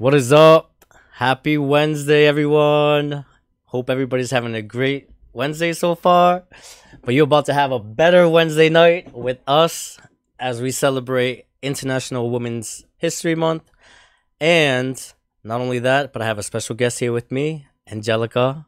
What 0.00 0.14
is 0.14 0.32
up? 0.32 0.72
Happy 1.12 1.58
Wednesday, 1.58 2.24
everyone. 2.24 3.26
Hope 3.64 3.90
everybody's 3.90 4.30
having 4.30 4.54
a 4.54 4.62
great 4.62 5.10
Wednesday 5.34 5.74
so 5.74 5.94
far. 5.94 6.44
But 7.02 7.12
you're 7.12 7.24
about 7.24 7.44
to 7.46 7.52
have 7.52 7.70
a 7.70 7.78
better 7.78 8.26
Wednesday 8.26 8.70
night 8.70 9.12
with 9.14 9.40
us 9.46 9.98
as 10.38 10.62
we 10.62 10.70
celebrate 10.70 11.48
International 11.60 12.30
Women's 12.30 12.86
History 12.96 13.34
Month. 13.34 13.70
And 14.40 14.96
not 15.44 15.60
only 15.60 15.80
that, 15.80 16.14
but 16.14 16.22
I 16.22 16.24
have 16.24 16.38
a 16.38 16.42
special 16.42 16.74
guest 16.76 16.98
here 16.98 17.12
with 17.12 17.30
me, 17.30 17.66
Angelica. 17.86 18.64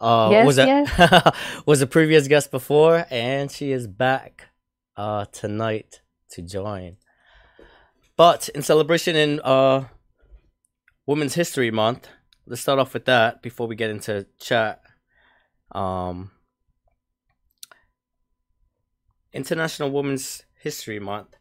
Uh, 0.00 0.30
Yes, 0.32 0.46
was 0.46 0.56
a 0.56 1.34
was 1.66 1.82
a 1.82 1.86
previous 1.86 2.28
guest 2.28 2.50
before, 2.50 3.04
and 3.10 3.50
she 3.50 3.72
is 3.72 3.86
back 3.86 4.48
uh, 4.96 5.26
tonight 5.26 6.00
to 6.30 6.40
join. 6.40 6.96
But 8.16 8.48
in 8.54 8.62
celebration 8.62 9.16
in 9.16 9.40
uh, 9.44 9.84
Women's 11.06 11.34
History 11.34 11.70
Month, 11.70 12.08
let's 12.46 12.62
start 12.62 12.78
off 12.78 12.94
with 12.94 13.04
that 13.04 13.42
before 13.42 13.66
we 13.66 13.76
get 13.76 13.90
into 13.90 14.26
chat. 14.38 14.80
Um, 15.72 16.30
International 19.32 19.90
Women's 19.90 20.44
History 20.60 20.98
Month. 20.98 21.36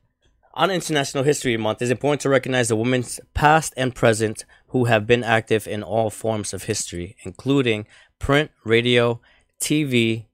On 0.56 0.70
International 0.70 1.24
History 1.24 1.56
Month, 1.56 1.82
it's 1.82 1.92
important 1.92 2.22
to 2.22 2.30
recognize 2.30 2.68
the 2.68 2.76
women's 2.76 3.20
past 3.34 3.74
and 3.78 3.96
present 3.96 4.46
who 4.68 4.86
have 4.86 5.08
been 5.08 5.24
active 5.24 5.68
in 5.68 5.82
all 5.82 6.10
forms 6.10 6.54
of 6.54 6.64
history, 6.64 7.16
including 7.24 7.88
print, 8.20 8.52
radio, 8.66 9.22
TV, 9.62 10.26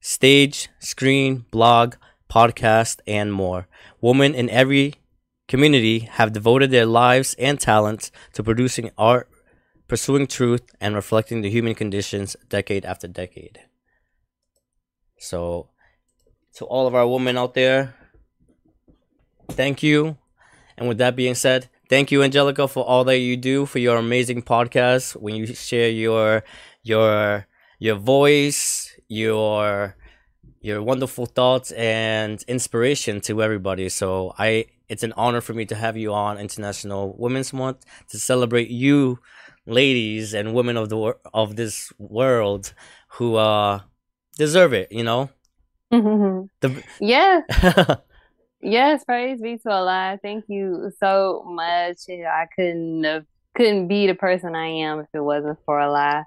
stage, 0.00 0.68
screen, 0.78 1.46
blog, 1.50 1.94
podcast, 2.30 3.00
and 3.06 3.32
more. 3.32 3.66
Women 4.00 4.34
in 4.34 4.50
every 4.50 4.94
community 5.48 6.00
have 6.00 6.32
devoted 6.32 6.70
their 6.70 6.86
lives 6.86 7.34
and 7.38 7.60
talents 7.60 8.10
to 8.34 8.42
producing 8.42 8.90
art, 8.98 9.28
pursuing 9.88 10.26
truth, 10.26 10.62
and 10.80 10.94
reflecting 10.94 11.42
the 11.42 11.50
human 11.50 11.74
conditions 11.74 12.36
decade 12.48 12.84
after 12.84 13.06
decade. 13.08 13.60
So, 15.18 15.70
to 16.54 16.64
all 16.64 16.86
of 16.86 16.94
our 16.94 17.06
women 17.06 17.36
out 17.36 17.54
there, 17.54 17.94
thank 19.50 19.82
you. 19.82 20.16
And 20.76 20.88
with 20.88 20.98
that 20.98 21.16
being 21.16 21.34
said, 21.34 21.68
thank 21.88 22.10
you, 22.10 22.22
Angelica, 22.22 22.68
for 22.68 22.84
all 22.84 23.04
that 23.04 23.18
you 23.18 23.36
do 23.36 23.66
for 23.66 23.78
your 23.78 23.96
amazing 23.96 24.42
podcast. 24.42 25.14
When 25.20 25.34
you 25.34 25.46
share 25.46 25.88
your 25.90 26.44
your 26.82 27.46
your 27.78 27.96
voice, 27.96 28.92
your 29.08 29.96
your 30.60 30.82
wonderful 30.82 31.26
thoughts 31.26 31.70
and 31.72 32.42
inspiration 32.48 33.20
to 33.22 33.42
everybody. 33.42 33.88
So 33.88 34.34
I 34.38 34.66
it's 34.88 35.02
an 35.02 35.12
honor 35.16 35.40
for 35.40 35.54
me 35.54 35.64
to 35.66 35.74
have 35.74 35.96
you 35.96 36.12
on 36.12 36.38
International 36.38 37.14
Women's 37.18 37.52
Month 37.52 37.84
to 38.10 38.18
celebrate 38.18 38.70
you 38.70 39.18
ladies 39.66 40.32
and 40.34 40.54
women 40.54 40.76
of 40.76 40.88
the 40.88 41.16
of 41.34 41.56
this 41.56 41.92
world 41.98 42.72
who 43.08 43.36
uh 43.36 43.80
deserve 44.36 44.72
it, 44.72 44.92
you 44.92 45.02
know? 45.02 45.30
The 46.60 46.82
yes, 47.00 47.44
yes, 48.60 49.04
praise 49.04 49.40
be 49.40 49.58
to 49.58 49.70
Allah. 49.70 50.18
Thank 50.22 50.44
you 50.48 50.92
so 50.98 51.44
much. 51.46 51.98
I 52.08 52.46
couldn't 52.54 53.04
have, 53.04 53.24
couldn't 53.56 53.88
be 53.88 54.06
the 54.06 54.14
person 54.14 54.54
I 54.54 54.66
am 54.66 55.00
if 55.00 55.06
it 55.14 55.20
wasn't 55.20 55.58
for 55.64 55.80
Allah. 55.80 56.24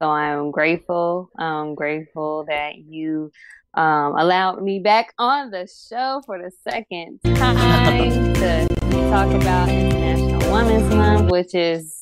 So 0.00 0.08
I'm 0.08 0.52
grateful. 0.52 1.30
I'm 1.36 1.74
grateful 1.74 2.44
that 2.48 2.78
you 2.78 3.32
um, 3.74 4.16
allowed 4.18 4.62
me 4.62 4.80
back 4.80 5.12
on 5.18 5.50
the 5.50 5.68
show 5.88 6.22
for 6.26 6.38
the 6.38 6.50
second 6.68 7.20
time 7.36 8.34
to 8.34 8.66
talk 9.10 9.30
about 9.40 9.68
International 9.68 10.52
Women's 10.52 10.94
Month, 10.94 11.30
which 11.30 11.54
is 11.54 11.94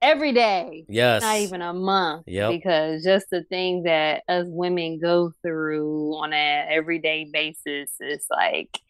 every 0.00 0.32
day. 0.32 0.84
yes. 0.88 1.22
not 1.22 1.36
even 1.38 1.62
a 1.62 1.72
month 1.72 2.24
Yep. 2.26 2.50
because 2.50 3.04
just 3.04 3.26
the 3.30 3.44
things 3.44 3.84
that 3.84 4.22
us 4.28 4.46
women 4.48 4.98
go 5.00 5.32
through 5.42 6.14
on 6.16 6.32
an 6.32 6.66
everyday 6.70 7.28
basis 7.32 7.90
is 8.00 8.26
like 8.30 8.80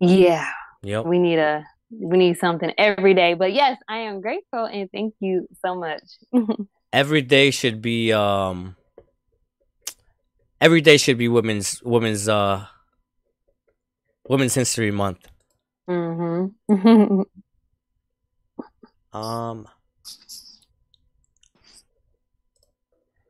yeah 0.00 0.50
Yep. 0.82 1.06
we 1.06 1.18
need 1.18 1.38
a 1.38 1.64
we 1.90 2.18
need 2.18 2.36
something 2.38 2.72
every 2.76 3.14
day 3.14 3.32
but 3.34 3.54
yes 3.54 3.78
i 3.88 3.98
am 3.98 4.20
grateful 4.20 4.64
and 4.66 4.90
thank 4.90 5.14
you 5.20 5.46
so 5.64 5.74
much 5.76 6.02
every 6.92 7.22
day 7.22 7.50
should 7.50 7.80
be 7.80 8.12
um 8.12 8.76
every 10.64 10.80
day 10.80 10.96
should 10.96 11.18
be 11.18 11.28
women's 11.28 11.82
women's 11.82 12.26
uh 12.26 12.64
women's 14.26 14.54
history 14.54 14.90
month. 14.90 15.28
Hmm 15.86 16.46
um 19.12 19.68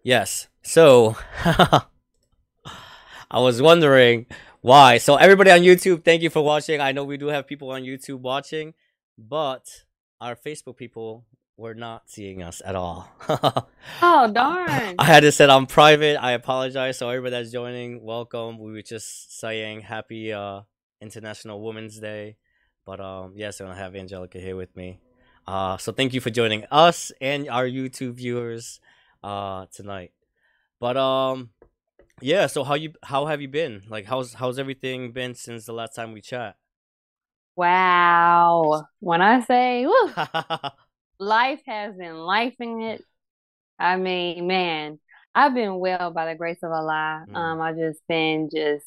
yes 0.05 0.47
so 0.62 1.17
i 1.44 1.83
was 3.33 3.61
wondering 3.61 4.25
why. 4.61 4.97
So 4.97 5.17
everybody 5.17 5.50
on 5.50 5.61
youtube 5.61 6.05
thank 6.05 6.23
you 6.23 6.31
for 6.31 6.43
watching. 6.43 6.81
I 6.81 6.93
know 6.93 7.05
we 7.05 7.19
do 7.19 7.26
have 7.26 7.47
people 7.47 7.70
on 7.70 7.82
youtube 7.82 8.20
watching 8.20 8.73
but 9.19 9.67
our 10.20 10.37
facebook 10.37 10.76
people 10.76 11.26
were 11.56 11.75
not 11.75 12.11
seeing 12.11 12.43
us 12.43 12.61
at 12.65 12.75
all 12.75 13.09
oh 14.03 14.31
darn 14.33 14.95
I 14.99 15.05
had 15.05 15.21
to 15.21 15.33
set 15.33 15.51
on 15.51 15.67
private. 15.67 16.17
I 16.23 16.33
apologize. 16.33 16.99
So 16.99 17.09
everybody 17.09 17.31
that's 17.33 17.51
joining, 17.53 18.03
welcome. 18.03 18.59
We 18.59 18.73
were 18.73 18.83
just 18.83 19.39
saying 19.39 19.83
happy 19.83 20.33
uh 20.33 20.62
International 21.01 21.62
Women's 21.62 21.99
Day. 22.01 22.37
But 22.85 23.01
um 23.01 23.35
yes, 23.37 23.61
I'm 23.61 23.67
gonna 23.69 23.79
have 23.79 23.95
Angelica 23.95 24.39
here 24.39 24.56
with 24.56 24.75
me. 24.77 25.01
Uh 25.47 25.77
so 25.77 25.93
thank 25.93 26.12
you 26.15 26.21
for 26.21 26.31
joining 26.31 26.65
us 26.71 27.12
and 27.21 27.49
our 27.49 27.67
YouTube 27.67 28.15
viewers 28.15 28.81
uh 29.23 29.67
tonight. 29.73 30.12
But 30.81 30.97
um 30.97 31.50
yeah, 32.21 32.47
so 32.47 32.65
how 32.65 32.75
you 32.75 32.93
how 33.03 33.27
have 33.27 33.41
you 33.41 33.49
been? 33.49 33.83
Like 33.89 34.07
how's 34.07 34.35
how's 34.35 34.59
everything 34.59 35.12
been 35.12 35.35
since 35.35 35.67
the 35.67 35.73
last 35.73 35.95
time 35.95 36.12
we 36.12 36.21
chat? 36.21 36.57
wow 37.57 38.83
when 38.99 39.23
i 39.23 39.41
say 39.41 39.87
woo, 39.87 40.11
life 41.19 41.61
has 41.66 41.94
been 41.96 42.14
lifing 42.14 42.94
it. 42.94 43.05
I 43.78 43.96
mean, 43.96 44.46
man, 44.46 44.99
I've 45.34 45.55
been 45.55 45.76
well 45.78 46.11
by 46.11 46.26
the 46.26 46.38
grace 46.38 46.58
of 46.62 46.70
Allah. 46.70 47.25
Mm. 47.28 47.37
Um, 47.37 47.61
I 47.61 47.72
just 47.72 48.00
been 48.08 48.49
just, 48.55 48.87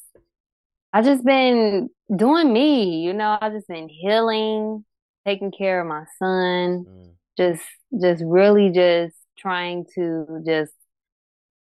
I 0.92 1.02
just 1.02 1.24
been 1.24 1.90
doing 2.14 2.52
me, 2.52 3.00
you 3.00 3.12
know. 3.12 3.36
I 3.40 3.50
just 3.50 3.68
been 3.68 3.88
healing, 3.88 4.84
taking 5.26 5.52
care 5.52 5.80
of 5.80 5.86
my 5.86 6.04
son, 6.18 6.86
Mm, 6.88 7.10
just, 7.36 7.62
just 8.00 8.22
really 8.24 8.70
just 8.70 9.14
trying 9.36 9.84
to 9.94 10.42
just 10.46 10.72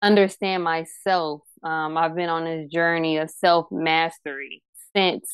understand 0.02 0.62
myself. 0.62 1.42
Um, 1.62 1.96
I've 1.96 2.14
been 2.14 2.28
on 2.28 2.44
this 2.44 2.70
journey 2.70 3.16
of 3.16 3.30
self 3.30 3.66
mastery 3.72 4.62
since 4.94 5.28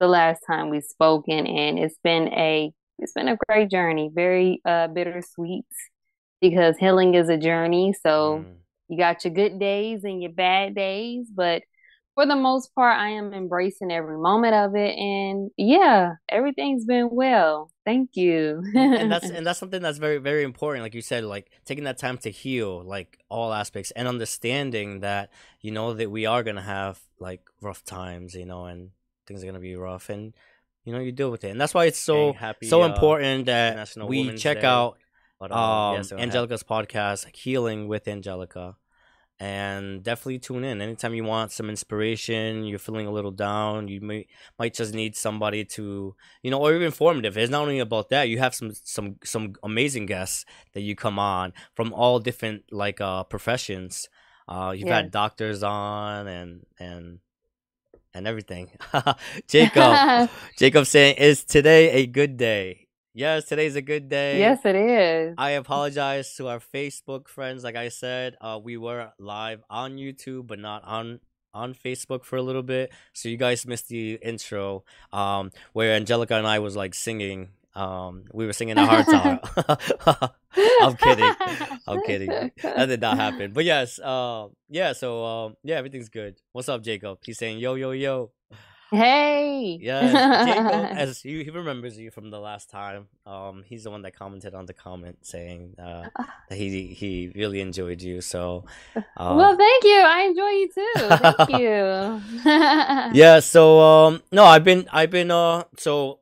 the 0.00 0.06
last 0.06 0.40
time 0.46 0.70
we 0.70 0.80
spoken, 0.80 1.46
and 1.46 1.78
it's 1.78 1.98
been 2.02 2.28
a 2.28 2.72
it's 2.98 3.12
been 3.12 3.28
a 3.28 3.38
great 3.48 3.70
journey, 3.70 4.10
very 4.12 4.60
uh 4.64 4.88
bittersweet 4.88 5.66
because 6.40 6.76
healing 6.76 7.14
is 7.14 7.28
a 7.28 7.36
journey. 7.36 7.94
So 8.02 8.44
mm. 8.44 8.54
you 8.88 8.98
got 8.98 9.24
your 9.24 9.34
good 9.34 9.58
days 9.58 10.04
and 10.04 10.22
your 10.22 10.32
bad 10.32 10.74
days, 10.74 11.26
but 11.34 11.62
for 12.14 12.26
the 12.26 12.36
most 12.36 12.72
part, 12.74 12.96
I 12.96 13.10
am 13.10 13.34
embracing 13.34 13.90
every 13.90 14.16
moment 14.16 14.54
of 14.54 14.76
it, 14.76 14.96
and 14.96 15.50
yeah, 15.56 16.12
everything's 16.28 16.84
been 16.84 17.08
well. 17.10 17.72
Thank 17.84 18.10
you. 18.14 18.62
and 18.74 19.10
that's 19.10 19.28
and 19.30 19.44
that's 19.44 19.58
something 19.58 19.82
that's 19.82 19.98
very 19.98 20.18
very 20.18 20.44
important 20.44 20.84
like 20.84 20.94
you 20.94 21.02
said 21.02 21.24
like 21.24 21.50
taking 21.64 21.84
that 21.84 21.98
time 21.98 22.16
to 22.18 22.30
heal 22.30 22.82
like 22.82 23.18
all 23.28 23.52
aspects 23.52 23.90
and 23.90 24.06
understanding 24.08 25.00
that 25.00 25.30
you 25.60 25.70
know 25.70 25.92
that 25.92 26.10
we 26.10 26.24
are 26.24 26.42
gonna 26.42 26.62
have 26.62 27.00
like 27.18 27.42
rough 27.60 27.84
times 27.84 28.34
you 28.34 28.46
know 28.46 28.64
and 28.64 28.90
things 29.26 29.42
are 29.42 29.46
gonna 29.46 29.58
be 29.58 29.76
rough 29.76 30.08
and 30.08 30.34
you 30.84 30.92
know 30.92 31.00
you 31.00 31.12
deal 31.12 31.30
with 31.30 31.44
it. 31.44 31.50
And 31.50 31.60
that's 31.60 31.74
why 31.74 31.86
it's 31.86 31.98
so 31.98 32.32
happy, 32.32 32.68
so 32.68 32.82
uh, 32.82 32.86
important 32.86 33.46
that 33.46 33.72
International 33.72 34.08
we 34.08 34.20
Women's 34.20 34.42
check 34.42 34.60
Day. 34.60 34.66
out 34.66 34.98
But, 35.40 35.50
um 35.52 35.96
yes, 35.96 36.08
so 36.10 36.16
angelica's 36.16 36.62
podcast 36.62 37.34
healing 37.34 37.88
with 37.88 38.06
angelica. 38.08 38.76
And 39.40 40.04
definitely 40.04 40.38
tune 40.38 40.62
in 40.62 40.80
anytime 40.80 41.12
you 41.12 41.24
want 41.24 41.50
some 41.50 41.68
inspiration 41.68 42.64
you're 42.64 42.78
feeling 42.78 43.08
a 43.08 43.10
little 43.10 43.32
down 43.32 43.88
you 43.88 44.00
may 44.00 44.28
might 44.60 44.74
just 44.74 44.94
need 44.94 45.16
somebody 45.16 45.64
to 45.76 46.14
you 46.42 46.50
know 46.52 46.60
or 46.60 46.70
even 46.72 46.82
informative. 46.86 47.36
It's 47.36 47.50
not 47.50 47.62
only 47.62 47.80
about 47.80 48.10
that 48.10 48.28
you 48.28 48.38
have 48.38 48.54
some 48.54 48.70
some 48.84 49.16
some 49.24 49.54
amazing 49.64 50.06
guests 50.06 50.44
that 50.72 50.82
you 50.82 50.94
come 50.94 51.18
on 51.18 51.52
from 51.74 51.92
all 51.92 52.20
different 52.20 52.62
like 52.70 53.00
uh 53.00 53.24
professions. 53.24 54.08
Uh 54.46 54.72
you've 54.76 54.88
had 54.88 55.10
doctors 55.10 55.64
on 55.64 56.28
and 56.28 56.64
and 56.78 57.18
and 58.14 58.26
everything 58.26 58.70
jacob 59.48 60.30
jacob 60.58 60.86
saying 60.86 61.16
is 61.16 61.44
today 61.44 61.90
a 61.90 62.06
good 62.06 62.36
day 62.36 62.86
yes 63.12 63.44
today's 63.44 63.76
a 63.76 63.82
good 63.82 64.08
day 64.08 64.38
yes, 64.38 64.60
it 64.64 64.76
is. 64.76 65.34
I 65.38 65.50
apologize 65.50 66.34
to 66.36 66.48
our 66.48 66.60
Facebook 66.60 67.28
friends. 67.28 67.64
Like 67.64 67.76
I 67.76 67.88
said, 67.88 68.36
uh, 68.40 68.58
we 68.62 68.76
were 68.76 69.12
live 69.18 69.62
on 69.70 69.96
YouTube, 69.96 70.46
but 70.46 70.58
not 70.58 70.84
on 70.84 71.20
on 71.52 71.74
Facebook 71.74 72.24
for 72.24 72.36
a 72.36 72.42
little 72.42 72.62
bit. 72.62 72.92
So 73.12 73.28
you 73.28 73.36
guys 73.36 73.66
missed 73.66 73.88
the 73.88 74.18
intro, 74.22 74.84
um, 75.12 75.52
where 75.72 75.94
Angelica 75.94 76.34
and 76.34 76.46
I 76.46 76.58
was 76.58 76.74
like 76.76 76.94
singing 76.94 77.50
Um, 77.74 78.24
we 78.32 78.46
were 78.46 78.52
singing 78.52 78.78
our 78.78 78.86
hearts 78.86 79.12
out. 79.12 80.34
I'm 80.82 80.96
kidding. 80.96 81.32
I'm 81.86 82.02
kidding. 82.02 82.52
That 82.62 82.86
did 82.86 83.00
not 83.00 83.16
happen. 83.16 83.52
But 83.52 83.64
yes, 83.64 83.98
uh, 83.98 84.48
yeah. 84.68 84.92
So 84.92 85.24
um, 85.24 85.56
yeah, 85.64 85.76
everything's 85.76 86.08
good. 86.08 86.36
What's 86.52 86.68
up, 86.68 86.82
Jacob? 86.82 87.18
He's 87.24 87.38
saying 87.38 87.58
yo 87.58 87.74
yo 87.74 87.90
yo. 87.90 88.30
Hey. 88.90 89.78
Yeah, 89.80 90.44
Jacob, 90.44 90.96
as 90.98 91.20
he, 91.20 91.42
he 91.42 91.50
remembers 91.50 91.98
you 91.98 92.12
from 92.12 92.30
the 92.30 92.38
last 92.38 92.70
time. 92.70 93.08
Um, 93.26 93.64
he's 93.66 93.82
the 93.84 93.90
one 93.90 94.02
that 94.02 94.14
commented 94.14 94.54
on 94.54 94.66
the 94.66 94.72
comment 94.72 95.18
saying 95.22 95.74
uh, 95.78 96.04
that 96.48 96.56
he 96.56 96.88
he 96.88 97.32
really 97.34 97.60
enjoyed 97.60 98.02
you. 98.02 98.20
So, 98.20 98.66
uh, 98.94 99.00
well, 99.16 99.56
thank 99.56 99.84
you. 99.84 100.00
I 100.06 100.20
enjoy 100.28 100.48
you 100.48 100.68
too. 100.72 101.08
Thank 101.16 101.50
you. 101.60 103.14
yeah. 103.18 103.40
So 103.40 103.80
um, 103.80 104.22
no, 104.30 104.44
I've 104.44 104.64
been 104.64 104.86
I've 104.92 105.10
been 105.10 105.32
uh 105.32 105.64
so 105.76 106.20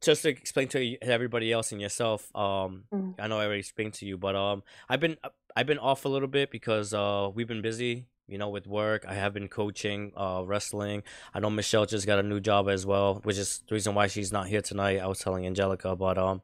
just 0.00 0.22
to 0.22 0.28
explain 0.28 0.68
to 0.68 0.96
everybody 1.02 1.52
else 1.52 1.72
and 1.72 1.80
yourself, 1.80 2.34
um, 2.34 2.84
mm. 2.92 3.14
I 3.18 3.26
know 3.26 3.38
I 3.38 3.44
already 3.44 3.60
explained 3.60 3.94
to 3.94 4.06
you, 4.06 4.16
but 4.16 4.36
um, 4.36 4.62
I've 4.88 5.00
been 5.00 5.16
I've 5.56 5.66
been 5.66 5.78
off 5.78 6.04
a 6.04 6.08
little 6.08 6.28
bit 6.28 6.50
because 6.50 6.94
uh, 6.94 7.30
we've 7.34 7.48
been 7.48 7.62
busy, 7.62 8.06
you 8.26 8.38
know, 8.38 8.48
with 8.48 8.66
work. 8.66 9.04
I 9.08 9.14
have 9.14 9.34
been 9.34 9.48
coaching, 9.48 10.12
uh, 10.16 10.42
wrestling. 10.44 11.02
I 11.34 11.40
know 11.40 11.50
Michelle 11.50 11.86
just 11.86 12.06
got 12.06 12.18
a 12.18 12.22
new 12.22 12.40
job 12.40 12.68
as 12.68 12.86
well, 12.86 13.20
which 13.24 13.38
is 13.38 13.64
the 13.68 13.74
reason 13.74 13.94
why 13.94 14.06
she's 14.06 14.32
not 14.32 14.46
here 14.46 14.62
tonight. 14.62 14.98
I 14.98 15.06
was 15.06 15.18
telling 15.18 15.46
Angelica, 15.46 15.96
but 15.96 16.16
um, 16.16 16.42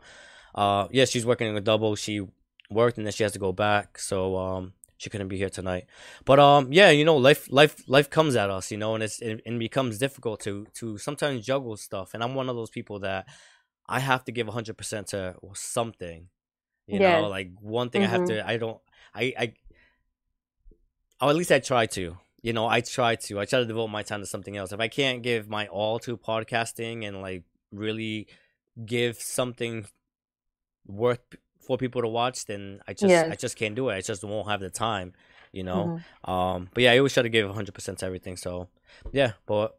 uh, 0.55 0.89
yeah, 0.91 1.05
she's 1.05 1.25
working 1.25 1.49
in 1.49 1.56
a 1.56 1.61
double. 1.61 1.95
She 1.95 2.23
worked 2.71 2.99
and 2.99 3.06
then 3.06 3.12
she 3.12 3.23
has 3.23 3.33
to 3.33 3.39
go 3.39 3.53
back, 3.53 3.99
so 3.99 4.37
um, 4.37 4.73
she 5.05 5.11
couldn't 5.11 5.29
be 5.29 5.37
here 5.37 5.51
tonight. 5.51 5.85
But 6.25 6.41
um, 6.41 6.73
yeah, 6.73 6.89
you 6.91 7.05
know, 7.05 7.17
life 7.17 7.47
life 7.51 7.77
life 7.87 8.09
comes 8.09 8.37
at 8.37 8.49
us, 8.49 8.71
you 8.71 8.79
know, 8.79 8.95
and 8.95 9.05
it's 9.05 9.21
it, 9.21 9.43
it 9.45 9.59
becomes 9.59 9.99
difficult 9.99 10.41
to 10.41 10.67
to 10.75 10.97
sometimes 10.97 11.45
juggle 11.45 11.77
stuff. 11.77 12.15
And 12.15 12.25
I'm 12.25 12.35
one 12.35 12.49
of 12.49 12.56
those 12.56 12.71
people 12.71 13.01
that 13.01 13.27
I 13.87 14.01
have 14.01 14.25
to 14.25 14.33
give 14.33 14.47
100 14.47 14.79
percent 14.79 15.09
to 15.09 15.37
something. 15.53 16.29
You 16.87 16.99
know, 16.99 17.29
like 17.29 17.51
one 17.61 17.91
thing 17.91 18.03
mm-hmm. 18.03 18.15
I 18.15 18.19
have 18.19 18.29
to. 18.29 18.49
I 18.49 18.56
don't. 18.56 18.79
I 19.15 19.35
I. 19.39 19.53
Or 21.21 21.31
at 21.31 21.37
least 21.37 21.53
I 21.53 21.59
try 21.59 21.87
to. 21.87 22.17
You 22.43 22.53
know, 22.53 22.67
I 22.67 22.81
try 22.81 23.17
to. 23.17 23.41
I 23.41 23.45
try 23.45 23.59
to 23.59 23.67
devote 23.67 23.89
my 23.89 24.03
time 24.03 24.21
to 24.21 24.27
something 24.27 24.56
else. 24.56 24.73
If 24.73 24.81
I 24.81 24.89
can't 24.89 25.23
give 25.23 25.49
my 25.49 25.67
all 25.67 25.99
to 26.01 26.17
podcasting 26.17 27.06
and 27.06 27.21
like 27.21 27.45
really 27.71 28.29
give 28.85 29.21
something 29.21 29.87
worth 30.87 31.21
for 31.67 31.77
people 31.77 32.03
to 32.03 32.09
watch, 32.09 32.47
then 32.47 32.81
I 32.87 32.93
just 32.93 33.11
yes. 33.11 33.29
I 33.31 33.37
just 33.37 33.57
can't 33.57 33.75
do 33.75 33.89
it. 33.89 33.95
I 33.95 34.01
just 34.01 34.25
won't 34.25 34.49
have 34.49 34.61
the 34.61 34.71
time, 34.71 35.13
you 35.53 35.65
know. 35.65 36.01
Mm-hmm. 36.25 36.31
Um, 36.31 36.69
but 36.73 36.83
yeah, 36.83 36.93
I 36.93 36.99
always 36.99 37.15
try 37.15 37.23
to 37.23 37.29
give 37.29 37.47
100 37.47 37.75
percent 37.75 37.99
to 37.99 38.07
everything. 38.07 38.37
So 38.37 38.69
yeah, 39.13 39.33
but 39.47 39.79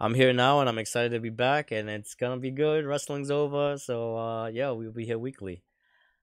I'm 0.00 0.14
here 0.14 0.32
now 0.32 0.60
and 0.60 0.68
I'm 0.68 0.78
excited 0.78 1.12
to 1.12 1.20
be 1.20 1.30
back, 1.30 1.70
and 1.72 1.88
it's 1.88 2.14
gonna 2.14 2.38
be 2.38 2.50
good. 2.50 2.86
Wrestling's 2.86 3.30
over, 3.30 3.78
so 3.78 4.16
uh, 4.16 4.46
yeah, 4.48 4.70
we'll 4.70 4.92
be 4.92 5.04
here 5.04 5.18
weekly. 5.18 5.62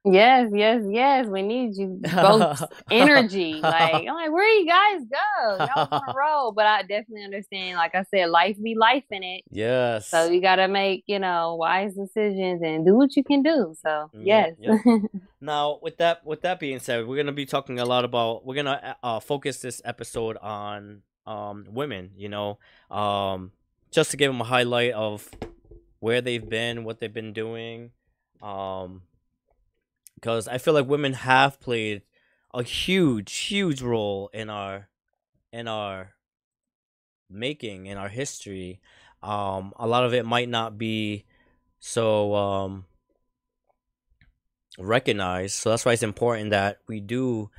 Yes, 0.06 0.52
yes, 0.54 0.84
yes. 0.88 1.26
We 1.28 1.42
need 1.42 1.76
you 1.76 2.00
both 2.16 2.64
energy. 2.92 3.56
Like, 3.56 3.94
I'm 3.94 4.06
like, 4.06 4.32
where 4.32 4.48
you 4.60 4.68
guys 4.68 5.02
go? 5.02 5.66
Y'all 5.66 5.88
on 5.92 6.02
a 6.08 6.14
roll. 6.18 6.52
But 6.52 6.68
I 6.68 6.82
definitely 6.82 7.24
understand, 7.24 7.78
like 7.78 7.96
I 7.96 8.04
said, 8.04 8.30
life 8.30 8.62
be 8.62 8.76
life 8.76 9.04
in 9.10 9.24
it. 9.24 9.44
Yes. 9.50 10.10
So 10.10 10.30
you 10.30 10.42
gotta 10.42 10.68
make, 10.68 11.04
you 11.08 11.20
know, 11.20 11.56
wise 11.56 11.96
decisions 11.96 12.62
and 12.62 12.86
do 12.86 12.96
what 12.96 13.16
you 13.16 13.24
can 13.24 13.42
do. 13.42 13.76
So 13.82 14.10
mm, 14.16 14.22
yes. 14.24 14.54
Yeah, 14.60 14.78
yeah. 14.86 14.98
now 15.42 15.80
with 15.82 15.98
that 15.98 16.26
with 16.26 16.42
that 16.42 16.60
being 16.60 16.80
said, 16.80 17.08
we're 17.08 17.18
gonna 17.18 17.32
be 17.32 17.46
talking 17.46 17.80
a 17.80 17.86
lot 17.86 18.06
about 18.06 18.46
we're 18.46 18.56
gonna 18.56 18.96
uh, 19.02 19.20
focus 19.20 19.60
this 19.60 19.82
episode 19.86 20.38
on 20.38 21.02
um 21.26 21.66
women, 21.70 22.12
you 22.16 22.30
know. 22.30 22.60
Um 22.92 23.52
just 23.92 24.12
to 24.12 24.18
give 24.18 24.30
them 24.30 24.42
a 24.42 24.46
highlight 24.46 24.92
of 24.94 25.30
where 26.00 26.22
they've 26.22 26.48
been, 26.48 26.84
what 26.84 27.00
they've 27.00 27.12
been 27.14 27.34
doing. 27.34 27.92
Um 28.42 29.02
because 30.26 30.48
I 30.48 30.58
feel 30.58 30.74
like 30.74 30.88
women 30.88 31.14
have 31.14 31.60
played 31.60 32.02
a 32.52 32.64
huge, 32.64 33.32
huge 33.32 33.84
role 33.84 34.32
in 34.34 34.50
our 34.50 34.90
in 35.54 35.68
our 35.68 36.16
making 37.30 37.86
in 37.86 38.00
our 38.00 38.10
history. 38.10 38.82
Um, 39.22 39.72
a 39.76 39.86
lot 39.86 40.04
of 40.04 40.16
it 40.16 40.26
might 40.26 40.50
not 40.50 40.80
be 40.80 41.26
so 41.80 42.34
um, 42.34 42.86
recognized. 44.80 45.58
So 45.58 45.70
that's 45.70 45.86
why 45.86 45.94
it's 45.94 46.02
important 46.02 46.50
that 46.50 46.80
we 46.88 47.02
do 47.02 47.52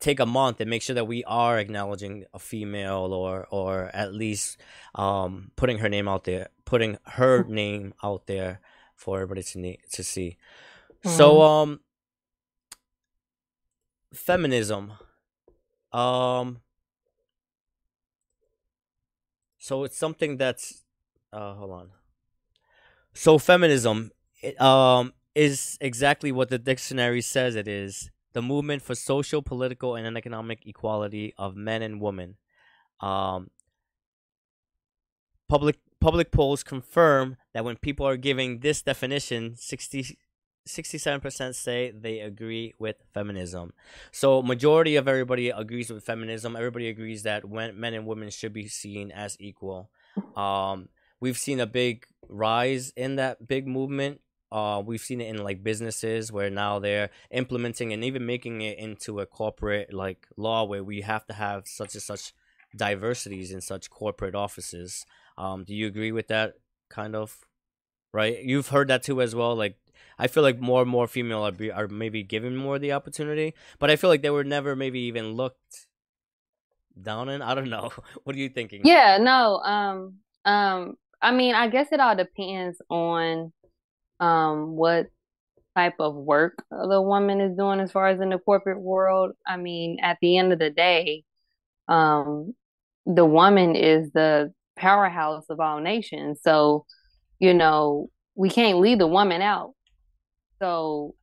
take 0.00 0.18
a 0.18 0.26
month 0.26 0.60
and 0.60 0.68
make 0.68 0.82
sure 0.82 0.94
that 0.94 1.06
we 1.06 1.22
are 1.22 1.56
acknowledging 1.56 2.24
a 2.34 2.40
female 2.40 3.14
or 3.14 3.46
or 3.48 3.92
at 3.94 4.12
least 4.12 4.56
um, 4.96 5.52
putting 5.54 5.78
her 5.78 5.88
name 5.88 6.08
out 6.08 6.24
there, 6.24 6.48
putting 6.64 6.98
her 7.04 7.44
name 7.48 7.94
out 8.02 8.26
there 8.26 8.58
for 8.96 9.18
everybody 9.18 9.44
to 9.44 9.60
need, 9.60 9.78
to 9.92 10.02
see. 10.02 10.36
So 11.04 11.34
mm-hmm. 11.34 11.42
um 11.42 11.80
feminism 14.12 14.92
um 15.92 16.60
so 19.58 19.84
it's 19.84 19.96
something 19.96 20.36
that's 20.36 20.84
uh 21.32 21.54
hold 21.54 21.70
on. 21.70 21.88
So 23.14 23.38
feminism 23.38 24.10
it, 24.42 24.60
um 24.60 25.12
is 25.34 25.78
exactly 25.80 26.30
what 26.30 26.50
the 26.50 26.58
dictionary 26.58 27.20
says 27.20 27.56
it 27.56 27.66
is. 27.66 28.10
The 28.32 28.42
movement 28.42 28.82
for 28.82 28.94
social, 28.94 29.42
political, 29.42 29.94
and 29.94 30.16
economic 30.16 30.66
equality 30.66 31.34
of 31.36 31.56
men 31.56 31.82
and 31.82 32.00
women. 32.00 32.36
Um, 33.00 33.50
public 35.48 35.78
public 36.00 36.30
polls 36.32 36.62
confirm 36.62 37.36
that 37.52 37.64
when 37.64 37.76
people 37.76 38.06
are 38.06 38.16
giving 38.16 38.60
this 38.60 38.82
definition, 38.82 39.56
60 39.56 40.18
67% 40.66 41.54
say 41.54 41.90
they 41.90 42.20
agree 42.20 42.74
with 42.78 42.96
feminism. 43.12 43.72
So 44.12 44.42
majority 44.42 44.96
of 44.96 45.08
everybody 45.08 45.50
agrees 45.50 45.90
with 45.90 46.04
feminism. 46.04 46.56
Everybody 46.56 46.88
agrees 46.88 47.24
that 47.24 47.44
when 47.44 47.78
men 47.78 47.94
and 47.94 48.06
women 48.06 48.30
should 48.30 48.52
be 48.52 48.68
seen 48.68 49.10
as 49.10 49.36
equal. 49.40 49.90
Um, 50.36 50.88
we've 51.20 51.38
seen 51.38 51.60
a 51.60 51.66
big 51.66 52.06
rise 52.28 52.92
in 52.96 53.16
that 53.16 53.48
big 53.48 53.66
movement. 53.66 54.20
Uh, 54.52 54.82
we've 54.84 55.00
seen 55.00 55.20
it 55.20 55.28
in 55.28 55.42
like 55.42 55.64
businesses 55.64 56.30
where 56.30 56.50
now 56.50 56.78
they're 56.78 57.10
implementing 57.30 57.92
and 57.92 58.04
even 58.04 58.26
making 58.26 58.60
it 58.60 58.78
into 58.78 59.18
a 59.18 59.26
corporate 59.26 59.92
like 59.94 60.26
law 60.36 60.64
where 60.64 60.84
we 60.84 61.00
have 61.00 61.26
to 61.26 61.32
have 61.32 61.66
such 61.66 61.94
and 61.94 62.02
such 62.02 62.34
diversities 62.76 63.50
in 63.50 63.60
such 63.60 63.88
corporate 63.88 64.34
offices. 64.34 65.06
Um, 65.38 65.64
do 65.64 65.74
you 65.74 65.86
agree 65.86 66.12
with 66.12 66.28
that 66.28 66.54
kind 66.90 67.16
of? 67.16 67.36
Right, 68.12 68.42
you've 68.42 68.68
heard 68.68 68.88
that 68.88 69.02
too 69.02 69.22
as 69.22 69.34
well. 69.34 69.56
Like 69.56 69.78
I 70.22 70.28
feel 70.28 70.44
like 70.44 70.60
more 70.60 70.82
and 70.82 70.90
more 70.90 71.08
female 71.08 71.42
are, 71.42 71.50
be, 71.50 71.72
are 71.72 71.88
maybe 71.88 72.22
given 72.22 72.56
more 72.56 72.78
the 72.78 72.92
opportunity, 72.92 73.54
but 73.80 73.90
I 73.90 73.96
feel 73.96 74.08
like 74.08 74.22
they 74.22 74.30
were 74.30 74.44
never 74.44 74.76
maybe 74.76 75.00
even 75.00 75.32
looked 75.32 75.88
down 77.00 77.28
in. 77.28 77.42
I 77.42 77.56
don't 77.56 77.68
know. 77.68 77.90
What 78.22 78.36
are 78.36 78.38
you 78.38 78.48
thinking? 78.48 78.82
Yeah, 78.84 79.18
no. 79.18 79.56
Um, 79.56 80.18
um, 80.44 80.94
I 81.20 81.32
mean, 81.32 81.56
I 81.56 81.66
guess 81.66 81.88
it 81.90 81.98
all 81.98 82.14
depends 82.14 82.80
on 82.88 83.52
um 84.20 84.76
what 84.76 85.06
type 85.74 85.94
of 85.98 86.14
work 86.14 86.64
the 86.70 87.02
woman 87.02 87.40
is 87.40 87.56
doing 87.56 87.80
as 87.80 87.90
far 87.90 88.06
as 88.06 88.20
in 88.20 88.28
the 88.28 88.38
corporate 88.38 88.80
world. 88.80 89.32
I 89.44 89.56
mean, 89.56 89.98
at 90.02 90.18
the 90.20 90.38
end 90.38 90.52
of 90.52 90.60
the 90.60 90.70
day, 90.70 91.24
um, 91.88 92.54
the 93.06 93.24
woman 93.24 93.74
is 93.74 94.12
the 94.12 94.52
powerhouse 94.76 95.46
of 95.50 95.58
all 95.58 95.80
nations. 95.80 96.38
So, 96.42 96.86
you 97.40 97.54
know, 97.54 98.08
we 98.36 98.50
can't 98.50 98.78
leave 98.78 98.98
the 98.98 99.08
woman 99.08 99.42
out. 99.42 99.74
So 100.62 101.14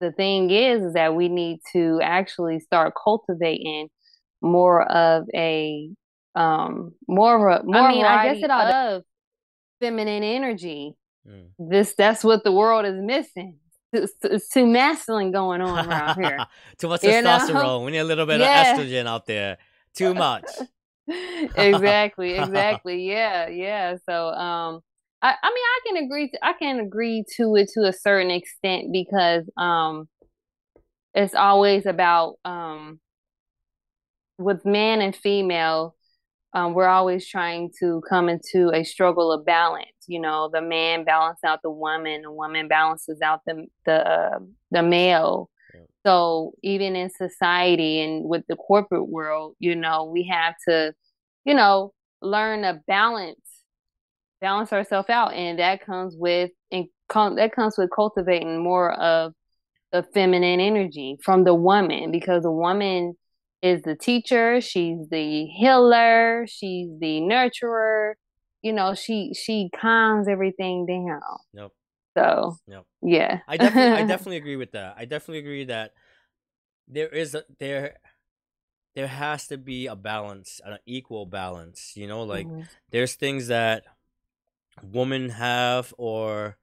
the 0.00 0.12
thing 0.12 0.50
is, 0.50 0.82
is 0.82 0.92
that 0.92 1.14
we 1.14 1.28
need 1.28 1.60
to 1.72 2.00
actually 2.02 2.60
start 2.60 2.92
cultivating 3.02 3.88
more 4.42 4.82
of 4.82 5.24
a 5.34 5.88
um 6.34 6.92
more 7.08 7.48
of 7.48 7.62
a 7.62 7.64
more 7.64 7.80
I 7.80 7.92
mean, 7.92 8.04
I 8.04 8.34
guess 8.34 8.44
it 8.44 8.50
all 8.50 8.60
of 8.60 9.04
feminine 9.80 10.22
energy. 10.22 10.94
Mm. 11.26 11.46
This 11.58 11.94
that's 11.96 12.22
what 12.22 12.44
the 12.44 12.52
world 12.52 12.84
is 12.84 13.00
missing. 13.00 13.56
It's, 13.92 14.48
too 14.48 14.66
masculine 14.66 15.30
going 15.30 15.60
on 15.60 15.88
around 15.88 16.20
here. 16.20 16.44
too 16.78 16.88
much 16.88 17.02
testosterone. 17.02 17.54
Know? 17.54 17.80
We 17.84 17.92
need 17.92 17.98
a 17.98 18.04
little 18.04 18.26
bit 18.26 18.40
yeah. 18.40 18.72
of 18.72 18.80
estrogen 18.80 19.06
out 19.06 19.24
there. 19.26 19.56
Too 19.94 20.12
much. 20.26 20.44
exactly, 21.08 22.34
exactly. 22.38 23.08
yeah, 23.08 23.48
yeah. 23.48 23.96
So 24.04 24.28
um 24.28 24.80
I, 25.24 25.34
I 25.42 25.48
mean, 25.48 25.64
I 25.64 25.80
can 25.86 26.04
agree. 26.04 26.30
To, 26.30 26.38
I 26.42 26.52
can 26.52 26.80
agree 26.80 27.24
to 27.36 27.56
it 27.56 27.70
to 27.72 27.88
a 27.88 27.94
certain 27.94 28.30
extent 28.30 28.92
because 28.92 29.44
um, 29.56 30.06
it's 31.14 31.34
always 31.34 31.86
about 31.86 32.34
um, 32.44 33.00
with 34.36 34.66
man 34.66 35.00
and 35.00 35.16
female. 35.16 35.96
Um, 36.52 36.74
we're 36.74 36.88
always 36.88 37.26
trying 37.26 37.70
to 37.80 38.02
come 38.08 38.28
into 38.28 38.70
a 38.74 38.84
struggle 38.84 39.32
of 39.32 39.46
balance. 39.46 39.88
You 40.06 40.20
know, 40.20 40.50
the 40.52 40.60
man 40.60 41.04
balances 41.04 41.42
out 41.42 41.60
the 41.62 41.70
woman, 41.70 42.22
the 42.22 42.30
woman 42.30 42.68
balances 42.68 43.22
out 43.22 43.40
the 43.46 43.64
the 43.86 44.06
uh, 44.06 44.38
the 44.72 44.82
male. 44.82 45.48
So 46.04 46.52
even 46.62 46.96
in 46.96 47.08
society 47.08 48.02
and 48.02 48.28
with 48.28 48.42
the 48.46 48.56
corporate 48.56 49.08
world, 49.08 49.56
you 49.58 49.74
know, 49.74 50.04
we 50.04 50.28
have 50.30 50.54
to, 50.68 50.92
you 51.46 51.54
know, 51.54 51.94
learn 52.20 52.64
a 52.64 52.82
balance 52.86 53.43
balance 54.44 54.72
ourselves 54.74 55.08
out, 55.08 55.32
and 55.32 55.58
that 55.58 55.84
comes 55.86 56.14
with 56.18 56.50
and 56.70 56.86
that 57.14 57.52
comes 57.56 57.76
with 57.78 57.90
cultivating 57.94 58.62
more 58.62 58.92
of 58.92 59.32
the 59.90 60.02
feminine 60.12 60.60
energy 60.60 61.16
from 61.24 61.44
the 61.44 61.54
woman 61.54 62.10
because 62.10 62.42
the 62.42 62.50
woman 62.50 63.14
is 63.62 63.80
the 63.82 63.96
teacher, 63.96 64.60
she's 64.60 64.98
the 65.10 65.46
healer, 65.46 66.44
she's 66.46 66.88
the 67.00 67.20
nurturer. 67.22 68.14
You 68.60 68.74
know, 68.74 68.94
she 68.94 69.32
she 69.34 69.70
calms 69.74 70.28
everything 70.28 70.84
down. 70.84 71.20
Yep. 71.54 71.70
So 72.18 72.56
Yep. 72.66 72.84
yeah. 73.02 73.38
I 73.48 73.56
definitely 73.56 73.92
I 73.98 74.02
definitely 74.06 74.36
agree 74.36 74.56
with 74.56 74.72
that. 74.72 74.94
I 74.98 75.06
definitely 75.06 75.38
agree 75.38 75.64
that 75.64 75.92
there 76.86 77.08
is 77.08 77.34
a 77.34 77.44
there 77.58 77.96
there 78.94 79.08
has 79.08 79.46
to 79.48 79.58
be 79.58 79.86
a 79.86 79.96
balance, 79.96 80.60
an 80.64 80.78
equal 80.86 81.26
balance. 81.26 81.92
You 81.96 82.06
know, 82.06 82.22
like 82.24 82.46
Mhm. 82.48 82.68
there's 82.90 83.14
things 83.14 83.48
that 83.48 83.84
women 84.82 85.30
have 85.30 85.94
or 85.98 86.56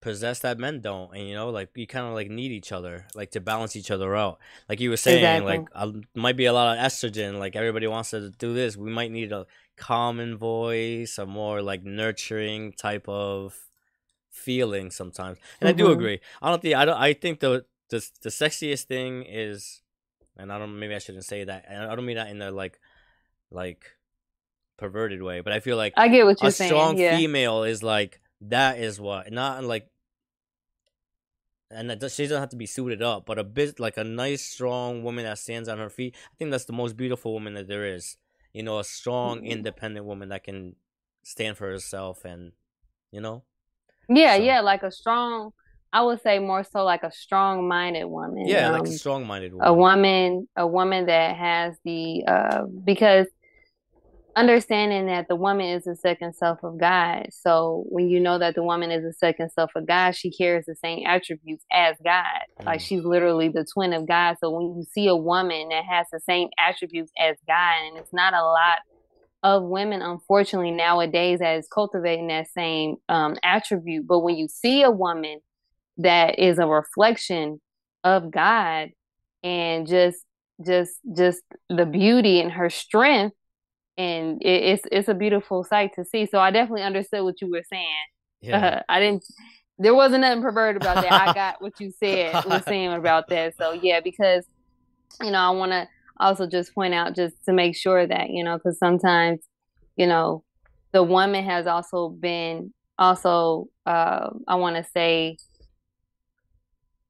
possess 0.00 0.38
that 0.40 0.58
men 0.58 0.80
don't 0.80 1.12
and 1.16 1.26
you 1.28 1.34
know 1.34 1.48
like 1.50 1.70
you 1.74 1.86
kind 1.86 2.06
of 2.06 2.12
like 2.12 2.30
need 2.30 2.52
each 2.52 2.70
other 2.70 3.06
like 3.14 3.30
to 3.32 3.40
balance 3.40 3.74
each 3.74 3.90
other 3.90 4.14
out 4.14 4.38
like 4.68 4.78
you 4.78 4.90
were 4.90 4.96
saying 4.96 5.42
Exactly. 5.42 5.58
like 5.58 5.68
uh, 5.74 5.90
might 6.14 6.36
be 6.36 6.44
a 6.44 6.52
lot 6.52 6.76
of 6.76 6.84
estrogen 6.84 7.38
like 7.40 7.56
everybody 7.56 7.86
wants 7.88 8.10
to 8.10 8.30
do 8.30 8.54
this 8.54 8.76
we 8.76 8.90
might 8.90 9.10
need 9.10 9.32
a 9.32 9.46
common 9.76 10.36
voice 10.36 11.18
a 11.18 11.26
more 11.26 11.60
like 11.62 11.82
nurturing 11.82 12.72
type 12.72 13.08
of 13.08 13.56
feeling 14.30 14.90
sometimes 14.90 15.38
and 15.60 15.68
i 15.68 15.72
do 15.72 15.86
Mhm. 15.86 15.92
agree 15.92 16.20
i 16.42 16.50
don't 16.50 16.62
think 16.62 16.76
i 16.76 16.84
don't 16.84 17.00
i 17.00 17.12
think 17.12 17.40
the 17.40 17.64
the, 17.88 18.06
the 18.22 18.28
sexiest 18.28 18.84
thing 18.84 19.24
is 19.26 19.82
and 20.36 20.52
i 20.52 20.58
don't 20.58 20.78
maybe 20.78 20.94
i 20.94 20.98
shouldn't 20.98 21.24
say 21.24 21.42
that 21.42 21.64
and 21.68 21.82
i 21.84 21.96
don't 21.96 22.04
mean 22.06 22.16
that 22.16 22.28
in 22.28 22.38
the 22.38 22.50
like 22.52 22.78
like 23.50 23.86
perverted 24.76 25.22
way 25.22 25.40
but 25.40 25.52
i 25.52 25.60
feel 25.60 25.76
like 25.76 25.92
I 25.96 26.08
get 26.08 26.24
what 26.26 26.40
you're 26.42 26.48
a 26.48 26.52
strong 26.52 26.96
saying. 26.96 27.12
Yeah. 27.12 27.16
female 27.16 27.62
is 27.64 27.82
like 27.82 28.20
that 28.42 28.78
is 28.78 29.00
what 29.00 29.32
not 29.32 29.64
like 29.64 29.88
and 31.70 31.90
that 31.90 31.98
does- 31.98 32.14
she 32.14 32.24
doesn't 32.24 32.40
have 32.40 32.50
to 32.50 32.56
be 32.56 32.66
suited 32.66 33.02
up 33.02 33.26
but 33.26 33.38
a 33.38 33.44
bit 33.44 33.80
like 33.80 33.96
a 33.96 34.04
nice 34.04 34.42
strong 34.44 35.02
woman 35.02 35.24
that 35.24 35.38
stands 35.38 35.68
on 35.68 35.78
her 35.78 35.90
feet 35.90 36.14
i 36.32 36.34
think 36.38 36.50
that's 36.50 36.64
the 36.66 36.72
most 36.72 36.96
beautiful 36.96 37.32
woman 37.32 37.54
that 37.54 37.68
there 37.68 37.86
is 37.86 38.16
you 38.52 38.62
know 38.62 38.78
a 38.78 38.84
strong 38.84 39.40
Mhm. 39.40 39.46
independent 39.48 40.06
woman 40.06 40.28
that 40.28 40.44
can 40.44 40.76
stand 41.22 41.56
for 41.56 41.66
herself 41.68 42.24
and 42.24 42.52
you 43.10 43.20
know 43.20 43.42
Yeah, 44.08 44.36
So- 44.36 44.42
yeah, 44.42 44.60
like 44.60 44.82
a 44.84 44.90
strong 44.92 45.52
I 45.92 46.02
would 46.02 46.20
say 46.20 46.38
more 46.40 46.62
so 46.62 46.84
like 46.84 47.04
a 47.04 47.10
strong 47.12 47.66
minded 47.66 48.04
woman. 48.04 48.46
yeah 48.46 48.70
like 48.70 48.80
um, 48.82 48.86
a 48.86 48.90
strong-minded 48.92 49.52
woman 49.54 49.66
a 49.68 49.72
woman 49.72 50.48
a 50.56 50.66
woman 50.66 51.06
that 51.06 51.34
has 51.36 51.78
the 51.84 52.22
uh 52.26 52.62
because 52.84 53.26
understanding 54.36 55.06
that 55.06 55.28
the 55.28 55.34
woman 55.34 55.66
is 55.66 55.84
the 55.84 55.96
second 55.96 56.34
self 56.34 56.62
of 56.62 56.78
God. 56.78 57.28
So 57.30 57.84
when 57.88 58.08
you 58.08 58.20
know 58.20 58.38
that 58.38 58.54
the 58.54 58.62
woman 58.62 58.90
is 58.90 59.02
the 59.02 59.14
second 59.14 59.50
self 59.50 59.70
of 59.74 59.86
God, 59.86 60.14
she 60.14 60.30
carries 60.30 60.66
the 60.66 60.76
same 60.76 61.06
attributes 61.06 61.64
as 61.72 61.96
God. 62.04 62.42
Like 62.64 62.80
Mm. 62.80 62.82
she's 62.82 63.02
literally 63.02 63.48
the 63.48 63.64
twin 63.64 63.94
of 63.94 64.06
God. 64.06 64.36
So 64.38 64.50
when 64.50 64.76
you 64.76 64.84
see 64.92 65.08
a 65.08 65.16
woman 65.16 65.70
that 65.70 65.84
has 65.84 66.06
the 66.12 66.20
same 66.20 66.50
attributes 66.58 67.10
as 67.18 67.36
God, 67.46 67.74
and 67.86 67.96
it's 67.96 68.12
not 68.12 68.34
a 68.34 68.42
lot 68.42 68.78
of 69.42 69.62
women, 69.64 70.02
unfortunately, 70.02 70.70
nowadays 70.70 71.38
that 71.38 71.58
is 71.58 71.68
cultivating 71.72 72.26
that 72.28 72.48
same 72.48 72.96
um, 73.08 73.36
attribute. 73.42 74.06
But 74.06 74.20
when 74.20 74.36
you 74.36 74.48
see 74.48 74.82
a 74.82 74.90
woman 74.90 75.40
that 75.98 76.38
is 76.38 76.58
a 76.58 76.66
reflection 76.66 77.60
of 78.04 78.30
God 78.30 78.90
and 79.42 79.86
just 79.86 80.18
just 80.66 80.92
just 81.16 81.42
the 81.68 81.86
beauty 81.86 82.40
and 82.40 82.50
her 82.52 82.70
strength 82.70 83.36
and 83.98 84.42
it, 84.42 84.62
it's 84.62 84.82
it's 84.92 85.08
a 85.08 85.14
beautiful 85.14 85.64
sight 85.64 85.94
to 85.94 86.04
see. 86.04 86.26
So 86.26 86.38
i 86.38 86.50
definitely 86.50 86.82
understood 86.82 87.24
what 87.24 87.40
you 87.40 87.50
were 87.50 87.64
saying. 87.70 87.86
Yeah. 88.40 88.82
I 88.88 89.00
didn't 89.00 89.24
there 89.78 89.94
wasn't 89.94 90.22
nothing 90.22 90.42
perverted 90.42 90.82
about 90.82 91.02
that. 91.02 91.12
I 91.12 91.32
got 91.34 91.60
what 91.60 91.78
you 91.80 91.90
said 92.00 92.44
was 92.46 92.64
saying 92.64 92.92
about 92.92 93.28
that. 93.28 93.56
So 93.56 93.72
yeah 93.72 94.00
because 94.00 94.44
you 95.22 95.30
know 95.30 95.38
i 95.38 95.50
want 95.50 95.72
to 95.72 95.88
also 96.18 96.46
just 96.46 96.74
point 96.74 96.94
out 96.94 97.14
just 97.14 97.34
to 97.44 97.52
make 97.52 97.76
sure 97.76 98.06
that 98.06 98.30
you 98.30 98.42
know 98.42 98.56
because 98.56 98.78
sometimes 98.78 99.40
you 99.96 100.06
know 100.06 100.42
the 100.92 101.02
woman 101.02 101.44
has 101.44 101.66
also 101.66 102.08
been 102.08 102.72
also 102.98 103.66
uh, 103.84 104.30
i 104.48 104.54
want 104.54 104.76
to 104.76 104.84
say 104.92 105.36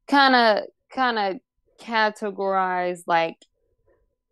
kind 0.08 0.34
of 0.34 0.64
kind 0.90 1.18
of 1.18 1.36
categorized 1.80 3.02
like 3.06 3.36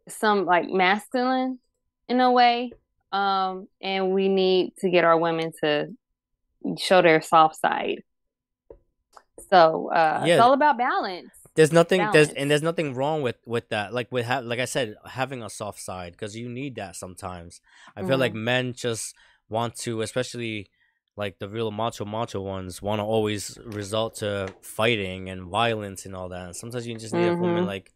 some 0.09 0.45
like 0.45 0.69
masculine 0.69 1.59
in 2.09 2.21
a 2.21 2.31
way 2.31 2.73
um 3.13 3.69
and 3.81 4.13
we 4.13 4.29
need 4.29 4.73
to 4.79 4.91
get 4.91 5.05
our 5.05 5.19
women 5.19 5.53
to 5.63 5.89
show 6.79 7.03
their 7.03 7.21
soft 7.21 7.57
side 7.57 8.03
so 9.51 9.91
uh 9.93 10.23
Yeah. 10.25 10.35
it's 10.35 10.43
all 10.43 10.53
about 10.53 10.79
balance 10.79 11.31
there's 11.55 11.73
nothing 11.73 12.01
there's 12.13 12.31
and 12.31 12.51
there's 12.51 12.63
nothing 12.63 12.95
wrong 12.95 13.23
with 13.23 13.37
with 13.47 13.69
that 13.69 13.93
like 13.93 14.11
with 14.11 14.27
ha- 14.27 14.41
like 14.45 14.59
i 14.59 14.65
said 14.65 14.95
having 15.07 15.43
a 15.43 15.51
soft 15.51 15.81
side 15.81 16.13
because 16.13 16.37
you 16.37 16.49
need 16.49 16.77
that 16.77 16.97
sometimes 16.97 17.61
i 17.97 18.01
feel 18.01 18.11
Mm-hmm. 18.11 18.21
like 18.21 18.35
men 18.35 18.73
just 18.73 19.15
want 19.49 19.77
to 19.77 20.01
especially 20.01 20.71
like 21.17 21.39
the 21.39 21.49
real 21.49 21.71
macho 21.71 22.05
macho 22.05 22.41
ones 22.41 22.83
want 22.83 22.99
to 22.99 23.05
always 23.05 23.57
result 23.65 24.17
to 24.17 24.53
fighting 24.63 25.29
and 25.29 25.45
violence 25.45 26.07
and 26.07 26.15
all 26.17 26.29
that 26.29 26.47
and 26.47 26.57
sometimes 26.57 26.87
you 26.87 26.97
just 26.97 27.15
need 27.15 27.27
a 27.29 27.37
woman 27.37 27.65
Mhm. 27.65 27.67
like 27.67 27.93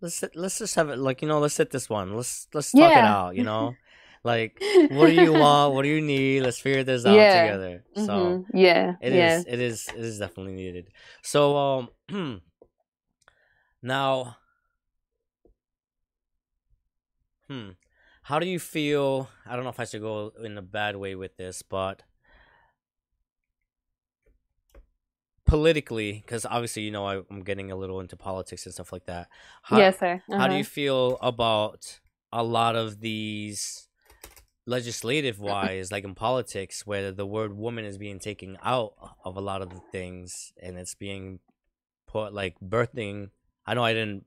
let's 0.00 0.14
sit, 0.16 0.36
let's 0.36 0.58
just 0.58 0.74
have 0.74 0.88
it 0.90 0.98
like 0.98 1.22
you 1.22 1.28
know 1.28 1.38
let's 1.38 1.56
hit 1.56 1.70
this 1.70 1.88
one 1.88 2.14
let's 2.14 2.46
let's 2.54 2.72
talk 2.72 2.96
it 2.96 3.04
out 3.04 3.34
you 3.36 3.44
know 3.44 3.74
like 4.24 4.60
what 4.90 5.06
do 5.06 5.12
you 5.12 5.32
want 5.32 5.74
what 5.74 5.82
do 5.82 5.88
you 5.88 6.00
need 6.00 6.42
let's 6.42 6.58
figure 6.58 6.84
this 6.84 7.04
out 7.06 7.16
Yeah. 7.16 7.30
together 7.30 7.84
so 7.94 8.10
Mhm. 8.10 8.46
yeah 8.54 8.96
it 9.00 9.12
is. 9.12 9.44
yeah 9.46 9.52
It 9.52 9.60
is. 9.60 9.88
It 9.88 10.00
is 10.00 10.18
definitely 10.18 10.54
needed. 10.54 10.88
So 11.22 11.56
um, 11.56 11.88
now, 13.82 14.36
hmm, 17.48 17.70
how 18.22 18.38
do 18.38 18.46
you 18.46 18.58
feel? 18.58 19.28
I 19.46 19.56
don't 19.56 19.64
know 19.64 19.70
if 19.70 19.80
I 19.80 19.84
should 19.84 20.00
go 20.00 20.32
in 20.42 20.56
a 20.56 20.62
bad 20.62 20.96
way 20.96 21.14
with 21.14 21.36
this, 21.36 21.62
but 21.62 22.02
politically, 25.54 26.12
because 26.24 26.44
obviously 26.56 26.82
you 26.82 26.90
know 26.96 27.06
I, 27.06 27.14
I'm 27.30 27.42
getting 27.50 27.70
a 27.70 27.76
little 27.76 28.00
into 28.00 28.16
politics 28.16 28.62
and 28.66 28.72
stuff 28.74 28.92
like 28.92 29.06
that. 29.06 29.28
How, 29.62 29.78
yes 29.78 29.98
sir 29.98 30.20
How 30.38 30.46
do 30.48 30.54
Uh-huh. 30.54 30.58
you 30.60 30.64
feel 30.64 31.02
about 31.32 32.00
a 32.32 32.42
lot 32.42 32.74
of 32.82 33.00
these 33.00 33.88
legislative 34.66 35.38
wise, 35.40 35.92
like 35.92 36.04
in 36.04 36.14
politics, 36.14 36.76
where 36.86 37.12
the 37.12 37.26
word 37.36 37.52
woman 37.56 37.84
is 37.84 37.98
being 37.98 38.18
taken 38.18 38.58
out 38.62 38.94
of 39.24 39.36
a 39.36 39.40
lot 39.50 39.62
of 39.62 39.68
the 39.70 39.82
things 39.92 40.52
and 40.60 40.72
it's 40.78 40.94
being 40.94 41.38
put 42.06 42.28
like 42.34 42.56
birthing? 42.60 43.30
I 43.66 43.74
know 43.74 43.84
I 43.84 43.92
didn't 43.94 44.24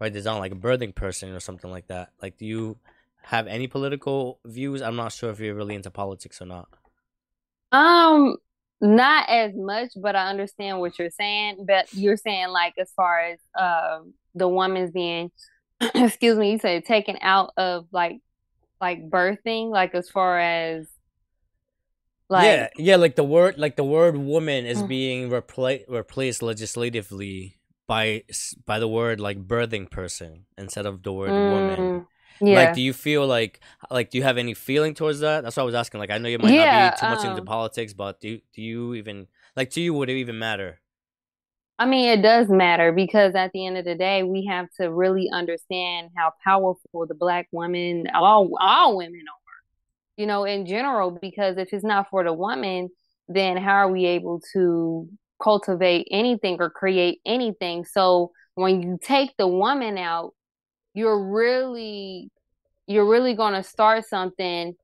write 0.00 0.12
this 0.12 0.24
down, 0.24 0.38
like 0.38 0.52
a 0.52 0.56
birthing 0.68 0.94
person 0.94 1.30
or 1.34 1.40
something 1.40 1.70
like 1.70 1.88
that. 1.88 2.10
Like, 2.22 2.38
do 2.38 2.46
you 2.46 2.78
have 3.22 3.46
any 3.46 3.66
political 3.66 4.38
views? 4.46 4.80
I'm 4.82 4.96
not 4.96 5.12
sure 5.12 5.30
if 5.30 5.40
you're 5.40 5.54
really 5.54 5.74
into 5.74 5.90
politics 5.90 6.40
or 6.40 6.46
not. 6.46 6.68
Um, 7.72 8.36
not 8.80 9.28
as 9.28 9.52
much, 9.54 9.90
but 9.96 10.14
I 10.16 10.28
understand 10.28 10.80
what 10.80 10.98
you're 10.98 11.10
saying. 11.10 11.64
But 11.66 11.92
you're 11.92 12.16
saying 12.16 12.48
like 12.48 12.74
as 12.78 12.90
far 12.96 13.20
as 13.20 13.38
um 13.58 14.14
the 14.34 14.48
woman's 14.48 14.90
being, 14.92 15.30
excuse 15.94 16.38
me, 16.38 16.52
you 16.52 16.58
said 16.58 16.84
taken 16.84 17.16
out 17.20 17.52
of 17.56 17.86
like 17.92 18.20
like 18.80 19.10
birthing, 19.10 19.70
like 19.70 19.94
as 19.94 20.08
far 20.08 20.38
as 20.38 20.86
like 22.28 22.44
yeah, 22.44 22.68
yeah, 22.76 22.96
like 22.96 23.16
the 23.16 23.24
word, 23.24 23.58
like 23.58 23.76
the 23.76 23.84
word 23.84 24.16
woman 24.16 24.66
is 24.66 24.82
Mm. 24.82 24.88
being 24.88 25.30
repla- 25.30 25.84
replaced 25.88 26.42
legislatively 26.42 27.56
by 27.86 28.22
by 28.66 28.78
the 28.78 28.86
word 28.88 29.18
like 29.18 29.48
birthing 29.48 29.90
person 29.90 30.44
instead 30.58 30.84
of 30.86 31.02
the 31.02 31.12
word 31.12 31.32
woman. 31.32 32.06
Yeah. 32.40 32.50
Like, 32.50 32.72
do 32.72 32.80
you 32.82 32.92
feel 32.92 33.26
like 33.26 33.60
like 33.90 34.10
do 34.10 34.18
you 34.18 34.24
have 34.24 34.38
any 34.38 34.54
feeling 34.54 34.94
towards 34.94 35.20
that? 35.20 35.44
That's 35.44 35.56
what 35.56 35.62
I 35.62 35.66
was 35.66 35.74
asking. 35.74 36.00
Like, 36.00 36.10
I 36.10 36.18
know 36.18 36.28
you 36.28 36.38
might 36.38 36.54
Yeah, 36.54 36.56
not 36.56 36.70
be 36.70 36.90
too 36.90 37.06
much 37.06 37.24
into 37.24 37.42
um, 37.42 37.42
politics, 37.42 37.92
but 37.92 38.20
do 38.20 38.40
do 38.54 38.62
you 38.62 38.94
even 38.94 39.28
like 39.56 39.70
to 39.70 39.80
you 39.80 39.94
would 39.94 40.10
it 40.10 40.16
even 40.18 40.38
matter? 40.38 40.80
I 41.78 41.86
mean, 41.86 42.08
it 42.08 42.22
does 42.22 42.48
matter 42.48 42.90
because 42.92 43.34
at 43.36 43.52
the 43.52 43.66
end 43.66 43.78
of 43.78 43.84
the 43.84 43.94
day, 43.94 44.22
we 44.24 44.46
have 44.46 44.66
to 44.80 44.92
really 44.92 45.28
understand 45.32 46.10
how 46.16 46.32
powerful 46.44 47.06
the 47.06 47.14
black 47.14 47.46
woman, 47.52 48.06
all 48.14 48.50
all 48.60 48.96
women 48.96 49.20
are. 49.28 49.42
You 50.16 50.26
know, 50.26 50.44
in 50.44 50.66
general, 50.66 51.12
because 51.12 51.58
if 51.58 51.72
it's 51.72 51.84
not 51.84 52.10
for 52.10 52.24
the 52.24 52.32
woman, 52.32 52.90
then 53.28 53.56
how 53.56 53.74
are 53.74 53.90
we 53.92 54.06
able 54.06 54.42
to 54.54 55.08
cultivate 55.42 56.08
anything 56.10 56.58
or 56.60 56.70
create 56.70 57.20
anything? 57.26 57.84
So 57.86 58.32
when 58.54 58.82
you 58.82 58.98
take 59.02 59.32
the 59.38 59.48
woman 59.48 59.98
out, 59.98 60.34
you're 60.94 61.30
really 61.32 62.30
you're 62.86 63.08
really 63.08 63.34
going 63.34 63.54
to 63.54 63.62
start 63.62 64.06
something 64.06 64.74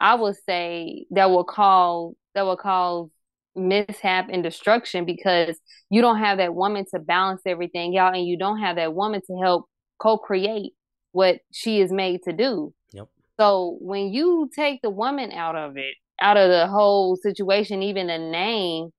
I 0.00 0.14
would 0.14 0.36
say 0.46 1.06
that 1.10 1.30
will 1.30 1.44
cause 1.44 2.14
that 2.34 2.42
will 2.42 2.56
cause 2.56 3.08
mishap 3.56 4.28
and 4.30 4.42
destruction 4.42 5.04
because 5.04 5.58
you 5.90 6.00
don't 6.00 6.18
have 6.18 6.38
that 6.38 6.54
woman 6.54 6.84
to 6.92 6.98
balance 6.98 7.42
everything 7.46 7.96
out 7.96 8.14
and 8.14 8.26
you 8.26 8.36
don't 8.36 8.58
have 8.58 8.76
that 8.76 8.94
woman 8.94 9.20
to 9.26 9.36
help 9.40 9.66
co-create 9.98 10.72
what 11.12 11.38
she 11.52 11.80
is 11.80 11.92
made 11.92 12.20
to 12.24 12.32
do. 12.32 12.74
Yep. 12.92 13.08
So 13.38 13.78
when 13.80 14.12
you 14.12 14.50
take 14.54 14.82
the 14.82 14.90
woman 14.90 15.30
out 15.30 15.54
of 15.54 15.76
it, 15.76 15.94
out 16.20 16.36
of 16.36 16.50
the 16.50 16.66
whole 16.66 17.16
situation, 17.16 17.82
even 17.82 18.08
the 18.08 18.18
name, 18.18 18.90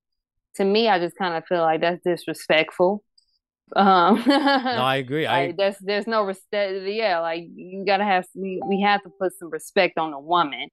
to 0.54 0.64
me, 0.64 0.88
I 0.88 0.98
just 0.98 1.16
kind 1.16 1.34
of 1.34 1.44
feel 1.46 1.60
like 1.60 1.82
that's 1.82 2.02
disrespectful. 2.02 3.02
Um, 3.74 4.22
no, 4.26 4.34
I 4.36 4.96
agree. 4.96 5.26
I 5.26 5.46
like, 5.46 5.56
there's 5.56 5.78
there's 5.78 6.06
no 6.06 6.22
respect. 6.24 6.86
Yeah, 6.86 7.20
like 7.20 7.44
you 7.54 7.84
gotta 7.84 8.04
have 8.04 8.26
we 8.34 8.60
we 8.66 8.80
have 8.82 9.02
to 9.02 9.10
put 9.10 9.32
some 9.38 9.50
respect 9.50 9.98
on 9.98 10.12
the 10.12 10.18
woman, 10.18 10.68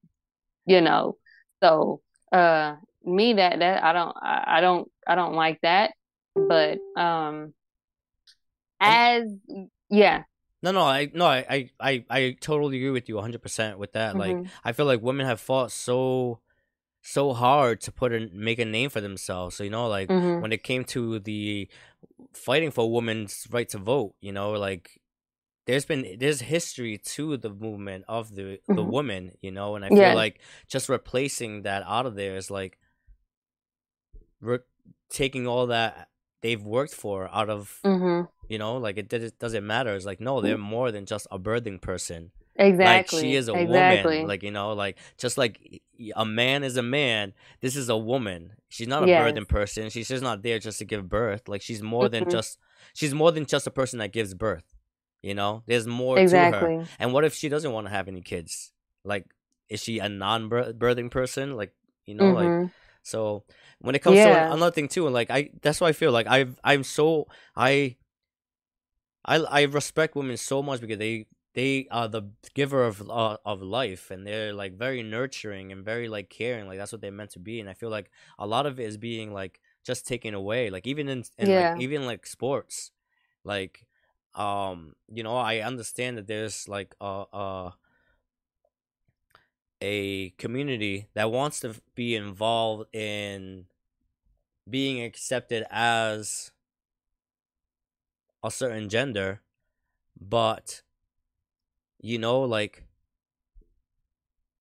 you 0.65 0.81
know. 0.81 1.17
So 1.63 2.01
uh, 2.31 2.75
me 3.03 3.33
that 3.33 3.59
that 3.59 3.83
I 3.83 3.93
don't 3.93 4.15
I, 4.21 4.43
I 4.47 4.61
don't 4.61 4.91
I 5.07 5.15
don't 5.15 5.33
like 5.33 5.59
that. 5.61 5.93
But 6.35 6.79
um, 6.95 7.53
as 8.79 9.23
yeah, 9.89 10.23
no, 10.63 10.71
no, 10.71 10.81
I 10.81 11.11
no, 11.13 11.25
I, 11.25 11.69
I, 11.77 12.05
I 12.09 12.37
totally 12.39 12.77
agree 12.77 12.89
with 12.89 13.09
you 13.09 13.15
100 13.15 13.41
percent 13.41 13.77
with 13.77 13.91
that. 13.93 14.15
Mm-hmm. 14.15 14.43
Like, 14.43 14.51
I 14.63 14.71
feel 14.71 14.85
like 14.85 15.01
women 15.01 15.25
have 15.25 15.41
fought 15.41 15.73
so, 15.73 16.39
so 17.01 17.33
hard 17.33 17.81
to 17.81 17.91
put 17.91 18.13
and 18.13 18.33
make 18.33 18.59
a 18.59 18.65
name 18.65 18.89
for 18.89 19.01
themselves. 19.01 19.57
So 19.57 19.65
you 19.65 19.69
know, 19.69 19.87
like 19.87 20.07
mm-hmm. 20.07 20.41
when 20.41 20.53
it 20.53 20.63
came 20.63 20.85
to 20.85 21.19
the 21.19 21.67
fighting 22.33 22.71
for 22.71 22.91
women's 22.91 23.47
right 23.51 23.67
to 23.69 23.77
vote, 23.77 24.15
you 24.21 24.31
know, 24.31 24.51
like 24.51 25.01
there's 25.65 25.85
been 25.85 26.17
there's 26.19 26.41
history 26.41 26.97
to 26.97 27.37
the 27.37 27.49
movement 27.49 28.05
of 28.07 28.35
the 28.35 28.41
mm-hmm. 28.41 28.75
the 28.75 28.83
woman, 28.83 29.31
you 29.41 29.51
know, 29.51 29.75
and 29.75 29.85
I 29.85 29.89
feel 29.89 29.97
yeah. 29.97 30.13
like 30.13 30.39
just 30.67 30.89
replacing 30.89 31.63
that 31.63 31.83
out 31.85 32.05
of 32.05 32.15
there 32.15 32.35
is 32.35 32.51
like 32.51 32.77
re- 34.41 34.59
taking 35.09 35.47
all 35.47 35.67
that 35.67 36.09
they've 36.43 36.61
worked 36.61 36.93
for 36.93 37.29
out 37.33 37.49
of 37.49 37.79
mm-hmm. 37.83 38.27
you 38.49 38.59
know 38.59 38.77
like 38.77 38.97
it, 38.97 39.11
it 39.11 39.39
doesn't 39.39 39.65
matter 39.65 39.95
it's 39.95 40.05
like 40.05 40.19
no 40.19 40.41
they're 40.41 40.57
more 40.57 40.91
than 40.91 41.05
just 41.05 41.25
a 41.31 41.39
birthing 41.39 41.81
person 41.81 42.31
exactly 42.55 43.17
like 43.17 43.25
she 43.25 43.35
is 43.35 43.47
a 43.47 43.53
exactly. 43.53 44.17
woman 44.17 44.27
like 44.27 44.43
you 44.43 44.51
know 44.51 44.73
like 44.73 44.97
just 45.17 45.37
like 45.37 45.81
a 46.15 46.25
man 46.25 46.63
is 46.63 46.77
a 46.77 46.83
man 46.83 47.33
this 47.61 47.75
is 47.75 47.89
a 47.89 47.97
woman 47.97 48.51
she's 48.69 48.87
not 48.87 49.03
a 49.03 49.07
yes. 49.07 49.23
birthing 49.23 49.47
person 49.47 49.89
she's 49.89 50.07
just 50.07 50.23
not 50.23 50.43
there 50.43 50.59
just 50.59 50.77
to 50.77 50.85
give 50.85 51.09
birth 51.09 51.47
like 51.47 51.61
she's 51.61 51.81
more 51.81 52.03
mm-hmm. 52.03 52.23
than 52.25 52.29
just 52.29 52.59
she's 52.93 53.13
more 53.13 53.31
than 53.31 53.45
just 53.45 53.65
a 53.65 53.71
person 53.71 53.99
that 53.99 54.11
gives 54.11 54.33
birth 54.33 54.65
you 55.21 55.33
know 55.33 55.63
there's 55.65 55.87
more 55.87 56.19
exactly. 56.19 56.59
to 56.59 56.65
her 56.81 56.87
and 56.99 57.11
what 57.11 57.25
if 57.25 57.33
she 57.33 57.49
doesn't 57.49 57.71
want 57.71 57.87
to 57.87 57.91
have 57.91 58.07
any 58.07 58.21
kids 58.21 58.71
like 59.03 59.25
is 59.69 59.81
she 59.81 59.97
a 59.99 60.07
non-birthing 60.07 61.09
person 61.09 61.55
like 61.55 61.73
you 62.05 62.13
know 62.13 62.25
mm-hmm. 62.25 62.61
like 62.61 62.71
so 63.03 63.43
when 63.83 63.95
it 63.95 63.99
comes 63.99 64.15
yeah. 64.15 64.47
to 64.47 64.53
another 64.53 64.71
thing 64.71 64.87
too, 64.87 65.05
and 65.05 65.13
like 65.13 65.29
I, 65.29 65.49
that's 65.61 65.81
why 65.81 65.89
I 65.89 65.91
feel 65.91 66.11
like 66.11 66.25
I, 66.25 66.47
I'm 66.63 66.83
so 66.83 67.27
I, 67.55 67.97
I, 69.25 69.37
I 69.39 69.61
respect 69.63 70.15
women 70.15 70.37
so 70.37 70.63
much 70.63 70.79
because 70.79 70.97
they 70.97 71.27
they 71.53 71.87
are 71.91 72.07
the 72.07 72.23
giver 72.53 72.83
of 72.83 73.09
uh, 73.09 73.37
of 73.45 73.61
life 73.61 74.11
and 74.11 74.25
they're 74.25 74.53
like 74.53 74.77
very 74.77 75.03
nurturing 75.03 75.71
and 75.71 75.85
very 75.85 76.07
like 76.07 76.29
caring 76.29 76.67
like 76.67 76.77
that's 76.77 76.91
what 76.91 77.01
they're 77.01 77.11
meant 77.11 77.31
to 77.31 77.39
be 77.39 77.59
and 77.59 77.69
i 77.69 77.73
feel 77.73 77.89
like 77.89 78.09
a 78.39 78.47
lot 78.47 78.65
of 78.65 78.79
it 78.79 78.83
is 78.83 78.97
being 78.97 79.33
like 79.33 79.61
just 79.83 80.07
taken 80.07 80.33
away 80.33 80.69
like 80.69 80.87
even 80.87 81.07
in, 81.09 81.23
in 81.37 81.49
yeah. 81.49 81.73
like 81.73 81.81
even 81.81 82.05
like 82.05 82.25
sports 82.25 82.91
like 83.43 83.85
um 84.35 84.93
you 85.11 85.23
know 85.23 85.35
i 85.35 85.59
understand 85.59 86.17
that 86.17 86.27
there's 86.27 86.67
like 86.67 86.95
a, 86.99 87.25
a 87.33 87.73
a 89.81 90.29
community 90.37 91.07
that 91.13 91.29
wants 91.29 91.59
to 91.59 91.75
be 91.93 92.15
involved 92.15 92.87
in 92.95 93.65
being 94.67 95.03
accepted 95.03 95.65
as 95.69 96.51
a 98.41 98.49
certain 98.49 98.87
gender 98.87 99.41
but 100.19 100.81
you 102.03 102.19
know 102.19 102.41
like 102.41 102.83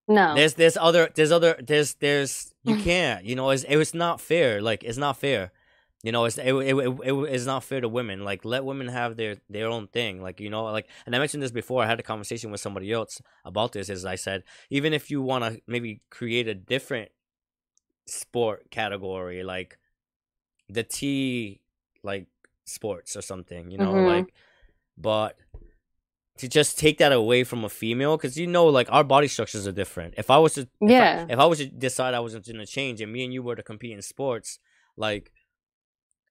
no 0.08 0.34
there's 0.34 0.54
there's 0.54 0.78
other 0.78 1.10
there's 1.14 1.32
other 1.32 1.56
there's 1.60 1.94
there's 1.94 2.54
you 2.62 2.76
can't 2.88 3.24
you 3.24 3.34
know 3.34 3.50
it's 3.50 3.64
it 3.64 3.76
was 3.76 3.92
not 3.92 4.20
fair 4.20 4.62
like 4.62 4.82
it's 4.84 4.96
not 4.96 5.18
fair 5.18 5.52
you 6.02 6.12
know 6.12 6.24
it's 6.24 6.38
it, 6.38 6.54
it, 6.54 6.76
it, 6.76 6.98
it, 7.04 7.12
it's 7.12 7.44
not 7.44 7.64
fair 7.64 7.80
to 7.80 7.88
women 7.88 8.24
like 8.24 8.44
let 8.44 8.64
women 8.64 8.88
have 8.88 9.16
their 9.16 9.36
their 9.50 9.68
own 9.68 9.88
thing 9.88 10.22
like 10.22 10.40
you 10.40 10.48
know 10.48 10.64
like 10.64 10.88
and 11.04 11.14
i 11.14 11.18
mentioned 11.18 11.42
this 11.42 11.50
before 11.50 11.82
i 11.82 11.86
had 11.86 12.00
a 12.00 12.02
conversation 12.02 12.50
with 12.50 12.60
somebody 12.60 12.90
else 12.92 13.20
about 13.44 13.72
this 13.72 13.90
as 13.90 14.04
i 14.04 14.14
said 14.14 14.42
even 14.70 14.92
if 14.92 15.10
you 15.10 15.20
want 15.20 15.44
to 15.44 15.60
maybe 15.66 16.00
create 16.10 16.48
a 16.48 16.54
different 16.54 17.10
sport 18.06 18.70
category 18.70 19.42
like 19.42 19.78
the 20.68 20.82
t 20.82 21.60
like 22.02 22.26
sports 22.64 23.16
or 23.16 23.22
something 23.22 23.70
you 23.70 23.78
know 23.78 23.92
mm-hmm. 23.92 24.06
like 24.06 24.34
but 24.96 25.36
to 26.42 26.48
just 26.48 26.78
take 26.78 26.98
that 26.98 27.12
away 27.12 27.44
from 27.44 27.64
a 27.64 27.68
female 27.68 28.16
because 28.16 28.36
you 28.36 28.46
know 28.46 28.66
like 28.66 28.88
our 28.90 29.04
body 29.04 29.28
structures 29.28 29.66
are 29.66 29.72
different 29.72 30.14
if 30.18 30.28
i 30.30 30.38
was 30.38 30.54
to 30.54 30.68
yeah 30.80 31.22
if 31.22 31.30
I, 31.30 31.32
if 31.32 31.38
I 31.38 31.46
was 31.46 31.58
to 31.58 31.66
decide 31.66 32.14
i 32.14 32.20
was 32.20 32.34
going 32.34 32.58
to 32.58 32.66
change 32.66 33.00
and 33.00 33.10
me 33.12 33.24
and 33.24 33.32
you 33.32 33.42
were 33.42 33.56
to 33.56 33.62
compete 33.62 33.92
in 33.92 34.02
sports 34.02 34.58
like 34.96 35.32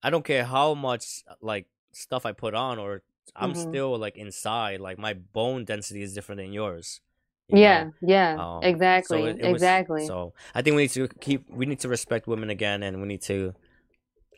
I 0.04 0.10
don't 0.10 0.26
care 0.26 0.46
how 0.46 0.74
much 0.74 1.24
like 1.42 1.68
stuff 1.92 2.26
I 2.26 2.32
put 2.32 2.54
on 2.54 2.80
or 2.80 3.04
I'm 3.36 3.54
mm-hmm. 3.54 3.70
still 3.70 3.98
like 3.98 4.18
inside 4.18 4.80
like 4.80 4.98
my 4.98 5.14
bone 5.14 5.66
density 5.66 6.02
is 6.02 6.14
different 6.14 6.42
than 6.42 6.54
yours. 6.54 7.02
yeah, 7.48 7.86
know? 7.86 7.94
yeah, 8.02 8.38
um, 8.40 8.64
exactly, 8.64 9.20
so 9.20 9.26
it, 9.26 9.40
it 9.40 9.46
exactly. 9.46 10.02
Was, 10.02 10.08
so 10.08 10.34
I 10.56 10.62
think 10.62 10.76
we 10.76 10.84
need 10.84 10.92
to 10.92 11.08
keep 11.08 11.50
we 11.50 11.66
need 11.66 11.80
to 11.82 11.90
respect 11.90 12.28
women 12.28 12.50
again, 12.50 12.82
and 12.84 13.02
we 13.02 13.08
need 13.08 13.22
to 13.24 13.54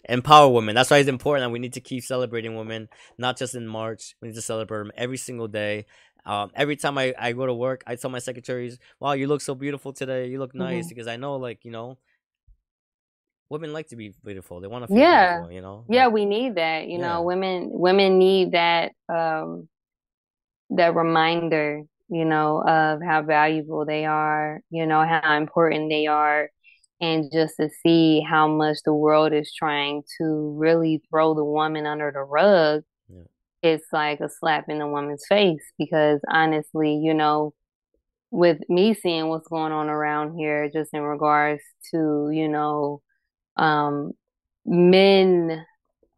empower 0.10 0.52
women. 0.52 0.76
That's 0.76 0.90
why 0.90 0.98
it's 0.98 1.10
important 1.10 1.44
that 1.44 1.52
we 1.52 1.60
need 1.60 1.74
to 1.74 1.82
keep 1.82 2.04
celebrating 2.04 2.56
women, 2.56 2.90
not 3.18 3.38
just 3.38 3.56
in 3.56 3.68
March. 3.68 4.16
We 4.22 4.30
need 4.30 4.36
to 4.36 4.42
celebrate 4.42 4.80
them 4.80 4.92
every 4.98 5.18
single 5.18 5.48
day. 5.48 5.86
Um, 6.26 6.52
every 6.56 6.78
time 6.78 6.98
I, 6.98 7.14
I 7.20 7.34
go 7.34 7.46
to 7.46 7.54
work, 7.54 7.84
I 7.86 7.96
tell 7.96 8.10
my 8.10 8.20
secretaries, 8.20 8.80
"Wow, 9.00 9.14
you 9.14 9.28
look 9.28 9.42
so 9.42 9.56
beautiful 9.56 9.92
today. 9.92 10.28
You 10.28 10.40
look 10.40 10.56
nice," 10.56 10.86
mm-hmm. 10.86 10.90
because 10.90 11.08
I 11.08 11.18
know, 11.18 11.36
like 11.36 11.66
you 11.66 11.72
know, 11.72 11.98
women 13.54 13.72
like 13.72 13.88
to 13.90 13.96
be 13.96 14.14
beautiful. 14.24 14.60
They 14.60 14.68
want 14.68 14.84
to 14.84 14.88
feel 14.88 14.98
yeah. 14.98 15.36
beautiful, 15.36 15.54
you 15.54 15.62
know? 15.62 15.86
Yeah, 15.90 16.08
we 16.08 16.26
need 16.26 16.56
that. 16.56 16.88
You 16.88 17.00
yeah. 17.00 17.08
know, 17.08 17.22
women 17.22 17.70
women 17.72 18.18
need 18.18 18.52
that 18.54 18.92
um 19.10 19.70
that 20.72 20.96
reminder, 20.96 21.84
you 22.10 22.26
know, 22.26 22.64
of 22.68 23.02
how 23.02 23.22
valuable 23.22 23.86
they 23.86 24.06
are, 24.06 24.62
you 24.70 24.86
know, 24.86 25.06
how 25.06 25.38
important 25.38 25.90
they 25.90 26.08
are 26.08 26.50
and 27.02 27.32
just 27.32 27.56
to 27.58 27.70
see 27.82 28.22
how 28.22 28.48
much 28.48 28.78
the 28.86 28.94
world 28.94 29.34
is 29.34 29.54
trying 29.54 30.04
to 30.18 30.56
really 30.58 31.02
throw 31.10 31.34
the 31.34 31.44
woman 31.44 31.86
under 31.86 32.12
the 32.12 32.22
rug. 32.22 32.84
Yeah. 33.10 33.24
It's 33.62 33.88
like 33.92 34.20
a 34.20 34.30
slap 34.30 34.70
in 34.70 34.80
the 34.80 34.88
woman's 34.88 35.26
face 35.28 35.64
because 35.78 36.20
honestly, 36.30 36.96
you 36.96 37.14
know, 37.14 37.54
with 38.32 38.60
me 38.68 38.94
seeing 38.94 39.30
what's 39.30 39.48
going 39.48 39.72
on 39.72 39.90
around 39.90 40.36
here 40.38 40.70
just 40.70 40.94
in 40.94 41.02
regards 41.02 41.62
to, 41.92 42.30
you 42.34 42.48
know, 42.48 43.02
um, 43.58 44.14
men, 44.66 45.64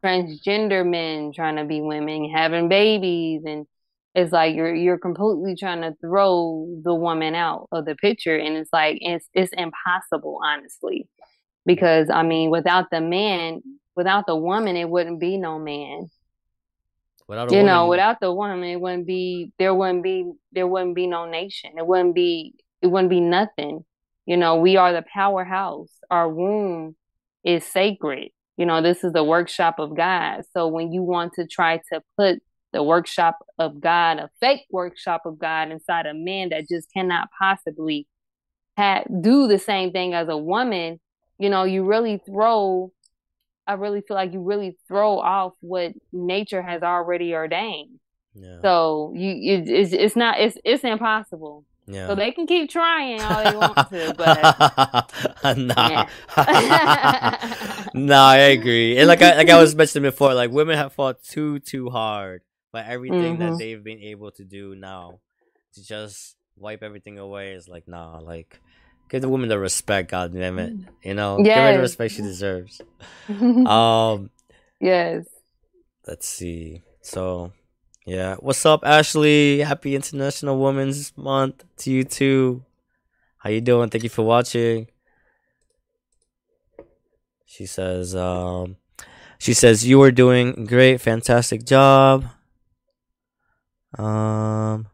transgender 0.04 0.88
men 0.88 1.32
trying 1.34 1.56
to 1.56 1.64
be 1.64 1.80
women, 1.80 2.30
having 2.30 2.68
babies, 2.68 3.42
and 3.44 3.66
it's 4.16 4.32
like 4.32 4.56
you're 4.56 4.74
you're 4.74 4.98
completely 4.98 5.54
trying 5.54 5.82
to 5.82 5.94
throw 6.00 6.66
the 6.82 6.94
woman 6.94 7.34
out 7.34 7.68
of 7.70 7.84
the 7.84 7.94
picture, 7.94 8.34
and 8.34 8.56
it's 8.56 8.70
like 8.72 8.96
it's 9.02 9.28
it's 9.34 9.52
impossible, 9.52 10.40
honestly, 10.42 11.06
because 11.66 12.08
I 12.08 12.22
mean, 12.22 12.50
without 12.50 12.86
the 12.90 13.02
man, 13.02 13.60
without 13.94 14.26
the 14.26 14.34
woman, 14.34 14.74
it 14.74 14.88
wouldn't 14.88 15.20
be 15.20 15.36
no 15.36 15.58
man. 15.58 16.06
Without 17.28 17.50
you 17.50 17.58
woman, 17.58 17.66
know, 17.66 17.88
without 17.88 18.20
the 18.20 18.32
woman, 18.32 18.64
it 18.64 18.80
wouldn't 18.80 19.06
be 19.06 19.52
there. 19.58 19.74
Wouldn't 19.74 20.02
be 20.02 20.32
there. 20.50 20.66
Wouldn't 20.66 20.94
be 20.94 21.06
no 21.06 21.28
nation. 21.28 21.72
It 21.76 21.86
wouldn't 21.86 22.14
be. 22.14 22.54
It 22.80 22.86
wouldn't 22.86 23.10
be 23.10 23.20
nothing. 23.20 23.84
You 24.24 24.38
know, 24.38 24.56
we 24.56 24.78
are 24.78 24.94
the 24.94 25.04
powerhouse. 25.12 25.90
Our 26.10 26.26
womb 26.26 26.96
is 27.44 27.66
sacred. 27.66 28.30
You 28.56 28.64
know, 28.64 28.80
this 28.80 29.04
is 29.04 29.12
the 29.12 29.22
workshop 29.22 29.78
of 29.78 29.94
God. 29.94 30.44
So 30.54 30.68
when 30.68 30.90
you 30.90 31.02
want 31.02 31.34
to 31.34 31.46
try 31.46 31.82
to 31.92 32.00
put 32.16 32.40
the 32.76 32.82
workshop 32.82 33.38
of 33.58 33.80
God, 33.80 34.18
a 34.18 34.28
fake 34.38 34.66
workshop 34.70 35.22
of 35.24 35.38
God 35.38 35.70
inside 35.70 36.04
a 36.04 36.12
man 36.12 36.50
that 36.50 36.68
just 36.68 36.92
cannot 36.92 37.28
possibly 37.38 38.06
have, 38.76 39.06
do 39.22 39.48
the 39.48 39.58
same 39.58 39.92
thing 39.92 40.12
as 40.12 40.28
a 40.28 40.36
woman, 40.36 41.00
you 41.38 41.48
know, 41.48 41.64
you 41.64 41.84
really 41.84 42.20
throw 42.26 42.92
I 43.66 43.72
really 43.72 44.02
feel 44.02 44.14
like 44.14 44.32
you 44.32 44.42
really 44.42 44.76
throw 44.86 45.18
off 45.18 45.54
what 45.60 45.92
nature 46.12 46.62
has 46.62 46.82
already 46.82 47.34
ordained. 47.34 47.98
Yeah. 48.34 48.60
So 48.60 49.12
you 49.16 49.30
it, 49.30 49.68
it's 49.68 49.92
it's 49.92 50.14
not 50.14 50.38
it's 50.38 50.58
it's 50.64 50.84
impossible. 50.84 51.64
Yeah. 51.88 52.08
So 52.08 52.14
they 52.14 52.32
can 52.32 52.46
keep 52.46 52.68
trying 52.68 53.22
all 53.22 53.44
they 53.44 53.56
want 53.56 53.76
to, 53.90 54.14
but 55.42 55.56
nah, 55.56 56.06
nah, 57.94 58.28
I 58.28 58.36
agree. 58.36 58.98
And 58.98 59.08
like 59.08 59.22
I 59.22 59.36
like 59.36 59.48
I 59.48 59.58
was 59.58 59.74
mentioning 59.80 60.10
before, 60.10 60.34
like 60.34 60.50
women 60.50 60.76
have 60.76 60.92
fought 60.92 61.22
too 61.22 61.58
too 61.60 61.90
hard 61.90 62.42
for 62.76 62.90
everything 62.90 63.38
mm-hmm. 63.38 63.52
that 63.52 63.58
they've 63.58 63.82
been 63.82 64.00
able 64.00 64.30
to 64.30 64.44
do 64.44 64.74
now 64.74 65.18
to 65.72 65.82
just 65.82 66.36
wipe 66.56 66.82
everything 66.82 67.18
away 67.18 67.52
is 67.52 67.68
like 67.68 67.88
nah, 67.88 68.18
like 68.18 68.60
give 69.08 69.22
the 69.22 69.28
woman 69.28 69.48
the 69.48 69.58
respect, 69.58 70.10
god 70.10 70.34
damn 70.34 70.58
it, 70.58 70.74
you 71.02 71.14
know, 71.14 71.38
yes. 71.38 71.56
give 71.56 71.64
her 71.64 71.72
the 71.72 71.80
respect 71.80 72.14
she 72.14 72.22
deserves. 72.32 72.82
um, 73.28 74.30
yes. 74.78 75.24
Let's 76.06 76.28
see. 76.28 76.82
So 77.00 77.52
Yeah. 78.04 78.36
What's 78.40 78.64
up, 78.66 78.84
Ashley? 78.84 79.60
Happy 79.60 79.96
International 79.96 80.60
Women's 80.60 81.16
Month 81.16 81.64
to 81.78 81.90
you 81.90 82.04
too. 82.04 82.62
How 83.38 83.48
you 83.48 83.62
doing? 83.62 83.88
Thank 83.88 84.04
you 84.04 84.10
for 84.10 84.22
watching. 84.22 84.88
She 87.46 87.64
says, 87.64 88.14
um, 88.14 88.76
she 89.38 89.54
says 89.54 89.86
you 89.86 90.02
are 90.02 90.10
doing 90.10 90.66
great, 90.66 91.00
fantastic 91.00 91.64
job. 91.64 92.26
Um, 93.98 94.88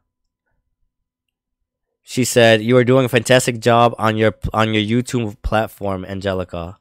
she 2.02 2.24
said 2.24 2.62
you 2.62 2.76
are 2.76 2.84
doing 2.84 3.04
a 3.04 3.08
fantastic 3.08 3.58
job 3.60 3.94
on 3.98 4.16
your 4.16 4.34
on 4.52 4.74
your 4.74 4.82
YouTube 4.82 5.40
platform, 5.42 6.04
Angelica. 6.04 6.78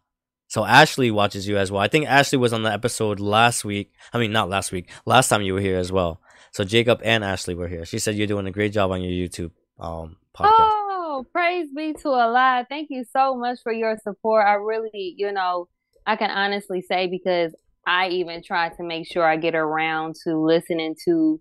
So 0.47 0.65
Ashley 0.65 1.11
watches 1.11 1.47
you 1.47 1.57
as 1.57 1.71
well. 1.71 1.81
I 1.81 1.87
think 1.87 2.05
Ashley 2.07 2.37
was 2.37 2.51
on 2.51 2.63
the 2.63 2.71
episode 2.71 3.21
last 3.21 3.63
week. 3.63 3.93
I 4.13 4.17
mean, 4.17 4.33
not 4.33 4.49
last 4.49 4.73
week. 4.73 4.89
Last 5.05 5.29
time 5.29 5.41
you 5.41 5.53
were 5.53 5.61
here 5.61 5.77
as 5.77 5.91
well. 5.91 6.19
So 6.51 6.65
Jacob 6.65 6.99
and 7.05 7.23
Ashley 7.23 7.55
were 7.55 7.69
here. 7.69 7.85
She 7.85 7.99
said 7.99 8.15
you're 8.15 8.27
doing 8.27 8.47
a 8.47 8.51
great 8.51 8.73
job 8.73 8.91
on 8.91 9.01
your 9.01 9.11
YouTube 9.11 9.51
um 9.79 10.17
podcast. 10.35 10.51
Oh, 10.57 11.25
praise 11.31 11.69
be 11.75 11.93
to 11.93 12.09
Allah. 12.09 12.65
Thank 12.67 12.89
you 12.89 13.05
so 13.11 13.35
much 13.35 13.59
for 13.63 13.71
your 13.71 13.97
support. 14.03 14.45
I 14.45 14.53
really, 14.53 15.15
you 15.17 15.31
know, 15.31 15.67
I 16.05 16.15
can 16.15 16.29
honestly 16.29 16.81
say 16.81 17.07
because 17.07 17.55
I 17.85 18.09
even 18.09 18.43
try 18.43 18.69
to 18.69 18.83
make 18.83 19.07
sure 19.07 19.23
I 19.23 19.37
get 19.37 19.55
around 19.55 20.15
to 20.23 20.37
listening 20.37 20.95
to 21.05 21.39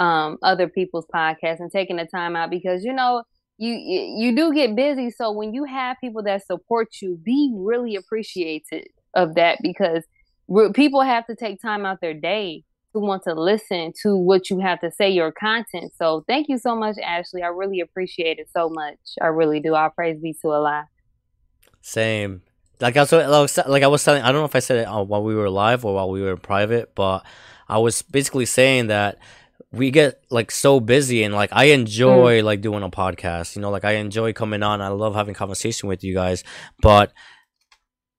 um, 0.00 0.38
other 0.42 0.66
people's 0.66 1.06
podcasts 1.14 1.60
and 1.60 1.70
taking 1.70 1.96
the 1.96 2.06
time 2.06 2.34
out 2.34 2.50
because 2.50 2.82
you 2.82 2.92
know 2.92 3.22
you 3.58 3.74
you 3.74 4.34
do 4.34 4.52
get 4.52 4.74
busy. 4.74 5.10
So 5.10 5.30
when 5.30 5.52
you 5.54 5.64
have 5.64 5.98
people 6.00 6.22
that 6.24 6.44
support 6.46 6.88
you, 7.00 7.20
be 7.22 7.52
really 7.54 7.94
appreciated 7.94 8.88
of 9.14 9.34
that 9.34 9.58
because 9.62 10.04
people 10.74 11.02
have 11.02 11.26
to 11.26 11.36
take 11.36 11.60
time 11.60 11.84
out 11.84 12.00
their 12.00 12.14
day 12.14 12.64
to 12.92 12.98
want 12.98 13.22
to 13.24 13.34
listen 13.34 13.92
to 14.02 14.16
what 14.16 14.50
you 14.50 14.58
have 14.58 14.80
to 14.80 14.90
say, 14.90 15.10
your 15.10 15.30
content. 15.30 15.92
So 15.96 16.24
thank 16.26 16.48
you 16.48 16.58
so 16.58 16.74
much, 16.74 16.96
Ashley. 16.98 17.42
I 17.42 17.48
really 17.48 17.80
appreciate 17.80 18.38
it 18.38 18.48
so 18.52 18.68
much. 18.68 18.98
I 19.20 19.26
really 19.26 19.60
do. 19.60 19.74
I'll 19.74 19.90
praise 19.90 20.18
be 20.18 20.34
to 20.42 20.48
Allah. 20.48 20.88
Same. 21.82 22.42
Like 22.80 22.96
I 22.96 23.02
was 23.02 23.12
like 23.66 23.82
I 23.82 23.86
was 23.88 24.02
telling. 24.02 24.22
I 24.22 24.32
don't 24.32 24.40
know 24.40 24.46
if 24.46 24.56
I 24.56 24.60
said 24.60 24.78
it 24.78 24.84
uh, 24.84 25.02
while 25.02 25.22
we 25.22 25.34
were 25.34 25.50
live 25.50 25.84
or 25.84 25.94
while 25.94 26.08
we 26.08 26.22
were 26.22 26.30
in 26.30 26.38
private, 26.38 26.94
but 26.94 27.26
I 27.68 27.76
was 27.76 28.00
basically 28.00 28.46
saying 28.46 28.86
that 28.86 29.18
we 29.72 29.90
get 29.90 30.22
like 30.30 30.50
so 30.50 30.80
busy 30.80 31.22
and 31.22 31.32
like 31.32 31.50
I 31.52 31.66
enjoy 31.66 32.40
mm. 32.40 32.44
like 32.44 32.60
doing 32.60 32.82
a 32.82 32.90
podcast. 32.90 33.54
You 33.54 33.62
know, 33.62 33.70
like 33.70 33.84
I 33.84 33.92
enjoy 33.92 34.32
coming 34.32 34.62
on. 34.62 34.80
I 34.80 34.88
love 34.88 35.14
having 35.14 35.34
conversation 35.34 35.88
with 35.88 36.02
you 36.02 36.14
guys. 36.14 36.42
But 36.82 37.12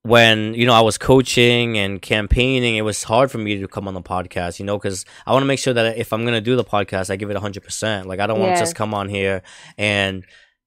when 0.02 0.54
you 0.54 0.66
know 0.66 0.72
I 0.72 0.80
was 0.80 0.98
coaching 0.98 1.78
and 1.78 2.00
campaigning, 2.00 2.76
it 2.76 2.82
was 2.82 3.02
hard 3.02 3.30
for 3.30 3.38
me 3.38 3.60
to 3.60 3.68
come 3.68 3.86
on 3.86 3.94
the 3.94 4.02
podcast. 4.02 4.58
You 4.58 4.64
know, 4.64 4.78
because 4.78 5.04
I 5.26 5.32
want 5.32 5.42
to 5.42 5.46
make 5.46 5.58
sure 5.58 5.74
that 5.74 5.98
if 5.98 6.12
I'm 6.12 6.24
gonna 6.24 6.40
do 6.40 6.56
the 6.56 6.64
podcast, 6.64 7.10
I 7.10 7.16
give 7.16 7.30
it 7.30 7.36
hundred 7.36 7.64
percent. 7.64 8.08
Like 8.08 8.20
I 8.20 8.26
don't 8.26 8.40
want 8.40 8.54
to 8.54 8.60
just 8.60 8.74
come 8.74 8.94
on 8.94 9.08
here 9.08 9.42
and 9.76 10.24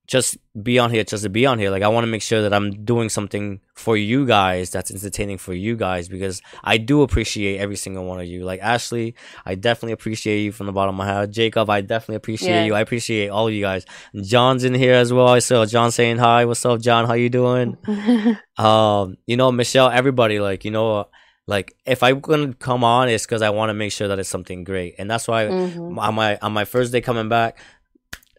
just 0.08 0.38
be 0.62 0.78
on 0.80 0.92
here 0.92 1.04
just 1.04 1.24
to 1.24 1.30
be 1.30 1.46
on 1.46 1.60
here. 1.60 1.70
Like 1.70 1.84
I 1.84 1.88
want 1.88 2.06
to 2.06 2.12
make 2.12 2.22
sure 2.22 2.42
that 2.42 2.54
I'm 2.54 2.86
doing 2.86 3.10
something 3.10 3.60
for 3.74 3.98
you 3.98 4.26
guys 4.26 4.70
that's 4.70 4.92
entertaining 4.92 5.38
for 5.38 5.54
you 5.54 5.76
guys 5.76 6.08
because 6.08 6.42
I 6.64 6.78
do 6.78 7.02
appreciate 7.02 7.60
every 7.60 7.76
single 7.76 8.06
one 8.06 8.20
of 8.20 8.28
you. 8.28 8.44
Like 8.44 8.60
Ashley, 8.62 9.16
I 9.46 9.56
definitely 9.56 9.94
appreciate 9.94 10.42
you 10.44 10.52
from 10.52 10.68
the 10.68 10.72
bottom 10.72 10.96
of 10.96 10.98
my 10.98 11.12
heart. 11.12 11.32
Jacob, 11.32 11.70
I 11.70 11.82
definitely 11.82 12.16
appreciate 12.16 12.50
yeah. 12.50 12.66
you. 12.66 12.76
I 12.76 12.82
appreciate 12.82 13.30
all 13.30 13.48
of 13.48 13.54
you 13.54 13.62
guys. 13.62 13.86
John's 14.22 14.64
in 14.64 14.74
here 14.74 14.94
as 14.94 15.12
well. 15.12 15.28
I 15.28 15.40
saw 15.40 15.66
John 15.66 15.92
saying 15.92 16.18
hi. 16.18 16.46
What's 16.46 16.66
up, 16.66 16.82
John? 16.82 17.06
How 17.06 17.14
you 17.14 17.30
doing? 17.30 17.78
um, 18.58 19.18
you 19.26 19.38
know, 19.38 19.52
Michelle, 19.52 19.90
everybody, 19.90 20.40
like, 20.40 20.66
you 20.66 20.72
know, 20.72 21.08
like 21.48 21.76
if 21.86 22.02
I'm 22.02 22.22
gonna 22.22 22.54
come 22.54 22.84
on, 22.84 23.08
it's 23.08 23.26
because 23.26 23.44
I 23.44 23.52
want 23.52 23.70
to 23.70 23.76
make 23.76 23.92
sure 23.92 24.08
that 24.08 24.18
it's 24.18 24.30
something 24.30 24.64
great, 24.64 24.96
and 24.98 25.10
that's 25.10 25.28
why 25.28 25.46
mm-hmm. 25.46 26.00
on 26.00 26.16
my 26.16 26.38
on 26.42 26.54
my 26.54 26.66
first 26.66 26.92
day 26.92 27.02
coming 27.02 27.30
back, 27.30 27.60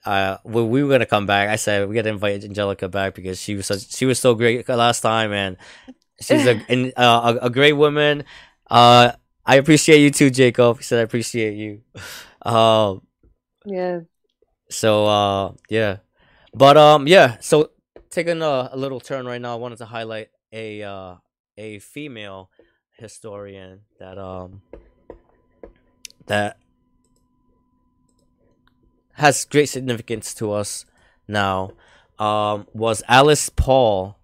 uh, 0.07 0.39
when 0.45 0.71
we 0.71 0.83
were 0.83 0.91
gonna 0.91 1.07
come 1.07 1.27
back, 1.27 1.49
I 1.49 1.57
said 1.57 1.89
we 1.89 1.95
gotta 1.95 2.09
invite 2.09 2.45
Angelica 2.45 2.89
back 2.89 3.15
because 3.15 3.41
she 3.41 3.57
was 3.57 3.67
such, 3.67 3.93
she 3.93 4.07
was 4.07 4.19
so 4.19 4.35
great 4.35 4.69
last 4.69 5.01
time, 5.01 5.33
and 5.33 5.57
she's 6.21 6.47
a 6.47 6.65
in, 6.73 6.93
uh, 6.97 7.37
a, 7.43 7.47
a, 7.47 7.51
great 7.51 7.73
woman. 7.73 8.25
Uh, 8.71 9.13
I 9.45 9.57
appreciate 9.57 10.01
you 10.01 10.11
too, 10.11 10.31
Jacob. 10.31 10.79
He 10.79 10.85
said 10.85 11.01
I 11.01 11.03
appreciate 11.03 11.57
you. 11.57 11.83
Um, 12.43 13.03
yeah. 13.65 14.01
So 14.71 15.07
uh, 15.07 15.53
yeah, 15.69 15.97
but 16.55 16.77
um, 16.77 17.09
yeah. 17.09 17.39
So 17.41 17.71
taking 18.09 18.41
a, 18.41 18.71
a 18.71 18.77
little 18.77 19.01
turn 19.01 19.27
right 19.27 19.41
now, 19.41 19.55
I 19.55 19.57
wanted 19.57 19.79
to 19.79 19.85
highlight 19.85 20.29
a 20.53 20.85
uh, 20.85 21.15
a 21.59 21.81
female 21.81 22.51
historian 22.99 23.81
that 23.99 24.17
um 24.17 24.63
that 26.27 26.59
has 29.17 29.45
great 29.45 29.69
significance 29.69 30.35
to 30.35 30.53
us 30.53 30.85
now 31.27 31.73
um, 32.19 32.67
was 32.73 33.03
Alice 33.09 33.49
Paul. 33.49 34.19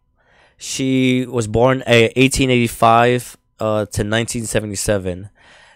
She 0.57 1.26
was 1.26 1.46
born 1.46 1.83
a 1.87 2.05
1885 2.16 3.37
uh, 3.59 3.64
to 3.64 3.78
1977. 3.81 5.31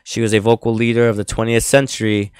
She 0.05 0.20
was 0.20 0.33
a 0.33 0.38
vocal 0.38 0.72
leader 0.72 1.09
of 1.09 1.16
the 1.16 1.24
20th 1.24 1.62
century. 1.62 2.33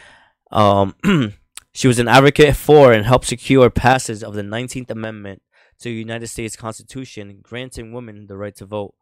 Um, 0.53 0.95
she 1.73 1.89
was 1.89 1.99
an 1.99 2.09
advocate 2.09 2.57
for 2.57 2.93
and 2.93 3.07
helped 3.07 3.27
secure 3.27 3.71
passage 3.71 4.23
of 4.23 4.35
the 4.35 4.43
19th 4.43 4.91
Amendment 4.91 5.43
to 5.79 5.85
the 5.85 5.95
United 5.95 6.29
States 6.29 6.57
Constitution, 6.57 7.41
granting 7.43 7.93
women 7.93 8.27
the 8.27 8.37
right 8.37 8.55
to 8.57 8.67
vote. 8.67 8.95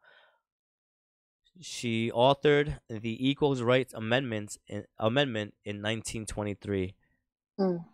She 1.60 2.10
authored 2.10 2.78
the 2.88 3.28
Equal 3.28 3.54
Rights 3.56 3.94
Amendment 3.94 4.58
in, 4.66 4.84
Amendment 4.98 5.54
in 5.64 5.76
1923. 5.76 6.94
Mm. 7.58 7.84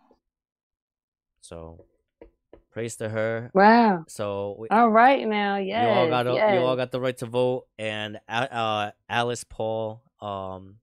So 1.41 1.83
praise 2.71 2.95
to 2.97 3.09
her. 3.09 3.51
Wow. 3.53 4.05
So 4.07 4.55
we, 4.59 4.69
all 4.69 4.89
right 4.89 5.27
now, 5.27 5.57
yeah, 5.57 5.83
you 5.83 5.89
all 5.89 6.09
got 6.09 6.27
a, 6.27 6.33
yes. 6.33 6.53
you 6.53 6.59
all 6.61 6.75
got 6.75 6.91
the 6.91 6.99
right 6.99 7.17
to 7.17 7.25
vote, 7.25 7.67
and 7.77 8.19
uh, 8.27 8.91
Alice 9.09 9.43
Paul 9.43 10.01
um 10.21 10.75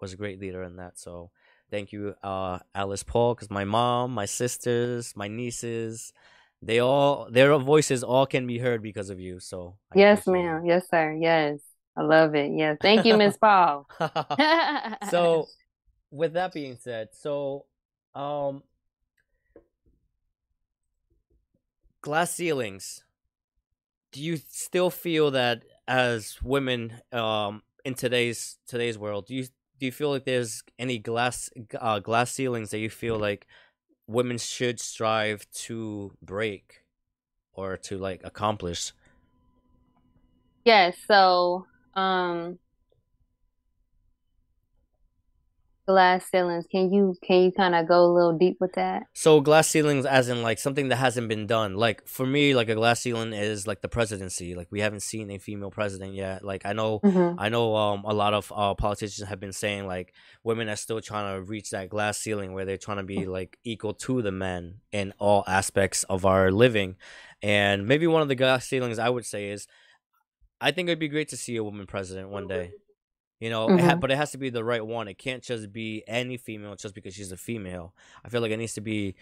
was 0.00 0.12
a 0.12 0.16
great 0.16 0.40
leader 0.40 0.62
in 0.62 0.76
that. 0.76 0.98
So 0.98 1.30
thank 1.70 1.92
you, 1.92 2.14
uh, 2.22 2.58
Alice 2.74 3.02
Paul, 3.02 3.34
because 3.34 3.50
my 3.50 3.64
mom, 3.64 4.12
my 4.12 4.26
sisters, 4.26 5.14
my 5.16 5.28
nieces, 5.28 6.12
they 6.60 6.80
all 6.80 7.28
their 7.30 7.56
voices 7.58 8.04
all 8.04 8.26
can 8.26 8.46
be 8.46 8.58
heard 8.58 8.82
because 8.82 9.10
of 9.10 9.20
you. 9.20 9.40
So 9.40 9.76
I 9.94 9.98
yes, 9.98 10.26
ma'am. 10.26 10.64
Yes, 10.64 10.88
sir. 10.90 11.16
Yes, 11.18 11.60
I 11.96 12.02
love 12.02 12.34
it. 12.34 12.50
Yes, 12.54 12.78
thank 12.80 13.04
you, 13.04 13.16
Miss 13.16 13.36
Paul. 13.40 13.88
so, 15.10 15.48
with 16.10 16.34
that 16.34 16.52
being 16.52 16.76
said, 16.80 17.08
so 17.12 17.66
um, 18.14 18.62
glass 22.02 22.34
ceilings. 22.34 23.04
Do 24.10 24.22
you 24.22 24.36
still 24.36 24.90
feel 24.90 25.30
that 25.30 25.64
as 25.88 26.40
women 26.42 27.00
um 27.12 27.62
in 27.84 27.94
today's 27.94 28.58
today's 28.66 28.98
world, 28.98 29.26
do 29.26 29.34
you 29.34 29.44
do 29.78 29.86
you 29.86 29.92
feel 29.92 30.10
like 30.10 30.24
there's 30.24 30.62
any 30.78 30.98
glass 30.98 31.50
uh, 31.78 31.98
glass 31.98 32.32
ceilings 32.32 32.70
that 32.70 32.78
you 32.78 32.90
feel 32.90 33.18
like 33.18 33.46
women 34.06 34.38
should 34.38 34.80
strive 34.80 35.50
to 35.52 36.12
break 36.22 36.84
or 37.54 37.76
to 37.78 37.98
like 37.98 38.22
accomplish? 38.24 38.92
Yes, 40.64 40.96
so 41.06 41.66
um 41.94 42.58
glass 45.86 46.26
ceilings. 46.30 46.66
Can 46.70 46.92
you 46.92 47.14
can 47.22 47.42
you 47.42 47.52
kind 47.52 47.74
of 47.74 47.88
go 47.88 48.04
a 48.04 48.12
little 48.12 48.36
deep 48.36 48.56
with 48.60 48.72
that? 48.74 49.04
So 49.14 49.40
glass 49.40 49.68
ceilings, 49.68 50.06
as 50.06 50.28
in 50.28 50.42
like 50.42 50.58
something 50.58 50.88
that 50.88 50.96
hasn't 50.96 51.28
been 51.28 51.46
done. 51.46 51.76
Like 51.76 52.06
for 52.06 52.26
me, 52.26 52.54
like 52.54 52.68
a 52.68 52.74
glass 52.74 53.00
ceiling 53.00 53.32
is 53.32 53.66
like 53.66 53.80
the 53.80 53.88
presidency. 53.88 54.54
Like 54.54 54.68
we 54.70 54.80
haven't 54.80 55.00
seen 55.00 55.30
a 55.30 55.38
female 55.38 55.70
president 55.70 56.14
yet. 56.14 56.44
Like 56.44 56.64
I 56.64 56.72
know, 56.72 57.00
mm-hmm. 57.00 57.38
I 57.38 57.48
know, 57.48 57.74
um, 57.76 58.04
a 58.04 58.14
lot 58.14 58.34
of 58.34 58.52
uh, 58.54 58.74
politicians 58.74 59.28
have 59.28 59.40
been 59.40 59.52
saying 59.52 59.86
like 59.86 60.14
women 60.44 60.68
are 60.68 60.76
still 60.76 61.00
trying 61.00 61.34
to 61.34 61.42
reach 61.42 61.70
that 61.70 61.88
glass 61.88 62.18
ceiling 62.18 62.52
where 62.52 62.64
they're 62.64 62.76
trying 62.76 62.98
to 62.98 63.02
be 63.02 63.26
like 63.38 63.58
equal 63.64 63.94
to 63.94 64.22
the 64.22 64.32
men 64.32 64.80
in 64.92 65.12
all 65.18 65.44
aspects 65.46 66.04
of 66.04 66.24
our 66.24 66.50
living. 66.50 66.96
And 67.42 67.86
maybe 67.86 68.06
one 68.06 68.22
of 68.22 68.28
the 68.28 68.36
glass 68.36 68.66
ceilings 68.66 68.98
I 68.98 69.08
would 69.08 69.26
say 69.26 69.50
is, 69.50 69.66
I 70.60 70.70
think 70.70 70.88
it'd 70.88 71.00
be 71.00 71.08
great 71.08 71.28
to 71.30 71.36
see 71.36 71.56
a 71.56 71.64
woman 71.64 71.86
president 71.86 72.28
one 72.28 72.46
day. 72.46 72.70
You 73.42 73.50
know, 73.50 73.66
mm-hmm. 73.66 73.80
it 73.80 73.84
ha- 73.84 73.96
but 73.96 74.12
it 74.12 74.16
has 74.18 74.30
to 74.30 74.38
be 74.38 74.50
the 74.50 74.62
right 74.62 74.86
one. 74.86 75.08
It 75.08 75.18
can't 75.18 75.42
just 75.42 75.72
be 75.72 76.04
any 76.06 76.36
female 76.36 76.76
just 76.76 76.94
because 76.94 77.12
she's 77.12 77.32
a 77.32 77.36
female. 77.36 77.92
I 78.24 78.28
feel 78.28 78.40
like 78.40 78.52
it 78.52 78.56
needs 78.56 78.74
to 78.74 78.80
be 78.80 79.16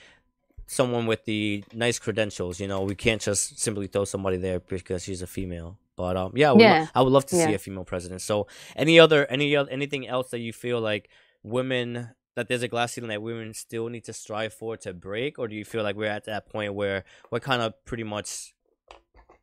someone 0.67 1.07
with 1.07 1.25
the 1.25 1.65
nice 1.73 1.99
credentials. 1.99 2.61
You 2.61 2.69
know, 2.69 2.83
we 2.83 2.95
can't 2.95 3.23
just 3.23 3.59
simply 3.59 3.87
throw 3.87 4.05
somebody 4.05 4.37
there 4.37 4.61
because 4.61 5.05
she's 5.05 5.23
a 5.23 5.27
female. 5.27 5.79
But 5.97 6.19
um, 6.19 6.33
yeah, 6.35 6.51
I 6.51 6.53
would, 6.53 6.61
yeah. 6.61 6.81
Lo- 6.81 6.87
I 6.97 7.01
would 7.01 7.13
love 7.15 7.25
to 7.27 7.37
yeah. 7.37 7.47
see 7.47 7.55
a 7.55 7.59
female 7.59 7.85
president. 7.85 8.21
So, 8.21 8.47
any 8.77 9.01
other, 9.01 9.25
any 9.31 9.57
other, 9.57 9.71
anything 9.71 10.07
else 10.07 10.29
that 10.33 10.41
you 10.41 10.53
feel 10.53 10.83
like 10.83 11.09
women 11.43 12.11
that 12.35 12.47
there's 12.47 12.63
a 12.63 12.69
glass 12.69 12.93
ceiling 12.93 13.09
that 13.09 13.23
women 13.23 13.55
still 13.55 13.89
need 13.89 14.05
to 14.05 14.13
strive 14.13 14.53
for 14.53 14.77
to 14.77 14.93
break, 14.93 15.39
or 15.39 15.49
do 15.49 15.57
you 15.57 15.65
feel 15.65 15.83
like 15.83 15.97
we're 15.97 16.11
at 16.11 16.27
that 16.27 16.47
point 16.47 16.75
where 16.75 17.05
we're 17.31 17.41
kind 17.41 17.63
of 17.63 17.73
pretty 17.87 18.05
much 18.05 18.53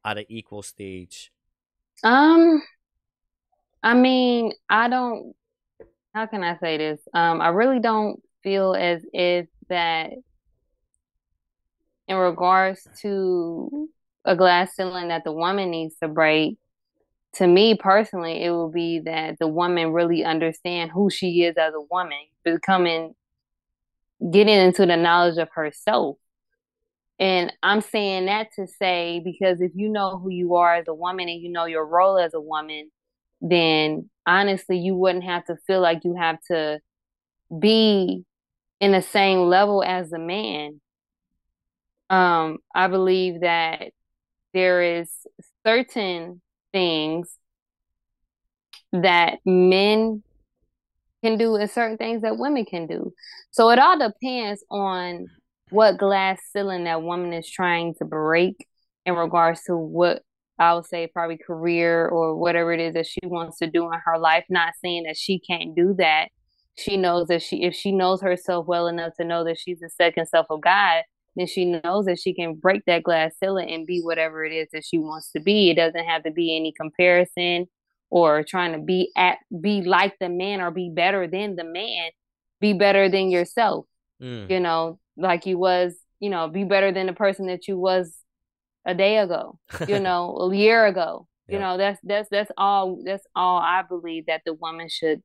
at 0.06 0.20
an 0.20 0.26
equal 0.30 0.62
stage? 0.62 1.32
Um, 2.04 2.62
I 3.88 3.94
mean, 3.94 4.52
I 4.70 4.90
don't 4.90 5.34
how 6.14 6.26
can 6.26 6.44
I 6.44 6.58
say 6.58 6.78
this? 6.78 7.00
Um, 7.14 7.40
I 7.40 7.50
really 7.50 7.80
don't 7.80 8.22
feel 8.44 8.76
as 8.78 9.02
if 9.14 9.48
that 9.70 10.12
in 12.10 12.18
regards 12.18 12.86
to 13.04 13.88
a 14.26 14.36
glass 14.36 14.76
ceiling 14.76 15.08
that 15.08 15.24
the 15.24 15.32
woman 15.32 15.72
needs 15.72 15.96
to 16.04 16.10
break, 16.10 16.58
to 17.36 17.48
me 17.48 17.78
personally, 17.78 18.44
it 18.44 18.50
will 18.50 18.70
be 18.70 19.00
that 19.06 19.40
the 19.40 19.48
woman 19.48 19.94
really 19.94 20.26
understand 20.26 20.92
who 20.92 21.10
she 21.10 21.44
is 21.44 21.56
as 21.56 21.74
a 21.74 21.82
woman, 21.90 22.20
becoming 22.44 23.16
getting 24.30 24.60
into 24.60 24.86
the 24.86 24.98
knowledge 24.98 25.38
of 25.38 25.48
herself. 25.54 26.18
And 27.20 27.54
I'm 27.64 27.80
saying 27.80 28.26
that 28.26 28.50
to 28.58 28.68
say 28.68 29.22
because 29.24 29.62
if 29.62 29.72
you 29.76 29.88
know 29.88 30.18
who 30.18 30.30
you 30.30 30.56
are 30.56 30.76
as 30.76 30.90
a 30.90 30.94
woman 30.94 31.30
and 31.30 31.42
you 31.42 31.50
know 31.50 31.66
your 31.66 31.86
role 31.86 32.18
as 32.18 32.34
a 32.34 32.42
woman, 32.42 32.92
then 33.42 34.10
honestly, 34.26 34.78
you 34.78 34.96
wouldn't 34.96 35.24
have 35.24 35.46
to 35.46 35.56
feel 35.68 35.82
like 35.82 36.04
you 36.04 36.16
have 36.16 36.38
to 36.52 36.80
be 37.60 38.26
in 38.80 38.92
the 38.92 39.02
same 39.02 39.40
level 39.48 39.84
as 39.84 40.12
a 40.12 40.20
man. 40.20 40.82
Um, 42.10 42.60
I 42.74 42.88
believe 42.88 43.42
that 43.42 43.92
there 44.54 45.00
is 45.00 45.10
certain 45.66 46.42
things 46.72 47.30
that 48.94 49.40
men 49.46 50.24
can 51.24 51.38
do 51.38 51.56
and 51.56 51.70
certain 51.70 51.98
things 51.98 52.22
that 52.22 52.38
women 52.38 52.66
can 52.66 52.88
do. 52.88 53.14
So 53.52 53.70
it 53.70 53.80
all 53.80 53.98
depends 53.98 54.64
on 54.70 55.28
what 55.70 55.98
glass 55.98 56.40
ceiling 56.54 56.86
that 56.86 57.02
woman 57.02 57.34
is 57.34 57.50
trying 57.50 57.96
to 57.96 58.06
break 58.06 58.68
in 59.06 59.16
regards 59.16 59.64
to 59.64 59.76
what 59.76 60.24
I 60.60 60.74
would 60.74 60.86
say 60.86 61.08
probably 61.08 61.38
career 61.38 62.08
or 62.08 62.36
whatever 62.36 62.74
it 62.74 62.80
is 62.80 62.94
that 62.96 63.06
she 63.06 63.20
wants 63.24 63.60
to 63.60 63.70
do 63.70 63.86
in 63.86 64.00
her 64.06 64.18
life. 64.18 64.46
Not 64.50 64.74
saying 64.84 65.04
that 65.04 65.18
she 65.18 65.40
can't 65.40 65.76
do 65.76 65.94
that. 65.98 66.30
She 66.78 66.98
knows 66.98 67.28
that 67.28 67.42
she 67.42 67.64
if 67.64 67.76
she 67.76 67.92
knows 67.92 68.22
herself 68.22 68.68
well 68.68 68.88
enough 68.88 69.14
to 69.18 69.26
know 69.26 69.44
that 69.44 69.58
she's 69.60 69.80
the 69.80 69.90
second 69.90 70.28
self 70.28 70.48
of 70.50 70.62
God, 70.62 71.04
then 71.36 71.48
she 71.48 71.66
knows 71.66 72.06
that 72.06 72.20
she 72.20 72.34
can 72.34 72.56
break 72.56 72.84
that 72.86 73.04
glass 73.04 73.34
ceiling 73.40 73.70
and 73.70 73.86
be 73.86 74.02
whatever 74.02 74.44
it 74.44 74.52
is 74.52 74.68
that 74.74 74.84
she 74.86 74.98
wants 74.98 75.32
to 75.32 75.40
be. 75.40 75.70
It 75.70 75.76
doesn't 75.76 76.06
have 76.06 76.24
to 76.24 76.32
be 76.32 76.56
any 76.56 76.74
comparison 76.80 77.68
or 78.10 78.44
trying 78.44 78.74
to 78.74 78.80
be 78.80 79.12
at 79.16 79.38
be 79.62 79.82
like 79.82 80.16
the 80.20 80.30
man 80.30 80.62
or 80.62 80.72
be 80.72 80.90
better 80.90 81.28
than 81.28 81.56
the 81.56 81.64
man. 81.64 82.10
Be 82.60 82.74
better 82.74 83.10
than 83.10 83.30
yourself. 83.30 83.86
Mm. 84.22 84.50
You 84.50 84.60
know, 84.60 85.00
like 85.16 85.46
you 85.46 85.60
was, 85.60 85.96
you 86.20 86.30
know, 86.30 86.48
be 86.48 86.64
better 86.64 86.92
than 86.92 87.06
the 87.06 87.14
person 87.14 87.48
that 87.48 87.68
you 87.68 87.78
was 87.78 88.16
a 88.88 88.96
day 88.96 89.18
ago, 89.18 89.60
you 89.88 90.00
know, 90.08 90.36
a 90.38 90.56
year 90.56 90.88
ago. 90.88 91.28
Yeah. 91.48 91.56
You 91.56 91.60
know, 91.60 91.78
that's 91.78 92.00
that's 92.04 92.30
that's 92.30 92.52
all 92.58 93.00
that's 93.06 93.26
all 93.36 93.60
I 93.60 93.84
believe 93.88 94.26
that 94.26 94.42
the 94.46 94.54
woman 94.54 94.90
should 94.90 95.22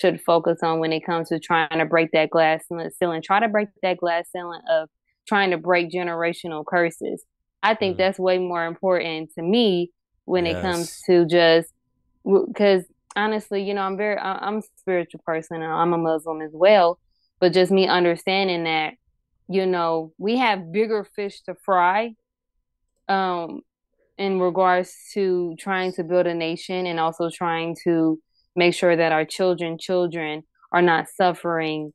should 0.00 0.20
focus 0.22 0.60
on 0.62 0.78
when 0.78 0.92
it 0.92 1.04
comes 1.04 1.28
to 1.28 1.38
trying 1.38 1.78
to 1.78 1.84
break 1.84 2.12
that 2.12 2.30
glass 2.30 2.64
ceiling. 2.66 3.22
Try 3.22 3.40
to 3.40 3.48
break 3.48 3.68
that 3.82 3.98
glass 3.98 4.28
ceiling 4.32 4.62
of 4.70 4.88
trying 5.28 5.50
to 5.50 5.58
break 5.58 5.90
generational 5.90 6.64
curses. 6.64 7.22
I 7.62 7.74
think 7.74 7.96
mm. 7.96 7.98
that's 7.98 8.18
way 8.18 8.38
more 8.38 8.64
important 8.64 9.32
to 9.34 9.42
me 9.42 9.90
when 10.24 10.46
yes. 10.46 10.56
it 10.56 10.62
comes 10.62 11.02
to 11.06 11.26
just 11.26 11.72
because 12.24 12.84
honestly, 13.14 13.62
you 13.62 13.74
know, 13.74 13.82
I'm 13.82 13.96
very 13.96 14.18
I'm 14.18 14.58
a 14.58 14.62
spiritual 14.78 15.20
person 15.26 15.62
and 15.62 15.72
I'm 15.72 15.92
a 15.92 15.98
Muslim 15.98 16.40
as 16.40 16.52
well, 16.52 16.98
but 17.38 17.52
just 17.52 17.70
me 17.70 17.86
understanding 17.86 18.64
that 18.64 18.94
you 19.48 19.66
know 19.66 20.12
we 20.18 20.38
have 20.38 20.72
bigger 20.72 21.04
fish 21.04 21.42
to 21.42 21.54
fry 21.54 22.14
um, 23.10 23.60
in 24.16 24.38
regards 24.38 24.94
to 25.12 25.56
trying 25.58 25.92
to 25.94 26.04
build 26.04 26.26
a 26.26 26.34
nation 26.34 26.86
and 26.86 27.00
also 27.00 27.28
trying 27.28 27.76
to 27.84 28.18
make 28.54 28.72
sure 28.74 28.96
that 28.96 29.12
our 29.12 29.24
children 29.24 29.76
children 29.78 30.42
are 30.72 30.82
not 30.82 31.06
suffering 31.08 31.92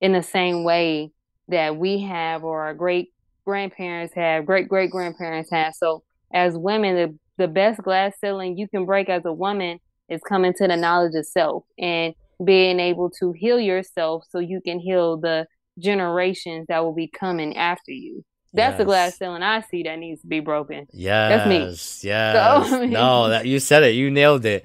in 0.00 0.12
the 0.12 0.22
same 0.22 0.64
way 0.64 1.10
that 1.48 1.76
we 1.76 2.00
have 2.00 2.44
or 2.44 2.64
our 2.64 2.74
great 2.74 3.08
grandparents 3.46 4.14
have 4.14 4.44
great 4.44 4.68
great 4.68 4.90
grandparents 4.90 5.50
have. 5.50 5.74
So 5.74 6.02
as 6.32 6.56
women 6.56 6.94
the, 6.94 7.44
the 7.44 7.48
best 7.48 7.82
glass 7.82 8.14
ceiling 8.20 8.58
you 8.58 8.68
can 8.68 8.84
break 8.84 9.08
as 9.08 9.24
a 9.24 9.32
woman 9.32 9.78
is 10.10 10.20
coming 10.28 10.52
to 10.54 10.68
the 10.68 10.76
knowledge 10.76 11.14
of 11.14 11.26
self 11.26 11.64
and 11.78 12.14
being 12.44 12.78
able 12.78 13.10
to 13.10 13.32
heal 13.32 13.58
yourself 13.58 14.24
so 14.28 14.38
you 14.38 14.60
can 14.60 14.78
heal 14.78 15.16
the 15.16 15.46
generations 15.78 16.66
that 16.68 16.84
will 16.84 16.94
be 16.94 17.08
coming 17.08 17.56
after 17.56 17.92
you 17.92 18.24
that's 18.52 18.72
yes. 18.72 18.78
the 18.78 18.84
glass 18.84 19.18
ceiling 19.18 19.42
I 19.42 19.60
see 19.60 19.82
that 19.82 19.98
needs 19.98 20.22
to 20.22 20.26
be 20.26 20.40
broken. 20.40 20.86
Yes, 20.92 21.46
that's 21.46 21.48
me. 21.48 22.08
Yes. 22.08 22.70
So, 22.70 22.76
I 22.76 22.80
mean, 22.80 22.90
no, 22.90 23.28
that 23.28 23.46
you 23.46 23.60
said 23.60 23.82
it. 23.82 23.94
You 23.94 24.10
nailed 24.10 24.44
it. 24.44 24.64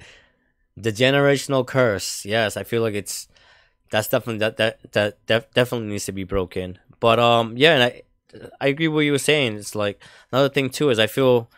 The 0.76 0.92
generational 0.92 1.66
curse. 1.66 2.24
Yes, 2.24 2.56
I 2.56 2.64
feel 2.64 2.82
like 2.82 2.94
it's 2.94 3.28
that's 3.90 4.08
definitely 4.08 4.38
that 4.38 4.56
that 4.56 4.92
that 4.92 5.26
def- 5.26 5.52
definitely 5.52 5.88
needs 5.88 6.06
to 6.06 6.12
be 6.12 6.24
broken. 6.24 6.78
But 6.98 7.18
um, 7.18 7.56
yeah, 7.56 7.74
and 7.74 7.82
I 7.82 8.02
I 8.60 8.68
agree 8.68 8.88
with 8.88 8.94
what 8.94 9.04
you 9.04 9.12
were 9.12 9.18
saying. 9.18 9.56
It's 9.56 9.74
like 9.74 10.02
another 10.32 10.48
thing 10.48 10.70
too 10.70 10.90
is 10.90 10.98
I 10.98 11.06
feel 11.06 11.50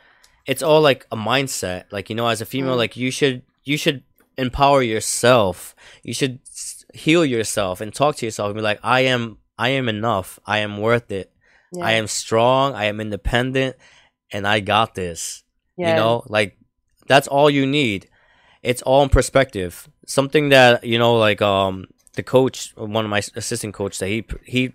it's 0.46 0.62
all 0.62 0.80
like 0.80 1.06
a 1.10 1.16
mindset. 1.16 1.84
Like 1.90 2.10
you 2.10 2.16
know, 2.16 2.28
as 2.28 2.40
a 2.40 2.46
female, 2.46 2.74
mm. 2.74 2.78
like 2.78 2.96
you 2.96 3.10
should 3.10 3.42
you 3.64 3.76
should 3.76 4.02
empower 4.36 4.82
yourself. 4.82 5.74
You 6.02 6.14
should 6.14 6.40
heal 6.92 7.24
yourself 7.24 7.80
and 7.80 7.94
talk 7.94 8.16
to 8.16 8.26
yourself 8.26 8.48
and 8.48 8.56
be 8.56 8.62
like, 8.62 8.80
I 8.82 9.00
am 9.00 9.38
I 9.58 9.70
am 9.70 9.88
enough. 9.88 10.38
I 10.46 10.58
am 10.58 10.78
worth 10.78 11.10
it. 11.10 11.32
Yeah. 11.72 11.84
I 11.84 11.92
am 11.92 12.06
strong, 12.06 12.74
I 12.74 12.86
am 12.86 13.00
independent, 13.00 13.76
and 14.32 14.46
I 14.46 14.60
got 14.60 14.94
this. 14.94 15.42
Yeah. 15.76 15.90
You 15.90 15.96
know, 15.96 16.22
like 16.26 16.56
that's 17.06 17.28
all 17.28 17.50
you 17.50 17.66
need. 17.66 18.08
It's 18.62 18.82
all 18.82 19.02
in 19.02 19.08
perspective. 19.08 19.88
Something 20.06 20.50
that, 20.50 20.84
you 20.84 20.98
know, 20.98 21.16
like 21.16 21.42
um 21.42 21.86
the 22.14 22.22
coach, 22.22 22.72
one 22.76 23.04
of 23.04 23.10
my 23.10 23.22
assistant 23.34 23.74
coach 23.74 23.98
that 23.98 24.08
he 24.08 24.24
he 24.44 24.72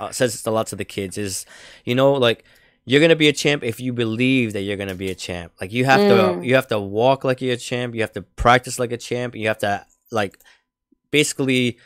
uh, 0.00 0.10
says 0.10 0.46
a 0.46 0.50
lot 0.50 0.68
to 0.68 0.76
the 0.76 0.84
kids 0.84 1.18
is, 1.18 1.44
you 1.84 1.94
know, 1.94 2.12
like 2.12 2.44
you're 2.84 3.00
gonna 3.00 3.16
be 3.16 3.28
a 3.28 3.32
champ 3.32 3.64
if 3.64 3.80
you 3.80 3.92
believe 3.92 4.52
that 4.52 4.62
you're 4.62 4.76
gonna 4.76 4.94
be 4.94 5.10
a 5.10 5.14
champ. 5.14 5.52
Like 5.60 5.72
you 5.72 5.84
have 5.84 6.00
mm. 6.00 6.40
to 6.40 6.46
you 6.46 6.54
have 6.54 6.68
to 6.68 6.78
walk 6.78 7.24
like 7.24 7.40
you're 7.40 7.54
a 7.54 7.58
champ. 7.58 7.94
You 7.94 8.02
have 8.02 8.12
to 8.12 8.22
practice 8.22 8.78
like 8.78 8.92
a 8.92 8.96
champ. 8.96 9.34
You 9.34 9.48
have 9.48 9.58
to 9.58 9.84
like 10.10 10.38
basically 11.10 11.78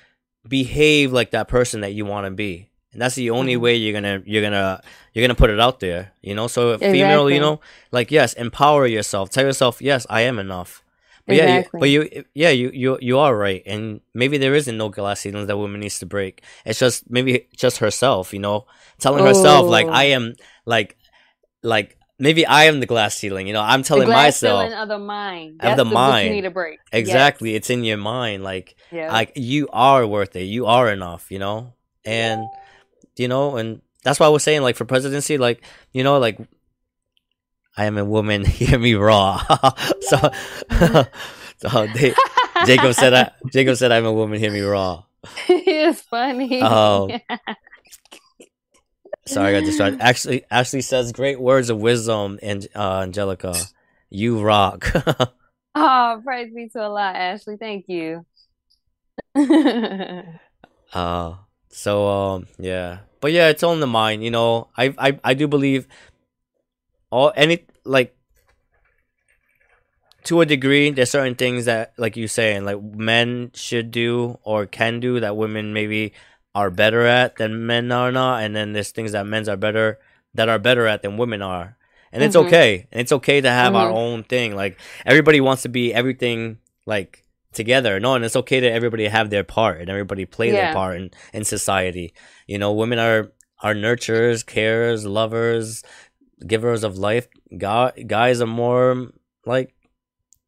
behave 0.47 1.13
like 1.13 1.31
that 1.31 1.49
person 1.49 1.81
that 1.81 1.93
you 1.95 2.05
want 2.05 2.27
to 2.27 2.31
be 2.31 2.69
and 2.93 3.01
that's 3.01 3.15
the 3.15 3.31
only 3.31 3.55
mm-hmm. 3.55 3.63
way 3.63 3.77
you're 3.77 3.93
gonna 3.93 4.23
you're 4.25 4.43
gonna 4.43 4.81
you're 5.13 5.23
gonna 5.27 5.35
put 5.35 5.51
it 5.51 5.61
out 5.61 5.81
there 5.81 6.13
you 6.23 6.35
know 6.35 6.47
so 6.47 6.73
exactly. 6.73 6.93
female 6.99 7.31
you 7.31 7.41
know 7.41 7.61
like 7.91 8.11
yes 8.11 8.33
empower 8.35 8.87
yourself 8.87 9.31
tell 9.31 9.45
yourself 9.45 9.81
yes 9.81 10.07
i 10.11 10.23
am 10.23 10.39
enough 10.39 10.83
but 11.27 11.37
exactly. 11.37 11.81
yeah 11.81 12.01
you, 12.01 12.09
but 12.09 12.15
you 12.15 12.25
yeah 12.35 12.51
you, 12.51 12.71
you 12.73 12.99
you 13.01 13.19
are 13.19 13.37
right 13.37 13.63
and 13.67 14.01
maybe 14.15 14.39
there 14.39 14.55
isn't 14.55 14.77
no 14.77 14.89
glass 14.89 15.21
ceilings 15.21 15.47
that 15.47 15.57
woman 15.57 15.81
needs 15.81 15.99
to 15.99 16.07
break 16.07 16.43
it's 16.65 16.79
just 16.79 17.09
maybe 17.11 17.49
just 17.57 17.79
herself 17.79 18.33
you 18.33 18.41
know 18.41 18.67
telling 18.99 19.25
herself 19.25 19.67
like 19.67 19.87
i 19.87 20.05
am 20.05 20.35
like 20.67 20.97
like 21.63 21.97
maybe 22.19 22.47
I 22.47 22.65
am 22.65 22.79
the 22.79 22.87
glass 22.87 23.17
ceiling. 23.17 23.49
You 23.49 23.53
know, 23.53 23.63
I'm 23.63 23.83
telling 23.83 24.07
the 24.07 24.13
glass 24.13 24.43
myself 24.43 24.63
ceiling 24.63 24.79
of 24.79 24.89
the 24.89 24.99
mind. 24.99 25.61
Of 25.61 25.77
the, 25.77 25.85
the 25.85 25.91
mind. 25.91 26.29
You 26.29 26.35
need 26.35 26.45
a 26.45 26.51
break. 26.51 26.79
Exactly. 26.93 27.51
Yes. 27.51 27.57
It's 27.59 27.71
in 27.71 27.85
your 27.85 27.97
mind. 27.97 28.45
Like, 28.45 28.77
yeah. 28.93 29.13
like 29.13 29.33
you 29.35 29.69
are 29.73 30.07
worth 30.07 30.37
it. 30.37 30.45
You 30.45 30.67
are 30.67 30.91
enough. 30.91 31.31
You 31.31 31.41
know, 31.41 31.75
and 32.05 32.47
you 33.17 33.29
know, 33.29 33.57
and 33.57 33.83
that's 34.05 34.19
why 34.19 34.27
I 34.27 34.31
was 34.31 34.43
saying 34.43 34.63
like 34.63 34.77
for 34.77 34.85
presidency, 34.85 35.39
like 35.39 35.63
you 35.93 36.05
know, 36.05 36.19
like 36.19 36.39
I 37.77 37.87
am 37.87 37.99
a 37.99 38.05
woman, 38.05 38.45
hear 38.47 38.79
me 38.79 38.95
raw. 38.95 39.39
so, 40.01 40.31
so 41.59 41.87
they, 41.95 42.15
Jacob 42.67 42.95
said, 42.95 43.15
I, 43.15 43.31
Jacob 43.53 43.77
said, 43.77 43.93
I'm 43.93 44.07
a 44.07 44.13
woman, 44.13 44.39
hear 44.39 44.53
me 44.53 44.61
raw. 44.61 45.05
it's 45.49 46.03
funny. 46.03 46.61
Oh. 46.63 47.09
Sorry, 49.25 49.55
I 49.55 49.61
got 49.61 49.67
distracted. 49.67 50.01
Actually, 50.01 50.45
Ashley 50.51 50.81
says 50.81 51.13
great 51.13 51.41
words 51.41 51.71
of 51.71 51.81
wisdom, 51.81 52.41
and 52.43 52.67
uh, 52.75 53.03
Angelica, 53.03 53.55
you 54.11 54.43
rock. 54.43 54.91
oh, 55.77 56.21
praise 56.25 56.53
be 56.53 56.69
to 56.71 56.83
Allah, 56.83 57.13
Ashley. 57.15 57.57
Thank 57.57 57.89
you. 57.89 58.27
uh, 60.93 61.35
so 61.73 62.07
um 62.07 62.47
yeah. 62.59 62.99
But 63.21 63.33
yeah, 63.33 63.49
it's 63.49 63.63
all 63.63 63.73
in 63.73 63.81
the 63.81 63.87
mind, 63.87 64.23
you 64.23 64.31
know. 64.31 64.69
I 64.77 64.95
I 64.99 65.21
I 65.25 65.35
do 65.35 65.49
believe 65.49 65.89
all 67.11 67.33
any 67.37 67.65
like 67.85 68.17
to 70.25 70.41
a 70.41 70.47
degree 70.47 70.91
there's 70.91 71.11
certain 71.11 71.35
things 71.35 71.65
that 71.65 71.93
like 71.99 72.17
you 72.17 72.29
saying 72.29 72.65
like 72.65 72.81
men 72.83 73.51
should 73.55 73.91
do 73.91 74.39
or 74.45 74.67
can 74.67 75.01
do 75.01 75.19
that 75.21 75.37
women 75.37 75.73
maybe 75.73 76.13
are 76.55 76.71
better 76.71 77.07
at 77.07 77.37
than 77.37 77.67
men 77.67 77.91
are 77.91 78.13
not 78.13 78.43
and 78.43 78.55
then 78.55 78.73
there's 78.73 78.93
things 78.93 79.13
that 79.13 79.27
men's 79.27 79.49
are 79.49 79.57
better 79.57 79.99
that 80.35 80.49
are 80.49 80.59
better 80.59 80.87
at 80.87 81.03
than 81.03 81.17
women 81.17 81.43
are 81.43 81.77
and 82.13 82.21
mm-hmm. 82.21 82.29
it's 82.29 82.37
okay 82.37 82.87
and 82.93 83.01
it's 83.01 83.13
okay 83.13 83.41
to 83.41 83.51
have 83.51 83.73
mm-hmm. 83.73 83.83
our 83.83 83.91
own 83.91 84.23
thing 84.23 84.55
like 84.55 84.79
everybody 85.05 85.41
wants 85.41 85.63
to 85.63 85.69
be 85.69 85.93
everything 85.93 86.59
like 86.87 87.22
together. 87.53 88.01
No, 88.01 88.15
and 88.15 88.25
it's 88.25 88.37
okay 88.37 88.61
to 88.61 88.71
everybody 88.71 89.07
have 89.07 89.31
their 89.31 89.45
part 89.45 89.81
and 89.81 89.91
everybody 89.91 90.25
play 90.25 90.49
yeah. 90.49 90.67
their 90.67 90.75
part 90.75 90.97
in, 90.97 91.11
in 91.33 91.45
society. 91.45 92.15
You 92.47 92.59
know, 92.59 92.73
women 92.73 92.99
are 92.99 93.33
are 93.63 93.75
nurturers, 93.75 94.45
carers, 94.45 95.07
lovers, 95.07 95.83
givers 96.47 96.85
of 96.85 96.99
life. 96.99 97.29
God, 97.57 97.95
guys 98.07 98.41
are 98.41 98.47
more 98.47 99.13
like 99.47 99.75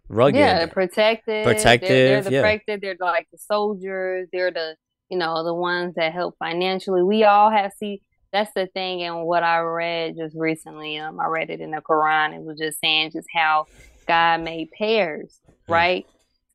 rugged. 0.08 0.38
Yeah, 0.38 0.58
they're 0.58 0.68
protected. 0.68 1.44
Protective, 1.44 1.88
They're, 1.88 2.08
they're 2.08 2.22
the 2.22 2.32
yeah. 2.32 2.42
protected. 2.42 2.80
They're 2.80 2.96
like 3.00 3.28
the 3.30 3.38
soldiers. 3.38 4.28
They're 4.32 4.50
the 4.50 4.76
you 5.10 5.18
know 5.18 5.44
the 5.44 5.54
ones 5.54 5.94
that 5.96 6.12
help 6.12 6.36
financially. 6.38 7.02
We 7.02 7.24
all 7.24 7.50
have 7.50 7.72
see. 7.78 8.02
That's 8.32 8.52
the 8.52 8.66
thing, 8.66 9.02
and 9.02 9.26
what 9.26 9.44
I 9.44 9.60
read 9.60 10.16
just 10.16 10.34
recently. 10.36 10.98
Um, 10.98 11.20
I 11.20 11.26
read 11.26 11.50
it 11.50 11.60
in 11.60 11.70
the 11.70 11.80
Quran. 11.80 12.34
It 12.34 12.42
was 12.42 12.58
just 12.58 12.80
saying 12.80 13.12
just 13.12 13.28
how 13.32 13.66
God 14.08 14.42
made 14.42 14.70
pairs, 14.72 15.40
Mm. 15.68 16.04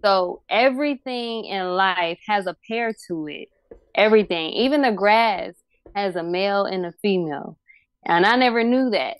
So 0.01 0.41
everything 0.49 1.45
in 1.45 1.75
life 1.75 2.19
has 2.27 2.47
a 2.47 2.55
pair 2.67 2.93
to 3.07 3.27
it. 3.27 3.49
Everything, 3.95 4.51
even 4.51 4.81
the 4.81 4.91
grass, 4.91 5.53
has 5.95 6.15
a 6.15 6.23
male 6.23 6.65
and 6.65 6.85
a 6.85 6.93
female, 7.01 7.57
and 8.05 8.25
I 8.25 8.35
never 8.35 8.63
knew 8.63 8.91
that. 8.91 9.17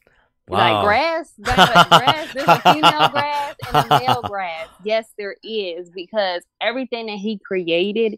Wow. 0.48 0.58
Like 0.58 0.84
grass, 0.86 1.34
grass, 1.42 1.88
grass, 1.90 2.34
there's 2.34 2.48
a 2.48 2.74
female 2.74 3.10
grass 3.10 3.56
and 3.68 3.92
a 3.92 4.00
male 4.00 4.22
grass. 4.24 4.68
Yes, 4.84 5.06
there 5.18 5.36
is 5.44 5.90
because 5.92 6.44
everything 6.60 7.08
that 7.08 7.18
he 7.18 7.38
created 7.38 8.18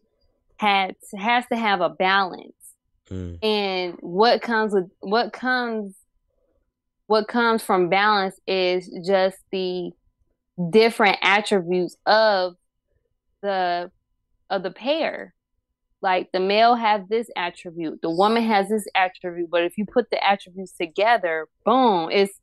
has 0.57 0.93
has 1.17 1.45
to 1.47 1.57
have 1.57 1.81
a 1.81 1.89
balance. 1.89 2.53
Mm. 3.09 3.43
And 3.43 3.97
what 3.99 4.41
comes 4.41 4.73
with 4.73 4.89
what 5.01 5.33
comes 5.33 5.95
what 7.07 7.27
comes 7.27 7.61
from 7.61 7.89
balance 7.89 8.39
is 8.47 8.89
just 9.05 9.37
the 9.51 9.91
different 10.71 11.17
attributes 11.21 11.95
of 12.05 12.55
the 13.41 13.91
of 14.49 14.63
the 14.63 14.71
pair. 14.71 15.33
Like 16.01 16.31
the 16.31 16.39
male 16.39 16.75
has 16.75 17.07
this 17.09 17.29
attribute, 17.35 18.01
the 18.01 18.09
woman 18.09 18.43
has 18.43 18.69
this 18.69 18.87
attribute, 18.95 19.51
but 19.51 19.63
if 19.63 19.77
you 19.77 19.85
put 19.85 20.09
the 20.09 20.23
attributes 20.25 20.73
together, 20.73 21.47
boom, 21.63 22.09
it's 22.11 22.33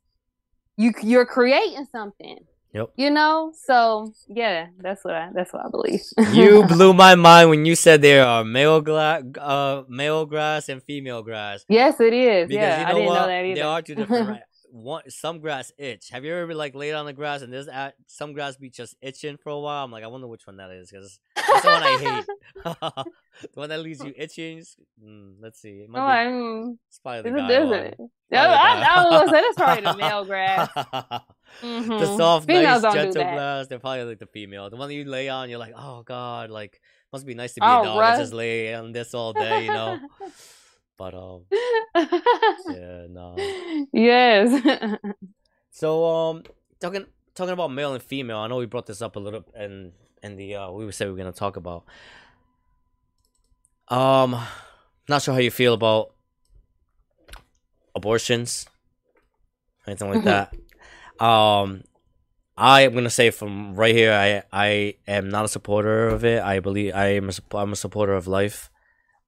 you 0.77 0.93
you're 1.03 1.25
creating 1.25 1.85
something. 1.91 2.39
Yep. 2.73 2.91
You 2.97 3.09
know? 3.09 3.51
So 3.65 4.13
yeah, 4.27 4.67
that's 4.77 5.03
what 5.03 5.15
I 5.15 5.29
that's 5.33 5.51
what 5.51 5.65
I 5.65 5.69
believe. 5.69 6.01
You 6.31 6.63
blew 6.67 6.93
my 6.93 7.15
mind 7.15 7.49
when 7.49 7.65
you 7.65 7.75
said 7.75 8.01
there 8.01 8.25
are 8.25 8.43
male 8.45 8.79
gla- 8.79 9.23
uh 9.37 9.83
male 9.89 10.25
grass 10.25 10.69
and 10.69 10.81
female 10.81 11.23
grass. 11.23 11.65
Yes, 11.67 11.99
it 11.99 12.13
is. 12.13 12.47
Because 12.47 12.61
yeah, 12.61 12.79
you 12.79 12.83
know 12.85 12.89
I 12.89 12.93
didn't 12.93 13.07
what? 13.07 13.15
know 13.15 13.27
that 13.27 13.45
either. 13.45 13.55
There 13.55 13.67
are 13.67 13.81
two 13.81 13.95
different. 13.95 14.41
Right? 14.71 14.83
One, 14.83 15.09
some 15.09 15.39
grass 15.39 15.71
itch. 15.77 16.09
Have 16.11 16.23
you 16.25 16.33
ever 16.33 16.53
like 16.53 16.75
laid 16.75 16.93
on 16.93 17.05
the 17.05 17.13
grass 17.13 17.41
and 17.41 17.51
there's 17.51 17.67
at, 17.67 17.95
some 18.07 18.33
grass 18.33 18.55
be 18.57 18.69
just 18.69 18.95
itching 19.01 19.37
for 19.37 19.49
a 19.49 19.59
while? 19.59 19.83
I'm 19.85 19.91
like, 19.91 20.03
I 20.03 20.07
wonder 20.07 20.27
which 20.27 20.45
one 20.47 20.57
that 20.57 20.71
is 20.71 20.89
because 20.91 21.19
that's 21.35 21.61
the 21.61 21.67
one 21.69 21.83
I 21.83 21.97
hate. 21.97 22.25
the 22.63 23.47
one 23.59 23.69
that 23.69 23.79
leaves 23.79 24.03
you 24.03 24.13
itching. 24.15 24.63
Mm, 25.03 25.35
let's 25.41 25.61
see. 25.61 25.79
It 25.81 25.89
Oh, 25.89 25.93
be, 25.93 25.99
I'm, 25.99 26.79
it's 26.87 26.99
probably 26.99 27.31
the 27.31 27.37
guy 27.37 27.63
one. 27.63 28.09
Yeah, 28.31 28.47
the 28.47 28.53
I. 28.53 28.85
I 28.95 29.03
was 29.03 29.19
gonna 29.19 29.31
say 29.31 29.41
that's 29.41 29.55
probably 29.55 29.83
the 29.85 29.97
male 29.97 30.25
grass. 30.25 30.69
the 31.61 31.65
Mhm. 31.65 32.17
soft, 32.17 32.45
Females 32.45 32.83
nice, 32.83 32.93
gentle 32.93 33.23
grass. 33.23 33.67
They're 33.67 33.79
probably 33.79 34.03
like 34.03 34.19
the 34.19 34.27
female. 34.27 34.69
The 34.69 34.77
one 34.77 34.87
that 34.87 34.93
you 34.93 35.05
lay 35.05 35.29
on, 35.29 35.49
you're 35.49 35.57
like, 35.59 35.73
oh 35.75 36.03
god, 36.03 36.51
like 36.51 36.79
must 37.11 37.25
be 37.25 37.33
nice 37.33 37.53
to 37.53 37.61
be 37.61 37.65
Oh, 37.67 37.81
a 37.81 37.83
dog 37.83 37.99
Russ. 37.99 38.19
just 38.19 38.33
lay 38.33 38.73
on 38.75 38.91
this 38.91 39.13
all 39.15 39.33
day, 39.33 39.65
you 39.65 39.71
know. 39.71 39.99
But 40.99 41.13
um, 41.15 41.45
yeah, 41.95 43.07
no. 43.09 43.35
yes. 43.93 44.99
So 45.71 46.05
um, 46.05 46.43
talking 46.81 47.05
talking 47.35 47.53
about 47.53 47.71
male 47.71 47.93
and 47.93 48.03
female, 48.03 48.39
I 48.39 48.47
know 48.47 48.57
we 48.57 48.65
brought 48.65 48.85
this 48.85 49.01
up 49.01 49.15
a 49.15 49.19
little, 49.19 49.45
and 49.55 49.93
and 50.21 50.37
the 50.37 50.55
uh, 50.55 50.71
we 50.71 50.91
said 50.91 51.07
we 51.07 51.13
were 51.13 51.17
gonna 51.17 51.31
talk 51.31 51.55
about. 51.55 51.85
Um, 53.87 54.37
not 55.07 55.21
sure 55.21 55.33
how 55.33 55.39
you 55.39 55.51
feel 55.51 55.73
about 55.73 56.13
abortions, 57.95 58.67
anything 59.87 60.11
like 60.11 60.23
that. 60.25 60.53
Um, 61.19 61.83
I 62.55 62.83
am 62.83 62.93
gonna 62.93 63.09
say 63.09 63.29
from 63.29 63.75
right 63.75 63.93
here, 63.93 64.13
I 64.13 64.43
I 64.53 64.95
am 65.05 65.27
not 65.27 65.43
a 65.43 65.49
supporter 65.49 66.07
of 66.07 66.23
it. 66.23 66.41
I 66.41 66.61
believe 66.61 66.95
I 66.95 67.07
am 67.07 67.29
a, 67.29 67.57
I'm 67.57 67.73
a 67.73 67.75
supporter 67.75 68.13
of 68.13 68.25
life. 68.25 68.68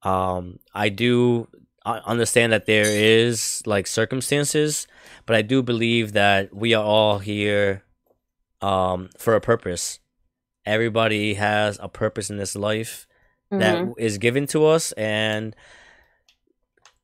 Um, 0.03 0.59
I 0.73 0.89
do 0.89 1.47
understand 1.85 2.53
that 2.53 2.65
there 2.65 2.85
is 2.85 3.61
like 3.65 3.87
circumstances, 3.87 4.87
but 5.25 5.35
I 5.35 5.41
do 5.41 5.61
believe 5.63 6.13
that 6.13 6.53
we 6.55 6.73
are 6.73 6.83
all 6.83 7.19
here 7.19 7.83
um 8.61 9.09
for 9.17 9.35
a 9.35 9.41
purpose. 9.41 9.99
Everybody 10.65 11.33
has 11.35 11.79
a 11.81 11.89
purpose 11.89 12.29
in 12.29 12.37
this 12.37 12.55
life 12.55 13.07
that 13.49 13.77
Mhm. 13.79 13.93
is 13.97 14.17
given 14.17 14.47
to 14.47 14.65
us 14.65 14.91
and 14.93 15.55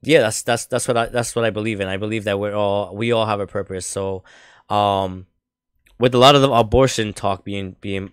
yeah 0.02 0.22
that's 0.22 0.44
that's 0.44 0.66
that's 0.68 0.88
what 0.88 0.96
i 0.96 1.06
that's 1.08 1.36
what 1.36 1.44
i 1.44 1.50
believe 1.50 1.82
in 1.82 1.88
i 1.88 1.98
believe 1.98 2.24
that 2.24 2.40
we're 2.40 2.56
all 2.56 2.96
we 2.96 3.12
all 3.12 3.26
have 3.26 3.40
a 3.40 3.48
purpose 3.48 3.86
so 3.86 4.24
um 4.70 5.26
with 6.00 6.14
a 6.14 6.18
lot 6.18 6.36
of 6.36 6.42
the 6.42 6.50
abortion 6.52 7.12
talk 7.14 7.44
being 7.44 7.76
being 7.82 8.12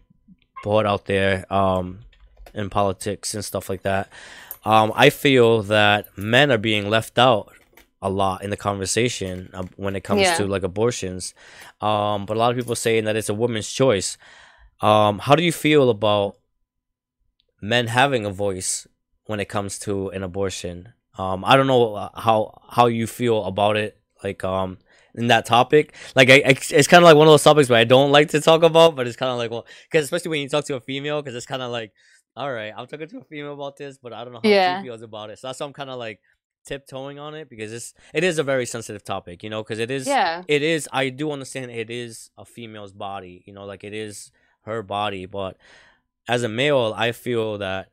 brought 0.63 0.87
out 0.87 1.05
there 1.05 1.45
um 1.53 2.01
in 2.55 2.71
politics 2.71 3.35
and 3.35 3.45
stuff 3.45 3.69
like 3.69 3.83
that 3.83 4.09
um 4.65 4.93
i 4.95 5.11
feel 5.11 5.63
that 5.63 6.07
men 6.17 6.51
are 6.51 6.59
being 6.59 6.89
left 6.89 7.19
out 7.19 7.53
a 8.03 8.09
lot 8.11 8.43
in 8.45 8.51
the 8.51 8.57
conversation 8.57 9.49
uh, 9.55 9.63
when 9.77 9.97
it 9.97 10.05
comes 10.05 10.23
Yeah. 10.23 10.37
to 10.37 10.47
like 10.47 10.63
abortions 10.63 11.35
um 11.81 12.27
but 12.27 12.37
a 12.37 12.41
lot 12.41 12.51
of 12.51 12.57
people 12.57 12.77
saying 12.77 13.05
that 13.05 13.17
it's 13.17 13.29
a 13.29 13.35
woman's 13.35 13.71
choice 13.73 14.17
um 14.81 15.19
how 15.21 15.35
do 15.35 15.43
you 15.43 15.53
feel 15.53 15.89
about 15.91 16.37
men 17.61 17.87
having 17.87 18.25
a 18.27 18.31
voice 18.31 18.87
when 19.27 19.41
it 19.41 19.47
comes 19.49 19.79
to 19.81 20.09
an 20.11 20.23
abortion. 20.23 20.93
Um, 21.17 21.45
I 21.45 21.57
don't 21.57 21.67
know 21.67 21.95
uh, 21.95 22.09
how 22.21 22.61
how 22.69 22.87
you 22.87 23.07
feel 23.07 23.45
about 23.45 23.77
it, 23.77 23.99
like 24.23 24.45
um 24.45 24.79
in 25.15 25.29
that 25.29 25.47
topic. 25.47 25.95
Like 26.15 26.29
I, 26.29 26.35
I 26.45 26.51
it's 26.51 26.89
kind 26.89 27.03
of 27.03 27.05
like 27.05 27.17
one 27.17 27.27
of 27.27 27.33
those 27.33 27.43
topics 27.45 27.69
where 27.69 27.79
I 27.79 27.85
don't 27.85 28.11
like 28.11 28.29
to 28.31 28.41
talk 28.41 28.63
about, 28.63 28.97
but 28.97 29.07
it's 29.07 29.17
kind 29.17 29.31
of 29.31 29.39
like 29.39 29.51
well, 29.51 29.67
because 29.85 30.05
especially 30.05 30.31
when 30.31 30.41
you 30.43 30.49
talk 30.49 30.65
to 30.67 30.75
a 30.77 30.81
female, 30.81 31.23
because 31.23 31.35
it's 31.37 31.47
kind 31.47 31.63
of 31.63 31.71
like, 31.71 31.93
all 32.37 32.53
right, 32.53 32.73
I'm 32.77 32.87
talking 32.87 33.09
to 33.09 33.19
a 33.19 33.25
female 33.25 33.55
about 33.55 33.77
this, 33.77 33.99
but 33.99 34.13
I 34.13 34.25
don't 34.25 34.33
know 34.33 34.41
how 34.43 34.49
Yeah. 34.51 34.77
she 34.79 34.83
feels 34.83 35.03
about 35.03 35.31
it. 35.31 35.39
So 35.39 35.49
that's 35.49 35.61
why 35.61 35.67
I'm 35.67 35.73
kind 35.73 35.91
of 35.91 35.99
like 35.99 36.21
tiptoeing 36.67 37.19
on 37.19 37.35
it 37.35 37.49
because 37.51 37.73
it's 37.73 37.95
it 38.13 38.25
is 38.25 38.39
a 38.39 38.43
very 38.43 38.67
sensitive 38.67 39.05
topic, 39.05 39.43
you 39.43 39.51
know, 39.51 39.63
because 39.63 39.79
it 39.79 39.91
is 39.91 40.07
Yeah. 40.07 40.43
it 40.49 40.63
is 40.63 40.89
i 40.93 41.09
do 41.09 41.31
understand 41.31 41.71
it 41.71 41.91
is 41.91 42.31
a 42.37 42.45
female's 42.45 42.93
body 42.93 43.43
you 43.47 43.53
know 43.53 43.65
like 43.65 43.83
it 43.85 43.95
is 43.95 44.31
her 44.63 44.83
body 44.83 45.25
but 45.27 45.57
as 46.29 46.43
a 46.43 46.49
male 46.49 46.93
i 46.97 47.13
feel 47.13 47.57
that 47.59 47.89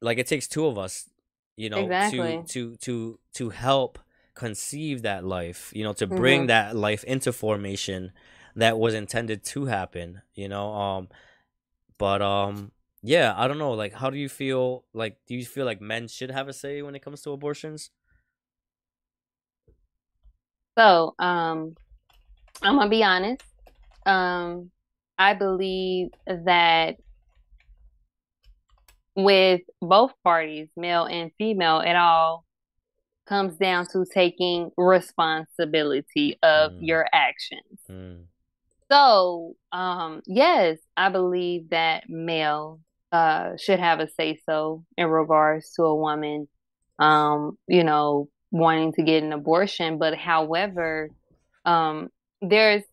like 0.00 0.18
it 0.18 0.26
takes 0.26 0.46
two 0.46 0.66
of 0.66 0.78
us 0.78 1.08
you 1.56 1.70
know 1.70 1.86
Exactly. 1.86 2.42
to 2.46 2.46
to 2.48 2.76
to 2.76 3.18
to 3.32 3.50
help 3.50 3.98
conceive 4.34 5.02
that 5.02 5.24
life 5.24 5.72
you 5.74 5.84
know 5.84 5.92
to 5.92 6.06
bring 6.06 6.42
Mhm. 6.42 6.48
that 6.48 6.76
life 6.76 7.04
into 7.04 7.32
formation 7.32 8.12
that 8.56 8.78
was 8.78 8.94
intended 8.94 9.44
to 9.44 9.66
happen 9.66 10.22
you 10.34 10.48
know 10.48 10.72
um 10.74 11.08
but 11.98 12.22
um 12.22 12.72
yeah 13.02 13.34
i 13.36 13.46
don't 13.48 13.58
know 13.58 13.72
like 13.72 13.92
how 13.92 14.10
do 14.10 14.18
you 14.18 14.28
feel 14.28 14.84
like 14.92 15.18
do 15.26 15.34
you 15.34 15.44
feel 15.44 15.64
like 15.66 15.80
men 15.80 16.08
should 16.08 16.30
have 16.30 16.48
a 16.48 16.52
say 16.52 16.82
when 16.82 16.94
it 16.94 17.02
comes 17.02 17.22
to 17.22 17.30
abortions 17.30 17.90
So, 20.78 21.14
um, 21.18 21.76
I'm 22.62 22.76
gonna 22.76 22.90
be 22.90 23.04
honest. 23.04 23.44
Um, 24.06 24.70
I 25.18 25.34
believe 25.34 26.10
that 26.26 26.96
with 29.16 29.62
both 29.80 30.12
parties, 30.24 30.68
male 30.76 31.04
and 31.04 31.30
female, 31.38 31.80
it 31.80 31.94
all 31.96 32.44
comes 33.28 33.56
down 33.56 33.86
to 33.92 34.04
taking 34.12 34.70
responsibility 34.76 36.38
of 36.42 36.72
Mm. 36.72 36.80
your 36.80 37.06
actions. 37.12 37.80
mm. 37.88 38.26
So, 38.94 39.56
um, 39.72 40.22
yes, 40.24 40.78
I 40.96 41.08
believe 41.08 41.70
that 41.70 42.08
male 42.08 42.80
uh 43.10 43.56
should 43.56 43.80
have 43.80 43.98
a 43.98 44.08
say 44.08 44.38
so 44.46 44.84
in 44.96 45.08
regards 45.08 45.72
to 45.74 45.82
a 45.82 45.96
woman, 45.96 46.46
um, 47.00 47.58
you 47.66 47.82
know, 47.82 48.28
wanting 48.52 48.92
to 48.92 49.02
get 49.02 49.24
an 49.24 49.32
abortion. 49.32 49.98
But 49.98 50.16
however, 50.16 51.10
um, 51.64 52.10
there's 52.40 52.84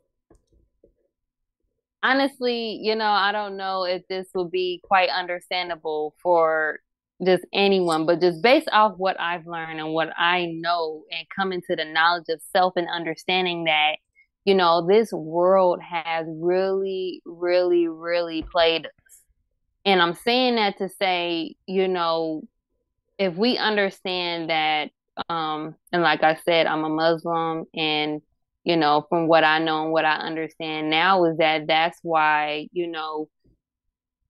honestly, 2.01 2.79
you 2.81 2.95
know, 2.95 3.05
I 3.05 3.31
don't 3.31 3.55
know 3.55 3.83
if 3.83 4.07
this 4.07 4.27
will 4.33 4.49
be 4.49 4.81
quite 4.83 5.09
understandable 5.09 6.15
for 6.23 6.79
just 7.23 7.45
anyone, 7.53 8.07
but 8.07 8.21
just 8.21 8.41
based 8.41 8.69
off 8.71 8.95
what 8.97 9.19
I've 9.19 9.45
learned 9.45 9.79
and 9.79 9.93
what 9.93 10.09
I 10.17 10.47
know 10.47 11.03
and 11.11 11.27
coming 11.35 11.61
to 11.69 11.75
the 11.75 11.85
knowledge 11.85 12.25
of 12.29 12.41
self 12.51 12.73
and 12.75 12.87
understanding 12.89 13.65
that, 13.65 13.97
you 14.45 14.55
know, 14.55 14.85
this 14.87 15.11
world 15.11 15.81
has 15.81 16.25
really, 16.29 17.21
really, 17.25 17.87
really 17.87 18.43
played 18.43 18.85
us. 18.85 18.91
And 19.85 20.01
I'm 20.01 20.15
saying 20.15 20.55
that 20.55 20.77
to 20.77 20.89
say, 20.89 21.55
you 21.65 21.87
know, 21.87 22.43
if 23.17 23.35
we 23.35 23.57
understand 23.57 24.49
that, 24.49 24.91
um, 25.29 25.75
and 25.91 26.01
like 26.01 26.23
I 26.23 26.35
said, 26.45 26.67
I'm 26.67 26.83
a 26.83 26.89
Muslim 26.89 27.65
and 27.75 28.21
you 28.63 28.77
know, 28.77 29.05
from 29.09 29.27
what 29.27 29.43
I 29.43 29.59
know 29.59 29.83
and 29.83 29.91
what 29.91 30.05
I 30.05 30.15
understand 30.17 30.89
now 30.89 31.25
is 31.25 31.37
that 31.37 31.67
that's 31.67 31.97
why, 32.03 32.67
you 32.71 32.87
know, 32.87 33.27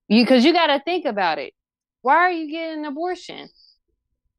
you 0.08 0.24
because 0.24 0.46
you 0.46 0.54
got 0.54 0.68
to 0.68 0.82
think 0.84 1.06
about 1.06 1.38
it. 1.38 1.54
Why 2.02 2.16
are 2.16 2.32
you 2.32 2.50
getting 2.50 2.80
an 2.80 2.86
abortion? 2.86 3.50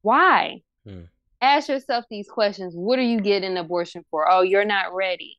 Why? 0.01 0.61
Hmm. 0.85 1.03
Ask 1.41 1.69
yourself 1.69 2.05
these 2.09 2.27
questions. 2.27 2.73
What 2.75 2.99
are 2.99 3.03
you 3.03 3.21
getting 3.21 3.51
an 3.51 3.57
abortion 3.57 4.03
for? 4.09 4.29
Oh, 4.29 4.41
you're 4.41 4.65
not 4.65 4.93
ready. 4.93 5.37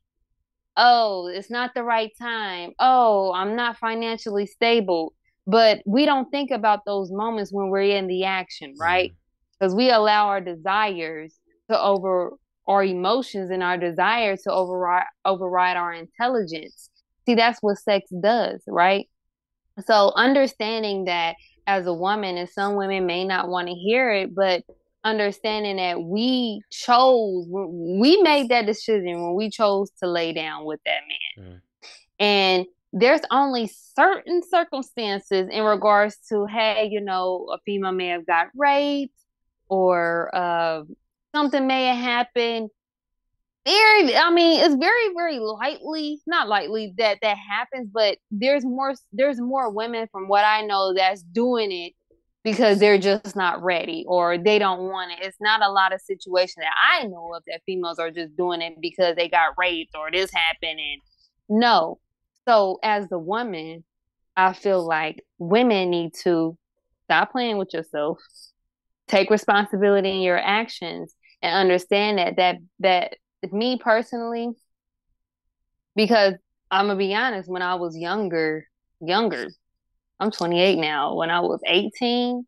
Oh, 0.76 1.26
it's 1.26 1.50
not 1.50 1.72
the 1.74 1.82
right 1.82 2.10
time. 2.20 2.72
Oh, 2.78 3.32
I'm 3.32 3.56
not 3.56 3.78
financially 3.78 4.46
stable. 4.46 5.14
But 5.46 5.82
we 5.84 6.06
don't 6.06 6.30
think 6.30 6.50
about 6.50 6.84
those 6.86 7.10
moments 7.12 7.52
when 7.52 7.68
we're 7.68 7.96
in 7.96 8.06
the 8.06 8.24
action, 8.24 8.74
right? 8.78 9.12
Because 9.58 9.72
mm-hmm. 9.72 9.78
we 9.78 9.90
allow 9.90 10.28
our 10.28 10.40
desires 10.40 11.34
to 11.70 11.78
over 11.78 12.32
our 12.66 12.82
emotions 12.82 13.50
and 13.50 13.62
our 13.62 13.76
desires 13.76 14.42
to 14.42 14.52
override 14.52 15.04
override 15.24 15.76
our 15.76 15.92
intelligence. 15.92 16.88
See, 17.26 17.34
that's 17.34 17.58
what 17.60 17.78
sex 17.78 18.10
does, 18.22 18.62
right? 18.66 19.08
So 19.86 20.12
understanding 20.14 21.04
that 21.06 21.36
as 21.66 21.86
a 21.86 21.94
woman, 21.94 22.36
and 22.36 22.48
some 22.48 22.76
women 22.76 23.06
may 23.06 23.24
not 23.24 23.48
want 23.48 23.68
to 23.68 23.74
hear 23.74 24.12
it, 24.12 24.34
but 24.34 24.62
understanding 25.04 25.76
that 25.76 26.02
we 26.02 26.62
chose, 26.70 27.46
we 27.48 28.20
made 28.22 28.48
that 28.48 28.66
decision 28.66 29.22
when 29.22 29.34
we 29.34 29.50
chose 29.50 29.90
to 30.02 30.08
lay 30.08 30.32
down 30.32 30.64
with 30.64 30.80
that 30.84 31.00
man. 31.36 31.46
Mm. 31.46 31.60
And 32.18 32.66
there's 32.92 33.20
only 33.30 33.70
certain 33.96 34.42
circumstances 34.42 35.48
in 35.50 35.62
regards 35.64 36.16
to, 36.28 36.46
hey, 36.46 36.88
you 36.90 37.00
know, 37.00 37.48
a 37.52 37.58
female 37.64 37.92
may 37.92 38.08
have 38.08 38.26
got 38.26 38.48
raped 38.56 39.14
or 39.68 40.34
uh, 40.34 40.84
something 41.34 41.66
may 41.66 41.86
have 41.86 41.98
happened 41.98 42.70
very 43.66 44.14
i 44.16 44.30
mean 44.30 44.62
it's 44.62 44.74
very 44.74 45.14
very 45.14 45.38
lightly 45.38 46.20
not 46.26 46.48
lightly 46.48 46.92
that 46.98 47.18
that 47.22 47.36
happens 47.38 47.88
but 47.92 48.18
there's 48.30 48.64
more 48.64 48.94
there's 49.12 49.40
more 49.40 49.70
women 49.70 50.06
from 50.12 50.28
what 50.28 50.44
i 50.44 50.60
know 50.62 50.92
that's 50.92 51.22
doing 51.22 51.72
it 51.72 51.92
because 52.44 52.78
they're 52.78 52.98
just 52.98 53.34
not 53.34 53.62
ready 53.62 54.04
or 54.06 54.38
they 54.38 54.58
don't 54.58 54.88
want 54.90 55.12
it. 55.12 55.18
It's 55.22 55.40
not 55.40 55.62
a 55.62 55.70
lot 55.70 55.94
of 55.94 56.00
situations 56.00 56.56
that 56.58 56.74
i 56.92 57.04
know 57.04 57.34
of 57.34 57.42
that 57.46 57.62
females 57.66 57.98
are 57.98 58.10
just 58.10 58.36
doing 58.36 58.62
it 58.62 58.74
because 58.80 59.16
they 59.16 59.28
got 59.28 59.54
raped 59.58 59.96
or 59.96 60.10
this 60.10 60.30
happened 60.32 60.78
and 60.78 61.00
no. 61.48 61.98
So 62.46 62.78
as 62.82 63.08
the 63.08 63.18
woman 63.18 63.84
i 64.36 64.52
feel 64.52 64.84
like 64.86 65.24
women 65.38 65.90
need 65.90 66.12
to 66.14 66.56
stop 67.04 67.32
playing 67.32 67.56
with 67.56 67.72
yourself 67.72 68.18
take 69.08 69.30
responsibility 69.30 70.10
in 70.10 70.20
your 70.20 70.38
actions 70.38 71.14
and 71.42 71.54
understand 71.54 72.18
that 72.18 72.36
that 72.36 72.56
that 72.80 73.16
me 73.52 73.78
personally, 73.78 74.50
because 75.94 76.34
I'm 76.70 76.86
gonna 76.86 76.98
be 76.98 77.14
honest, 77.14 77.48
when 77.48 77.62
I 77.62 77.74
was 77.74 77.96
younger, 77.96 78.66
younger, 79.00 79.48
I'm 80.20 80.30
28 80.30 80.78
now. 80.78 81.14
When 81.14 81.30
I 81.30 81.40
was 81.40 81.60
18, 81.66 82.46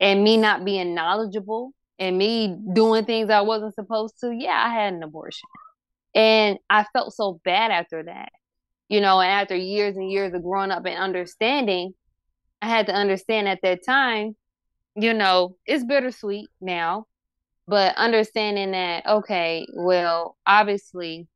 and 0.00 0.24
me 0.24 0.36
not 0.36 0.64
being 0.64 0.94
knowledgeable 0.94 1.72
and 1.98 2.18
me 2.18 2.56
doing 2.72 3.04
things 3.04 3.30
I 3.30 3.42
wasn't 3.42 3.74
supposed 3.74 4.14
to, 4.20 4.32
yeah, 4.32 4.62
I 4.66 4.74
had 4.74 4.94
an 4.94 5.02
abortion. 5.02 5.48
And 6.14 6.58
I 6.68 6.84
felt 6.92 7.14
so 7.14 7.40
bad 7.44 7.70
after 7.70 8.02
that. 8.04 8.30
You 8.88 9.00
know, 9.00 9.20
and 9.20 9.30
after 9.30 9.56
years 9.56 9.96
and 9.96 10.10
years 10.10 10.34
of 10.34 10.42
growing 10.42 10.70
up 10.70 10.84
and 10.86 10.98
understanding, 10.98 11.94
I 12.60 12.68
had 12.68 12.86
to 12.86 12.92
understand 12.92 13.48
at 13.48 13.60
that 13.62 13.84
time, 13.84 14.36
you 14.94 15.14
know, 15.14 15.56
it's 15.66 15.84
bittersweet 15.84 16.48
now 16.60 17.06
but 17.66 17.96
understanding 17.96 18.72
that 18.72 19.06
okay 19.06 19.66
well 19.72 20.36
obviously 20.46 21.26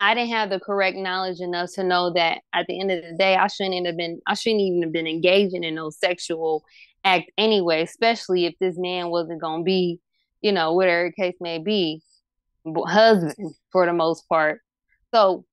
i 0.00 0.14
didn't 0.14 0.30
have 0.30 0.50
the 0.50 0.60
correct 0.60 0.96
knowledge 0.96 1.40
enough 1.40 1.70
to 1.72 1.84
know 1.84 2.12
that 2.12 2.40
at 2.54 2.66
the 2.66 2.80
end 2.80 2.90
of 2.90 3.02
the 3.02 3.16
day 3.16 3.36
i 3.36 3.46
shouldn't 3.46 3.86
have 3.86 3.96
been 3.96 4.20
i 4.26 4.34
shouldn't 4.34 4.60
even 4.60 4.82
have 4.82 4.92
been 4.92 5.06
engaging 5.06 5.64
in 5.64 5.74
no 5.74 5.90
sexual 5.90 6.64
act 7.04 7.30
anyway 7.38 7.82
especially 7.82 8.46
if 8.46 8.54
this 8.60 8.76
man 8.78 9.08
wasn't 9.08 9.40
going 9.40 9.60
to 9.60 9.64
be 9.64 10.00
you 10.40 10.52
know 10.52 10.74
whatever 10.74 11.10
case 11.12 11.36
may 11.40 11.58
be 11.58 12.02
husband 12.86 13.54
for 13.72 13.86
the 13.86 13.92
most 13.92 14.28
part 14.28 14.60
so 15.12 15.44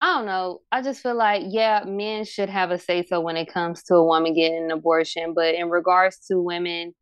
I 0.00 0.18
don't 0.18 0.26
know. 0.26 0.60
I 0.70 0.82
just 0.82 1.02
feel 1.02 1.14
like, 1.14 1.44
yeah, 1.46 1.82
men 1.86 2.26
should 2.26 2.50
have 2.50 2.70
a 2.70 2.78
say 2.78 3.04
so 3.04 3.22
when 3.22 3.38
it 3.38 3.50
comes 3.50 3.82
to 3.84 3.94
a 3.94 4.04
woman 4.04 4.34
getting 4.34 4.64
an 4.64 4.70
abortion. 4.70 5.32
But 5.32 5.54
in 5.54 5.70
regards 5.70 6.18
to 6.26 6.38
women 6.38 6.92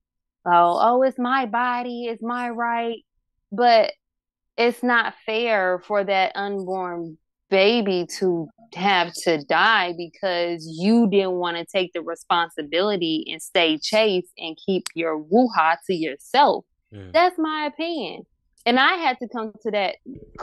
oh, 0.46 0.78
oh, 0.80 1.02
it's 1.02 1.18
my 1.18 1.46
body, 1.46 2.06
it's 2.06 2.22
my 2.22 2.50
right. 2.50 2.98
But 3.50 3.92
it's 4.56 4.82
not 4.82 5.14
fair 5.24 5.82
for 5.86 6.04
that 6.04 6.32
unborn 6.34 7.16
baby 7.50 8.06
to 8.18 8.48
have 8.74 9.12
to 9.12 9.44
die 9.44 9.92
because 9.96 10.66
you 10.66 11.08
didn't 11.10 11.32
want 11.32 11.56
to 11.56 11.66
take 11.66 11.92
the 11.92 12.00
responsibility 12.00 13.26
and 13.30 13.42
stay 13.42 13.78
chaste 13.78 14.32
and 14.38 14.56
keep 14.64 14.84
your 14.94 15.22
wuha 15.22 15.76
to 15.86 15.94
yourself. 15.94 16.64
Mm. 16.92 17.12
That's 17.12 17.38
my 17.38 17.66
opinion. 17.66 18.22
And 18.64 18.78
I 18.78 18.94
had 18.94 19.18
to 19.20 19.28
come 19.28 19.52
to 19.62 19.70
that 19.70 19.96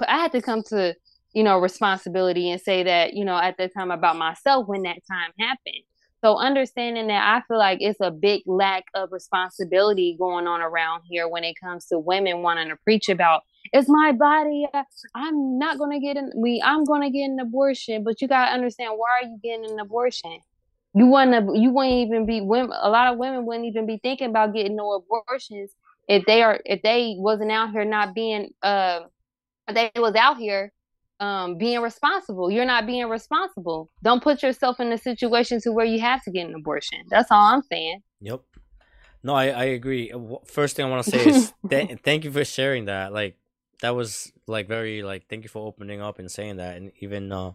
I 0.07 0.17
had 0.17 0.31
to 0.33 0.41
come 0.41 0.61
to, 0.69 0.93
you 1.33 1.43
know, 1.43 1.57
responsibility 1.57 2.51
and 2.51 2.61
say 2.61 2.83
that, 2.83 3.13
you 3.13 3.25
know, 3.25 3.37
at 3.37 3.57
the 3.57 3.69
time 3.69 3.91
about 3.91 4.17
myself 4.17 4.67
when 4.67 4.83
that 4.83 4.97
time 5.09 5.31
happened. 5.39 5.83
So 6.21 6.37
understanding 6.37 7.07
that 7.07 7.35
I 7.35 7.41
feel 7.47 7.57
like 7.57 7.77
it's 7.81 8.01
a 8.01 8.11
big 8.11 8.41
lack 8.45 8.83
of 8.93 9.11
responsibility 9.11 10.17
going 10.19 10.47
on 10.47 10.61
around 10.61 11.03
here 11.09 11.29
when 11.29 11.45
it 11.45 11.55
comes 11.63 11.85
to 11.87 11.97
women 11.97 12.41
wanting 12.41 12.69
to 12.69 12.75
preach 12.83 13.07
about 13.07 13.43
it's 13.71 13.89
my 13.89 14.11
body. 14.11 14.67
I'm 15.15 15.59
not 15.59 15.77
gonna 15.77 15.99
get 15.99 16.17
an 16.17 16.31
we 16.35 16.61
I'm 16.63 16.83
gonna 16.83 17.09
get 17.09 17.25
an 17.25 17.39
abortion, 17.39 18.03
but 18.03 18.21
you 18.21 18.27
gotta 18.27 18.51
understand 18.51 18.93
why 18.95 19.07
are 19.21 19.27
you 19.27 19.39
getting 19.43 19.71
an 19.71 19.79
abortion? 19.79 20.39
You 20.93 21.05
wanna 21.07 21.45
you 21.53 21.71
wouldn't 21.71 21.95
even 21.95 22.25
be 22.25 22.41
women 22.41 22.71
a 22.81 22.89
lot 22.89 23.11
of 23.11 23.19
women 23.19 23.45
wouldn't 23.45 23.65
even 23.65 23.85
be 23.85 23.99
thinking 24.01 24.29
about 24.29 24.53
getting 24.53 24.75
no 24.75 24.93
abortions 24.93 25.71
if 26.07 26.25
they 26.25 26.41
are 26.41 26.59
if 26.65 26.81
they 26.81 27.15
wasn't 27.17 27.51
out 27.51 27.71
here 27.71 27.85
not 27.85 28.15
being 28.15 28.49
uh 28.63 29.01
they 29.73 29.91
was 29.95 30.15
out 30.15 30.37
here 30.37 30.71
um, 31.19 31.57
being 31.57 31.81
responsible. 31.81 32.49
You're 32.49 32.65
not 32.65 32.85
being 32.85 33.07
responsible. 33.07 33.89
Don't 34.03 34.23
put 34.23 34.41
yourself 34.41 34.79
in 34.79 34.91
a 34.91 34.97
situation 34.97 35.59
to 35.61 35.71
where 35.71 35.85
you 35.85 35.99
have 35.99 36.23
to 36.23 36.31
get 36.31 36.47
an 36.47 36.55
abortion. 36.55 36.99
That's 37.09 37.29
all 37.31 37.53
I'm 37.53 37.61
saying. 37.63 38.01
Yep. 38.21 38.41
No, 39.21 39.35
I, 39.35 39.47
I 39.47 39.63
agree. 39.65 40.13
First 40.45 40.75
thing 40.75 40.85
I 40.85 40.89
want 40.89 41.03
to 41.03 41.09
say 41.09 41.27
is 41.27 41.53
th- 41.69 41.99
thank 42.03 42.23
you 42.23 42.31
for 42.31 42.45
sharing 42.45 42.85
that. 42.85 43.11
Like 43.11 43.37
that 43.81 43.95
was 43.95 44.31
like 44.47 44.67
very 44.67 45.03
like 45.03 45.27
thank 45.27 45.43
you 45.43 45.49
for 45.49 45.65
opening 45.65 46.01
up 46.01 46.19
and 46.19 46.31
saying 46.31 46.57
that. 46.57 46.77
And 46.77 46.91
even 46.99 47.31
uh, 47.31 47.51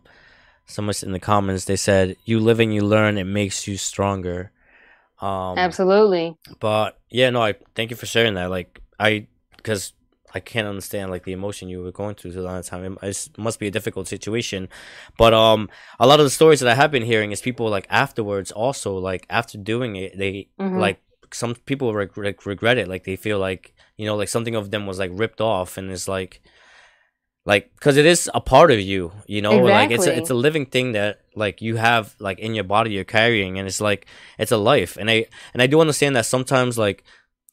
someone 0.66 0.94
in 1.02 1.12
the 1.12 1.20
comments 1.20 1.64
they 1.64 1.76
said 1.76 2.16
you 2.24 2.40
live 2.40 2.60
and 2.60 2.74
you 2.74 2.82
learn. 2.82 3.18
It 3.18 3.24
makes 3.24 3.66
you 3.66 3.76
stronger. 3.76 4.50
Um, 5.20 5.58
Absolutely. 5.58 6.36
But 6.60 6.98
yeah, 7.10 7.30
no, 7.30 7.42
I 7.42 7.54
thank 7.74 7.90
you 7.90 7.96
for 7.96 8.06
sharing 8.06 8.34
that. 8.34 8.50
Like 8.50 8.80
I 8.98 9.26
because 9.56 9.92
I 10.34 10.40
can't 10.40 10.66
understand 10.66 11.10
like 11.10 11.24
the 11.24 11.32
emotion 11.32 11.68
you 11.68 11.80
were 11.82 11.92
going 11.92 12.16
through 12.16 12.32
a 12.32 12.42
lot 12.42 12.58
of 12.58 12.66
time. 12.66 12.98
It 13.02 13.28
must 13.38 13.60
be 13.60 13.68
a 13.68 13.70
difficult 13.70 14.08
situation, 14.08 14.68
but 15.16 15.32
um, 15.32 15.70
a 16.00 16.06
lot 16.06 16.18
of 16.18 16.26
the 16.26 16.30
stories 16.30 16.58
that 16.60 16.68
I 16.68 16.74
have 16.74 16.90
been 16.90 17.04
hearing 17.04 17.30
is 17.30 17.40
people 17.40 17.68
like 17.68 17.86
afterwards 17.88 18.50
also 18.50 18.98
like 18.98 19.26
after 19.30 19.56
doing 19.56 19.94
it 19.94 20.18
they 20.18 20.48
mm-hmm. 20.58 20.76
like 20.76 21.00
some 21.34 21.54
people 21.54 21.92
reg- 21.94 22.46
regret 22.46 22.78
it 22.78 22.88
like 22.88 23.04
they 23.04 23.16
feel 23.16 23.38
like 23.38 23.74
you 23.96 24.06
know 24.06 24.16
like 24.16 24.28
something 24.28 24.54
of 24.54 24.70
them 24.70 24.86
was 24.86 24.98
like 24.98 25.10
ripped 25.12 25.40
off 25.40 25.76
and 25.76 25.90
it's 25.90 26.08
like 26.08 26.40
like 27.46 27.70
because 27.74 27.96
it 27.96 28.06
is 28.06 28.30
a 28.34 28.40
part 28.40 28.70
of 28.70 28.80
you 28.80 29.12
you 29.26 29.42
know 29.42 29.66
exactly. 29.66 29.72
like 29.72 29.90
it's 29.90 30.06
a, 30.06 30.16
it's 30.16 30.30
a 30.30 30.34
living 30.34 30.64
thing 30.64 30.92
that 30.92 31.20
like 31.34 31.60
you 31.60 31.76
have 31.76 32.14
like 32.18 32.38
in 32.38 32.54
your 32.54 32.64
body 32.64 32.92
you're 32.92 33.04
carrying 33.04 33.58
and 33.58 33.68
it's 33.68 33.80
like 33.80 34.06
it's 34.38 34.52
a 34.52 34.56
life 34.56 34.96
and 34.96 35.10
i 35.10 35.26
and 35.52 35.62
i 35.62 35.66
do 35.66 35.80
understand 35.80 36.16
that 36.16 36.24
sometimes 36.24 36.78
like 36.78 37.04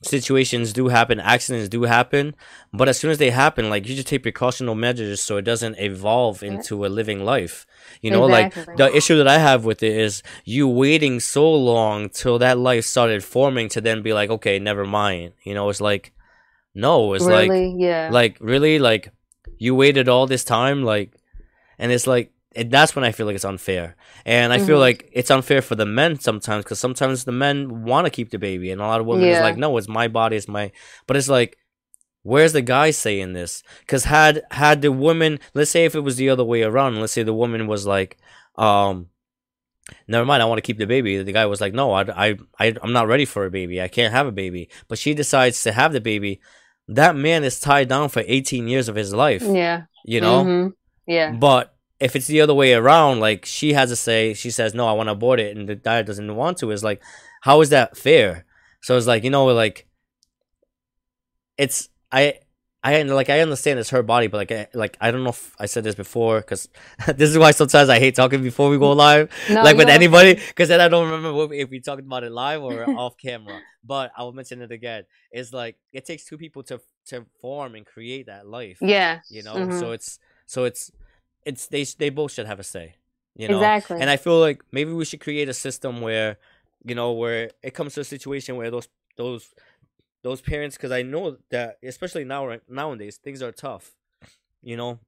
situations 0.02 0.74
do 0.74 0.88
happen, 0.88 1.20
accidents 1.20 1.70
do 1.70 1.84
happen, 1.84 2.36
but 2.74 2.90
as 2.90 3.00
soon 3.00 3.12
as 3.12 3.18
they 3.20 3.30
happen, 3.30 3.70
like 3.70 3.88
you 3.88 3.96
just 3.96 4.08
take 4.08 4.24
precautional 4.24 4.78
measures 4.78 5.22
so 5.22 5.38
it 5.38 5.44
doesn't 5.44 5.78
evolve 5.78 6.42
into 6.42 6.86
a 6.86 6.88
living 6.88 7.24
life. 7.24 7.66
You 8.02 8.12
know, 8.12 8.26
exactly. 8.26 8.66
like 8.66 8.78
the 8.78 8.96
issue 8.98 9.18
that 9.18 9.28
I 9.28 9.38
have 9.38 9.64
with 9.64 9.84
it 9.84 9.96
is 9.96 10.24
you 10.44 10.68
waiting 10.68 11.20
so 11.20 11.52
long 11.54 12.10
till 12.10 12.40
that 12.40 12.58
life 12.58 12.86
started 12.86 13.24
forming 13.24 13.70
to 13.70 13.82
then 13.82 14.02
be 14.02 14.14
like, 14.14 14.30
okay, 14.30 14.60
never 14.60 14.86
mind. 14.86 15.34
You 15.44 15.54
know, 15.54 15.70
it's 15.70 15.82
like, 15.82 16.14
no, 16.74 17.14
it's 17.14 17.26
really? 17.26 17.48
like, 17.48 17.74
yeah, 17.78 18.10
like 18.12 18.38
really, 18.40 18.80
like 18.80 19.12
you 19.58 19.76
waited 19.76 20.10
all 20.10 20.26
this 20.26 20.44
time, 20.44 20.84
like, 20.84 21.14
and 21.78 21.92
it's 21.92 22.08
like 22.08 22.32
and 22.56 22.70
that's 22.70 22.96
when 22.96 23.06
I 23.06 23.12
feel 23.12 23.26
like 23.26 23.36
it's 23.36 23.46
unfair. 23.46 23.96
And 24.26 24.52
I 24.52 24.58
mm-hmm. 24.58 24.68
feel 24.68 24.80
like 24.80 25.10
it's 25.14 25.32
unfair 25.32 25.62
for 25.62 25.76
the 25.76 25.86
men 25.86 26.20
sometimes 26.20 26.64
because 26.64 26.80
sometimes 26.80 27.24
the 27.24 27.32
men 27.32 27.84
want 27.84 28.06
to 28.06 28.12
keep 28.12 28.30
the 28.30 28.40
baby, 28.40 28.72
and 28.72 28.82
a 28.82 28.86
lot 28.86 29.00
of 29.00 29.08
women 29.08 29.26
yeah. 29.26 29.38
is 29.38 29.42
like, 29.42 29.58
no, 29.58 29.78
it's 29.78 29.88
my 29.88 30.08
body, 30.08 30.36
it's 30.36 30.48
my. 30.48 30.72
But 31.08 31.18
it's 31.18 31.30
like, 31.30 31.58
where's 32.24 32.54
the 32.54 32.62
guy 32.62 32.92
saying 32.92 33.34
this? 33.34 33.64
Because 33.80 34.06
had 34.06 34.44
had 34.52 34.82
the 34.82 34.92
woman, 34.92 35.40
let's 35.54 35.72
say 35.72 35.86
if 35.86 35.96
it 35.96 36.02
was 36.02 36.18
the 36.18 36.30
other 36.30 36.44
way 36.44 36.64
around, 36.64 37.00
let's 37.00 37.14
say 37.14 37.24
the 37.24 37.34
woman 37.34 37.68
was 37.68 37.86
like, 37.86 38.18
um, 38.58 39.08
never 40.08 40.26
mind, 40.26 40.44
I 40.44 40.46
want 40.46 40.58
to 40.58 40.64
keep 40.64 40.78
the 40.78 40.88
baby. 40.88 41.22
The 41.22 41.32
guy 41.32 41.46
was 41.46 41.62
like, 41.62 41.74
no, 41.74 41.94
I, 41.94 42.02
I, 42.30 42.38
I, 42.60 42.76
I'm 42.82 42.94
not 42.94 43.08
ready 43.08 43.26
for 43.26 43.46
a 43.46 43.52
baby. 43.52 43.82
I 43.82 43.88
can't 43.88 44.14
have 44.14 44.28
a 44.28 44.32
baby. 44.32 44.70
But 44.88 45.00
she 45.00 45.14
decides 45.14 45.64
to 45.64 45.72
have 45.72 45.94
the 45.94 46.02
baby. 46.02 46.42
That 46.88 47.16
man 47.16 47.44
is 47.44 47.60
tied 47.60 47.88
down 47.88 48.10
for 48.10 48.24
18 48.26 48.68
years 48.68 48.90
of 48.90 48.96
his 48.96 49.14
life. 49.14 49.44
Yeah. 49.44 49.84
You 50.04 50.22
know. 50.22 50.44
Mm-hmm. 50.44 50.70
Yeah. 51.08 51.32
But 51.32 51.76
if 52.02 52.16
it's 52.16 52.28
the 52.28 52.42
other 52.42 52.54
way 52.54 52.74
around, 52.74 53.20
like 53.20 53.46
she 53.46 53.74
has 53.74 53.90
to 53.90 53.96
say, 53.96 54.34
she 54.34 54.50
says, 54.50 54.74
no, 54.74 54.88
I 54.88 54.94
want 54.94 55.08
to 55.08 55.14
abort 55.14 55.40
it, 55.40 55.56
and 55.56 55.70
the 55.70 55.76
guy 55.76 56.02
doesn't 56.02 56.36
want 56.36 56.58
to, 56.58 56.72
is 56.72 56.84
like, 56.84 57.02
how 57.42 57.62
is 57.62 57.70
that 57.70 57.96
fair? 57.96 58.46
So 58.82 58.98
it's 58.98 59.08
like, 59.08 59.24
you 59.24 59.30
know, 59.30 59.46
like, 59.46 59.88
it's, 61.58 61.90
I, 62.12 62.40
I 62.84 63.04
like 63.04 63.30
I 63.30 63.42
understand 63.42 63.78
it's 63.80 63.92
her 63.92 64.02
body, 64.02 64.26
but 64.26 64.38
like 64.38 64.52
I, 64.52 64.68
like 64.74 64.98
I 65.00 65.12
don't 65.12 65.24
know 65.24 65.30
if 65.30 65.54
I 65.60 65.68
said 65.68 65.84
this 65.84 65.94
before 65.94 66.40
because 66.42 66.68
this 67.16 67.30
is 67.30 67.38
why 67.38 67.52
sometimes 67.52 67.90
I 67.90 68.00
hate 68.00 68.16
talking 68.16 68.42
before 68.42 68.70
we 68.72 68.80
go 68.80 68.94
live, 68.94 69.30
no, 69.52 69.62
like 69.62 69.78
with 69.78 69.88
anybody, 69.88 70.34
because 70.34 70.70
then 70.70 70.82
I 70.82 70.88
don't 70.88 71.06
remember 71.06 71.32
what, 71.32 71.54
if 71.54 71.70
we 71.70 71.80
talked 71.80 72.02
about 72.02 72.24
it 72.24 72.32
live 72.32 72.64
or 72.64 72.90
off 72.98 73.18
camera. 73.18 73.60
But 73.84 74.12
I 74.18 74.24
will 74.24 74.34
mention 74.34 74.64
it 74.64 74.72
again. 74.72 75.04
It's 75.32 75.54
like 75.54 75.78
it 75.94 76.06
takes 76.06 76.26
two 76.26 76.40
people 76.40 76.64
to 76.64 76.82
to 77.08 77.28
form 77.40 77.76
and 77.76 77.86
create 77.86 78.26
that 78.26 78.48
life. 78.48 78.80
Yeah, 78.82 79.20
you 79.30 79.44
know. 79.44 79.54
Mm-hmm. 79.54 79.80
So 79.80 79.92
it's 79.92 80.18
so 80.48 80.64
it's 80.64 80.92
it's 81.46 81.68
they 81.68 81.84
they 81.84 82.10
both 82.10 82.32
should 82.32 82.48
have 82.48 82.60
a 82.60 82.64
say. 82.64 82.96
You 83.36 83.48
know 83.48 83.58
exactly. 83.58 84.00
And 84.00 84.10
I 84.10 84.18
feel 84.18 84.40
like 84.40 84.62
maybe 84.72 84.92
we 84.92 85.06
should 85.06 85.22
create 85.22 85.50
a 85.50 85.54
system 85.54 86.02
where 86.02 86.38
you 86.84 86.96
know 86.96 87.14
where 87.14 87.52
it 87.64 87.74
comes 87.74 87.94
to 87.96 88.02
a 88.02 88.04
situation 88.04 88.56
where 88.56 88.72
those 88.72 88.88
those 89.18 89.54
those 90.24 90.42
parents 90.42 90.76
because 90.76 90.92
I 90.92 91.02
know 91.02 91.38
that 91.50 91.78
especially 91.84 92.26
now 92.26 92.46
right 92.46 92.62
nowadays 92.70 93.18
things 93.18 93.42
are 93.42 93.52
tough. 93.52 93.92
You 94.62 94.78
know, 94.78 95.00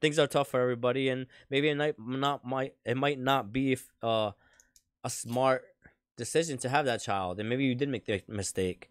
things 0.00 0.18
are 0.18 0.26
tough 0.26 0.48
for 0.48 0.60
everybody, 0.60 1.08
and 1.08 1.26
maybe 1.50 1.68
it 1.68 1.76
might 1.76 1.98
not 1.98 2.44
might 2.44 2.74
it 2.84 2.96
might 2.96 3.18
not 3.18 3.52
be 3.52 3.72
if, 3.72 3.88
uh, 4.02 4.32
a 5.04 5.10
smart 5.10 5.64
decision 6.16 6.58
to 6.58 6.68
have 6.68 6.84
that 6.84 7.02
child, 7.02 7.40
and 7.40 7.48
maybe 7.48 7.64
you 7.64 7.74
did 7.74 7.88
make 7.88 8.06
the 8.06 8.22
mistake. 8.28 8.90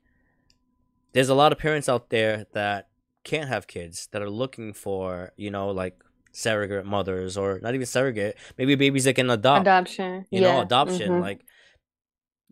There's 1.14 1.30
a 1.30 1.36
lot 1.36 1.52
of 1.52 1.60
parents 1.60 1.88
out 1.88 2.10
there 2.10 2.46
that 2.54 2.90
can't 3.24 3.48
have 3.48 3.68
kids 3.68 4.08
that 4.12 4.22
are 4.22 4.30
looking 4.30 4.72
for 4.72 5.32
you 5.36 5.50
know 5.50 5.70
like 5.70 6.04
surrogate 6.36 6.86
mothers 6.86 7.38
or 7.38 7.60
not 7.62 7.74
even 7.74 7.86
surrogate 7.86 8.36
maybe 8.58 8.76
babies 8.76 9.06
that 9.06 9.14
can 9.14 9.30
adopt 9.30 9.62
adoption 9.62 10.26
you 10.30 10.42
yeah. 10.42 10.52
know 10.52 10.62
adoption 10.62 11.10
mm-hmm. 11.10 11.22
like 11.22 11.46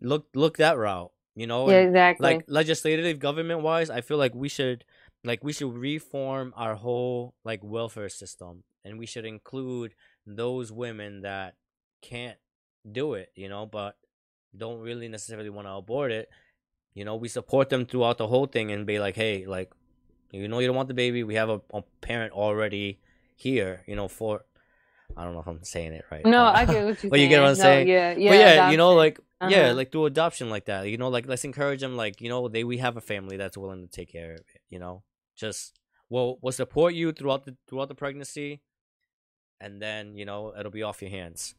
look 0.00 0.26
look 0.34 0.56
that 0.56 0.78
route 0.78 1.10
you 1.34 1.46
know 1.46 1.68
yeah, 1.68 1.80
exactly 1.80 2.24
like 2.24 2.44
legislative 2.48 3.18
government 3.18 3.60
wise 3.60 3.90
i 3.90 4.00
feel 4.00 4.16
like 4.16 4.34
we 4.34 4.48
should 4.48 4.84
like 5.22 5.44
we 5.44 5.52
should 5.52 5.72
reform 5.72 6.54
our 6.56 6.74
whole 6.74 7.34
like 7.44 7.60
welfare 7.62 8.08
system 8.08 8.64
and 8.84 8.98
we 8.98 9.04
should 9.04 9.26
include 9.26 9.94
those 10.26 10.72
women 10.72 11.20
that 11.20 11.54
can't 12.00 12.38
do 12.90 13.14
it 13.14 13.30
you 13.34 13.50
know 13.50 13.66
but 13.66 13.96
don't 14.56 14.80
really 14.80 15.08
necessarily 15.08 15.50
want 15.50 15.66
to 15.66 15.72
abort 15.72 16.10
it 16.10 16.30
you 16.94 17.04
know 17.04 17.16
we 17.16 17.28
support 17.28 17.68
them 17.68 17.84
throughout 17.84 18.16
the 18.16 18.26
whole 18.26 18.46
thing 18.46 18.70
and 18.70 18.86
be 18.86 18.98
like 18.98 19.14
hey 19.14 19.44
like 19.46 19.72
you 20.30 20.48
know 20.48 20.58
you 20.58 20.66
don't 20.66 20.76
want 20.76 20.88
the 20.88 20.94
baby 20.94 21.22
we 21.22 21.34
have 21.34 21.50
a, 21.50 21.60
a 21.74 21.82
parent 22.00 22.32
already 22.32 22.98
here 23.36 23.82
you 23.86 23.96
know 23.96 24.08
for 24.08 24.44
I 25.16 25.24
don't 25.24 25.34
know 25.34 25.40
if 25.40 25.46
I'm 25.46 25.62
saying 25.62 25.92
it 25.92 26.04
right. 26.10 26.24
No, 26.26 26.44
I 26.44 26.64
get 26.64 26.84
what 26.84 27.02
you're 27.02 27.10
but 27.10 27.20
you 27.20 27.28
get 27.28 27.40
what 27.40 27.50
I'm 27.50 27.56
no, 27.56 27.62
saying. 27.62 27.88
Yeah, 27.88 28.14
yeah. 28.16 28.30
But 28.30 28.38
yeah, 28.38 28.52
adoption. 28.52 28.70
you 28.72 28.76
know, 28.78 28.94
like 28.94 29.20
uh-huh. 29.40 29.50
yeah, 29.50 29.72
like 29.72 29.92
through 29.92 30.06
adoption 30.06 30.50
like 30.50 30.64
that. 30.66 30.88
You 30.88 30.96
know, 30.96 31.08
like 31.08 31.26
let's 31.26 31.44
encourage 31.44 31.80
them. 31.80 31.96
Like 31.96 32.20
you 32.20 32.28
know, 32.28 32.48
they 32.48 32.64
we 32.64 32.78
have 32.78 32.96
a 32.96 33.00
family 33.00 33.36
that's 33.36 33.56
willing 33.56 33.82
to 33.82 33.88
take 33.88 34.10
care 34.10 34.32
of 34.32 34.40
it. 34.40 34.60
You 34.68 34.78
know, 34.78 35.02
just 35.36 35.78
well, 36.08 36.38
we'll 36.42 36.52
support 36.52 36.94
you 36.94 37.12
throughout 37.12 37.44
the 37.44 37.56
throughout 37.68 37.88
the 37.88 37.94
pregnancy, 37.94 38.60
and 39.60 39.80
then 39.80 40.16
you 40.16 40.24
know 40.24 40.52
it'll 40.58 40.72
be 40.72 40.82
off 40.82 41.02
your 41.02 41.10
hands. 41.10 41.54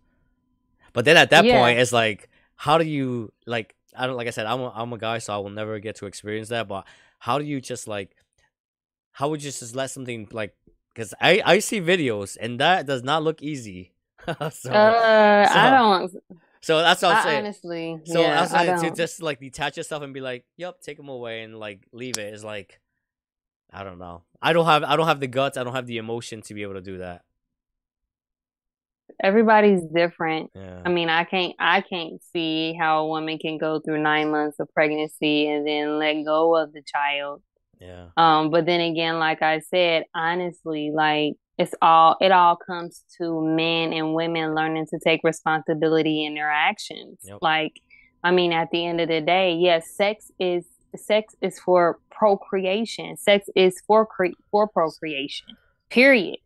But 0.93 1.05
then 1.05 1.17
at 1.17 1.29
that 1.29 1.45
yeah. 1.45 1.59
point, 1.59 1.79
it's 1.79 1.91
like, 1.91 2.29
how 2.55 2.77
do 2.77 2.85
you 2.85 3.31
like? 3.45 3.75
I 3.97 4.07
don't 4.07 4.17
like 4.17 4.27
I 4.27 4.31
said, 4.31 4.45
I'm 4.45 4.61
a, 4.61 4.71
I'm 4.75 4.91
a 4.91 4.97
guy, 4.97 5.19
so 5.19 5.33
I 5.33 5.37
will 5.37 5.49
never 5.49 5.79
get 5.79 5.95
to 5.97 6.05
experience 6.05 6.49
that. 6.49 6.67
But 6.67 6.85
how 7.19 7.37
do 7.37 7.45
you 7.45 7.61
just 7.61 7.87
like? 7.87 8.15
How 9.11 9.29
would 9.29 9.41
you 9.41 9.49
just 9.49 9.75
let 9.75 9.91
something 9.91 10.27
like 10.31 10.55
because 10.95 11.13
I 11.19 11.41
I 11.45 11.59
see 11.59 11.81
videos 11.81 12.37
and 12.39 12.59
that 12.59 12.85
does 12.85 13.03
not 13.03 13.21
look 13.23 13.41
easy. 13.41 13.91
so, 14.25 14.33
uh, 14.33 14.49
so, 14.51 14.71
I 14.71 15.69
don't. 15.69 16.11
So 16.61 16.79
that's 16.79 17.03
what 17.03 17.15
I'm 17.15 17.23
saying. 17.23 17.45
Honestly, 17.45 17.99
so 18.05 18.21
yeah, 18.21 18.41
I'm 18.41 18.47
saying 18.47 18.81
to 18.81 18.95
just 18.95 19.21
like 19.21 19.39
detach 19.39 19.77
yourself 19.77 20.01
and 20.01 20.13
be 20.13 20.21
like, 20.21 20.45
"Yep, 20.57 20.81
take 20.81 20.97
them 20.97 21.09
away," 21.09 21.43
and 21.43 21.59
like 21.59 21.85
leave 21.91 22.17
it." 22.17 22.27
it 22.27 22.33
is 22.33 22.43
like, 22.43 22.79
I 23.71 23.83
don't 23.83 23.99
know. 23.99 24.23
I 24.41 24.53
don't 24.53 24.65
have 24.65 24.83
I 24.83 24.95
don't 24.95 25.07
have 25.07 25.19
the 25.19 25.27
guts. 25.27 25.57
I 25.57 25.63
don't 25.63 25.75
have 25.75 25.85
the 25.85 25.97
emotion 25.97 26.41
to 26.43 26.53
be 26.53 26.63
able 26.63 26.73
to 26.73 26.81
do 26.81 26.97
that. 26.99 27.21
Everybody's 29.23 29.83
different. 29.83 30.51
Yeah. 30.55 30.81
I 30.83 30.89
mean, 30.89 31.09
I 31.09 31.23
can't 31.25 31.53
I 31.59 31.81
can't 31.81 32.21
see 32.33 32.75
how 32.79 33.05
a 33.05 33.07
woman 33.07 33.37
can 33.37 33.57
go 33.57 33.79
through 33.79 34.01
nine 34.01 34.31
months 34.31 34.59
of 34.59 34.73
pregnancy 34.73 35.47
and 35.47 35.67
then 35.67 35.99
let 35.99 36.23
go 36.23 36.55
of 36.55 36.73
the 36.73 36.81
child 36.81 37.43
yeah. 37.79 38.07
Um, 38.17 38.49
but 38.49 38.65
then 38.65 38.81
again, 38.81 39.19
like 39.19 39.41
I 39.41 39.59
said, 39.59 40.03
honestly, 40.13 40.91
like 40.93 41.33
it's 41.57 41.73
all 41.81 42.17
it 42.19 42.31
all 42.31 42.55
comes 42.55 43.03
to 43.17 43.41
men 43.41 43.93
and 43.93 44.13
women 44.13 44.55
learning 44.55 44.87
to 44.87 44.99
take 44.99 45.21
responsibility 45.23 46.25
in 46.25 46.35
their 46.35 46.51
actions. 46.51 47.19
Yep. 47.23 47.39
Like, 47.41 47.79
I 48.23 48.31
mean, 48.31 48.51
at 48.51 48.69
the 48.71 48.85
end 48.85 49.01
of 49.01 49.07
the 49.07 49.21
day, 49.21 49.53
yes, 49.53 49.89
sex 49.95 50.31
is 50.39 50.65
sex 50.95 51.35
is 51.41 51.59
for 51.59 51.99
procreation. 52.11 53.17
Sex 53.17 53.47
is 53.55 53.81
for 53.87 54.05
cre- 54.05 54.37
for 54.51 54.67
procreation. 54.67 55.47
Period. 55.89 56.37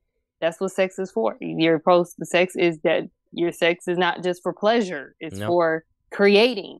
That's 0.41 0.59
what 0.59 0.71
sex 0.71 0.99
is 0.99 1.11
for. 1.11 1.37
Your 1.39 1.79
post 1.79 2.15
sex 2.25 2.55
is 2.55 2.79
that 2.83 3.03
your 3.31 3.51
sex 3.51 3.87
is 3.87 3.97
not 3.97 4.23
just 4.23 4.41
for 4.41 4.53
pleasure. 4.53 5.15
It's 5.19 5.37
nope. 5.37 5.47
for 5.47 5.85
creating. 6.11 6.79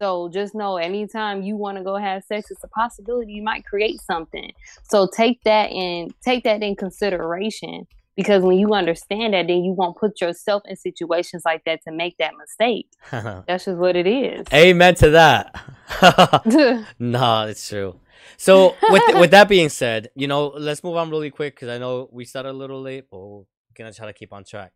So 0.00 0.28
just 0.28 0.54
know 0.54 0.76
anytime 0.76 1.42
you 1.42 1.56
want 1.56 1.78
to 1.78 1.84
go 1.84 1.96
have 1.96 2.24
sex, 2.24 2.50
it's 2.50 2.62
a 2.62 2.68
possibility 2.68 3.32
you 3.32 3.42
might 3.42 3.64
create 3.64 4.00
something. 4.00 4.52
So 4.82 5.06
take 5.06 5.42
that 5.44 5.70
in 5.70 6.12
take 6.22 6.44
that 6.44 6.62
in 6.62 6.76
consideration 6.76 7.86
because 8.16 8.42
when 8.42 8.58
you 8.58 8.72
understand 8.74 9.34
that, 9.34 9.46
then 9.46 9.62
you 9.62 9.72
won't 9.72 9.96
put 9.96 10.20
yourself 10.20 10.62
in 10.66 10.76
situations 10.76 11.42
like 11.44 11.64
that 11.64 11.82
to 11.84 11.92
make 11.92 12.16
that 12.18 12.32
mistake. 12.38 12.88
That's 13.10 13.66
just 13.66 13.78
what 13.78 13.94
it 13.94 14.06
is. 14.06 14.46
Amen 14.52 14.94
to 14.96 15.10
that. 15.10 15.54
nah, 16.98 17.46
it's 17.46 17.68
true. 17.68 18.00
So 18.38 18.74
with 18.90 19.02
with 19.20 19.30
that 19.30 19.48
being 19.48 19.68
said, 19.68 20.10
you 20.14 20.26
know, 20.26 20.48
let's 20.48 20.82
move 20.82 20.96
on 20.96 21.10
really 21.10 21.30
quick 21.30 21.54
because 21.54 21.68
I 21.68 21.78
know 21.78 22.08
we 22.12 22.24
started 22.24 22.50
a 22.50 22.52
little 22.52 22.82
late, 22.82 23.04
but 23.10 23.18
we're 23.18 23.44
gonna 23.74 23.92
try 23.92 24.06
to 24.06 24.12
keep 24.12 24.32
on 24.32 24.44
track. 24.44 24.72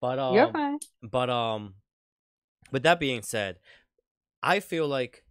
But 0.00 0.18
um, 0.18 0.34
you're 0.34 0.52
fine. 0.52 0.78
But 1.02 1.30
um, 1.30 1.74
with 2.72 2.82
that 2.84 2.98
being 2.98 3.22
said, 3.22 3.58
I 4.44 4.60
feel 4.60 4.86
like 4.86 5.24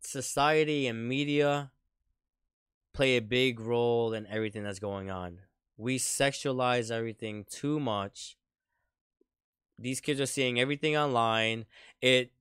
society 0.00 0.88
and 0.88 1.08
media 1.08 1.70
play 2.92 3.16
a 3.16 3.22
big 3.22 3.60
role 3.60 4.12
in 4.12 4.26
everything 4.26 4.64
that's 4.64 4.80
going 4.80 5.10
on. 5.12 5.38
We 5.76 5.98
sexualize 5.98 6.90
everything 6.90 7.46
too 7.48 7.78
much. 7.78 8.36
These 9.78 10.00
kids 10.00 10.20
are 10.20 10.26
seeing 10.26 10.58
everything 10.58 10.96
online. 10.96 11.66
It 12.02 12.32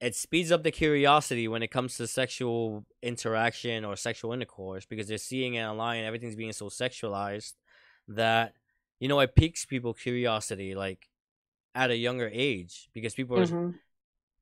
it 0.00 0.14
speeds 0.14 0.52
up 0.52 0.64
the 0.64 0.70
curiosity 0.70 1.48
when 1.48 1.62
it 1.62 1.70
comes 1.70 1.96
to 1.96 2.06
sexual 2.06 2.84
interaction 3.02 3.86
or 3.86 3.96
sexual 3.96 4.34
intercourse 4.34 4.84
because 4.84 5.08
they're 5.08 5.18
seeing 5.18 5.54
it 5.54 5.64
online 5.64 6.04
everything's 6.04 6.36
being 6.36 6.52
so 6.52 6.66
sexualized 6.66 7.54
that 8.06 8.54
you 9.00 9.08
know 9.08 9.18
it 9.18 9.34
piques 9.34 9.66
people 9.66 9.92
curiosity 9.92 10.76
like 10.76 11.08
at 11.74 11.90
a 11.90 11.96
younger 11.96 12.30
age 12.32 12.88
because 12.94 13.14
people 13.14 13.38
are 13.38 13.44
mm-hmm 13.44 13.70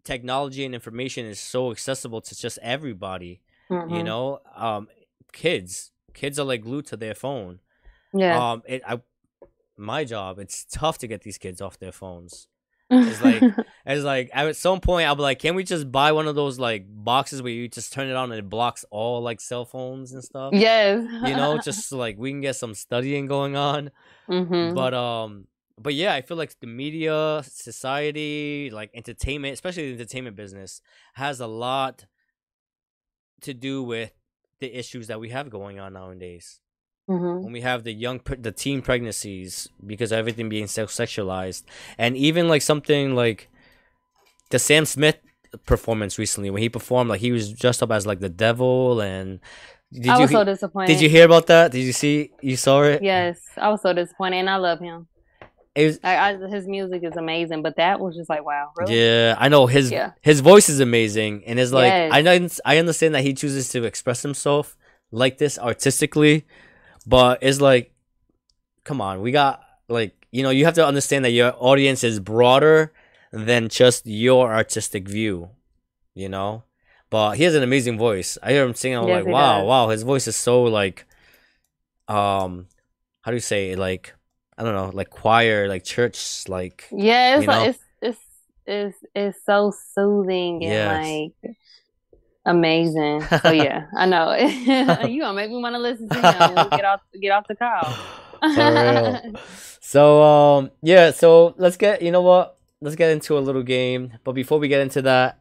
technology 0.07 0.65
and 0.65 0.75
information 0.75 1.27
is 1.27 1.41
so 1.41 1.71
accessible 1.71 2.21
to 2.23 2.35
just 2.35 2.59
everybody. 2.63 3.41
Mm-hmm. 3.71 3.95
You 3.95 4.05
know, 4.05 4.41
um, 4.55 4.89
kids, 5.33 5.91
kids 6.15 6.39
are 6.39 6.47
like 6.47 6.63
glued 6.63 6.87
to 6.87 6.97
their 6.97 7.15
phone. 7.15 7.59
Yeah. 8.15 8.53
Um, 8.53 8.63
it, 8.67 8.83
I, 8.87 9.01
my 9.77 10.05
job, 10.05 10.39
it's 10.39 10.65
tough 10.65 10.99
to 10.99 11.07
get 11.07 11.23
these 11.23 11.39
kids 11.39 11.61
off 11.61 11.79
their 11.79 11.93
phones. 11.93 12.49
It's 12.89 13.21
like, 13.21 13.43
it's 13.87 14.05
like 14.05 14.31
at 14.33 14.55
some 14.55 14.81
point 14.81 15.09
I'll 15.09 15.17
be 15.17 15.23
like, 15.23 15.41
can 15.41 15.57
we 15.57 15.65
just 15.65 15.91
buy 15.91 16.13
one 16.13 16.29
of 16.29 16.37
those 16.37 16.59
like 16.59 16.87
boxes 16.89 17.43
where 17.43 17.53
you 17.53 17.69
just 17.69 17.93
turn 17.93 18.09
it 18.09 18.15
on 18.15 18.31
and 18.31 18.39
it 18.39 18.49
blocks 18.49 18.85
all 18.91 19.21
like 19.21 19.41
cell 19.41 19.65
phones 19.65 20.13
and 20.13 20.23
stuff? 20.23 20.53
Yes. 20.55 21.05
you 21.27 21.37
know, 21.37 21.59
just 21.65 21.89
so, 21.89 21.97
like 21.97 22.17
we 22.17 22.31
can 22.31 22.41
get 22.41 22.55
some 22.55 22.75
studying 22.75 23.27
going 23.27 23.57
on. 23.57 23.91
Mm-hmm. 24.29 24.75
But 24.75 24.95
um, 24.95 25.49
but 25.79 25.95
yeah, 25.95 26.15
I 26.15 26.23
feel 26.23 26.37
like 26.37 26.59
the 26.61 26.67
media, 26.67 27.43
society, 27.45 28.71
like 28.73 28.91
entertainment, 28.95 29.55
especially 29.55 29.89
the 29.89 29.95
entertainment 29.95 30.37
business, 30.37 30.81
has 31.15 31.41
a 31.41 31.47
lot 31.47 32.07
to 33.43 33.53
do 33.53 33.83
with 33.83 34.13
the 34.61 34.75
issues 34.75 35.07
that 35.09 35.21
we 35.21 35.31
have 35.31 35.51
going 35.51 35.79
on 35.79 35.93
nowadays. 35.93 36.61
Mm-hmm. 37.09 37.45
When 37.45 37.53
we 37.53 37.61
have 37.61 37.85
the 37.85 37.93
young, 37.93 38.21
the 38.39 38.53
teen 38.53 38.83
pregnancies 38.83 39.69
because 39.87 40.13
everything 40.13 40.49
being 40.49 40.67
so 40.67 40.87
sexualized, 40.87 41.63
and 41.99 42.17
even 42.17 42.49
like 42.49 42.63
something 42.63 43.15
like 43.15 43.49
the 44.51 44.59
Sam 44.59 44.85
Smith 44.85 45.19
performance 45.67 46.19
recently 46.19 46.51
when 46.51 46.63
he 46.63 46.69
performed, 46.69 47.11
like 47.11 47.21
he 47.21 47.31
was 47.31 47.53
dressed 47.53 47.83
up 47.83 47.93
as 47.93 48.07
like 48.07 48.21
the 48.21 48.29
devil 48.29 49.01
and 49.01 49.39
did 49.93 50.09
I 50.09 50.19
was 50.19 50.33
you, 50.33 50.37
so 50.39 50.45
disappointed. 50.45 50.89
Did 50.89 51.01
you 51.01 51.09
hear 51.09 51.27
about 51.27 51.47
that? 51.47 51.71
Did 51.71 51.85
you 51.85 51.93
see? 51.93 52.33
You 52.43 52.57
saw 52.57 52.83
it? 52.83 53.03
Yes, 53.03 53.41
I 53.57 53.69
was 53.69 53.83
so 53.83 53.93
disappointed, 53.93 54.39
and 54.39 54.51
I 54.51 54.57
love 54.57 54.81
him. 54.81 55.07
Was, 55.77 56.01
I, 56.03 56.17
I, 56.17 56.49
his 56.49 56.67
music 56.67 57.05
is 57.05 57.17
amazing, 57.17 57.63
but 57.63 57.77
that 57.77 58.01
was 58.01 58.17
just 58.17 58.31
like 58.31 58.45
wow. 58.45 58.73
Really? 58.77 58.99
Yeah, 58.99 59.37
I 59.39 59.49
know 59.49 59.67
his 59.67 59.91
yeah. 59.91 60.13
his 60.23 60.41
voice 60.41 60.69
is 60.69 60.81
amazing, 60.81 61.45
and 61.47 61.61
it's 61.61 61.73
like 61.73 61.91
yes. 61.91 62.11
I 62.15 62.23
know 62.23 62.49
I 62.65 62.79
understand 62.79 63.15
that 63.15 63.23
he 63.23 63.35
chooses 63.35 63.69
to 63.71 63.85
express 63.85 64.23
himself 64.23 64.77
like 65.11 65.39
this 65.39 65.59
artistically, 65.59 66.47
but 67.07 67.43
it's 67.43 67.61
like, 67.61 67.93
come 68.85 69.01
on, 69.01 69.21
we 69.21 69.33
got 69.33 69.63
like 69.89 70.27
you 70.31 70.43
know 70.43 70.51
you 70.51 70.65
have 70.65 70.75
to 70.75 70.87
understand 70.87 71.25
that 71.25 71.31
your 71.31 71.55
audience 71.59 72.03
is 72.03 72.21
broader 72.21 72.93
than 73.33 73.69
just 73.69 74.07
your 74.07 74.53
artistic 74.53 75.07
view, 75.09 75.51
you 76.15 76.29
know. 76.29 76.65
But 77.11 77.37
he 77.37 77.45
has 77.45 77.55
an 77.55 77.63
amazing 77.63 77.99
voice. 77.99 78.37
I 78.43 78.53
hear 78.53 78.65
him 78.65 78.75
singing. 78.75 78.99
I'm 78.99 79.07
yes, 79.07 79.25
like, 79.25 79.33
wow, 79.33 79.59
does. 79.59 79.69
wow, 79.69 79.89
his 79.91 80.03
voice 80.03 80.27
is 80.27 80.37
so 80.37 80.65
like 80.65 81.07
um 82.09 82.69
how 83.23 83.33
do 83.33 83.37
you 83.37 83.41
say 83.41 83.73
it? 83.73 83.79
like 83.79 84.15
I 84.59 84.63
don't 84.63 84.75
know, 84.75 84.91
like 84.93 85.11
choir, 85.11 85.69
like 85.69 85.85
church, 85.85 86.49
like 86.49 86.89
Yeah, 86.91 87.39
it's 87.39 87.47
like, 87.47 87.69
it's 87.69 87.79
it's 88.01 88.19
it's 88.67 88.99
it's 89.15 89.39
so 89.45 89.73
soothing 89.95 90.65
and 90.65 91.33
like 91.43 91.57
amazing. 92.45 93.23
So 93.43 93.51
yeah, 93.51 93.87
I 93.97 94.07
know. 94.07 94.35
you 95.07 95.21
gonna 95.21 95.35
make 95.35 95.51
me 95.51 95.63
want 95.63 95.75
to 95.75 95.79
listen 95.79 96.09
to 96.09 96.15
him 96.17 96.69
get 96.71 96.85
off 96.85 97.01
get 97.21 97.31
off 97.31 97.47
the 97.49 97.57
call. 97.57 97.85
For 98.41 98.73
real. 98.73 99.41
So 99.81 100.23
um 100.23 100.71
yeah, 100.83 101.11
so 101.11 101.55
let's 101.59 101.77
get 101.77 102.03
you 102.03 102.11
know 102.11 102.23
what? 102.23 102.57
Let's 102.81 102.97
get 102.97 103.11
into 103.11 103.37
a 103.39 103.41
little 103.41 103.63
game. 103.63 104.13
But 104.25 104.33
before 104.33 104.59
we 104.59 104.69
get 104.69 104.81
into 104.81 105.03
that, 105.03 105.39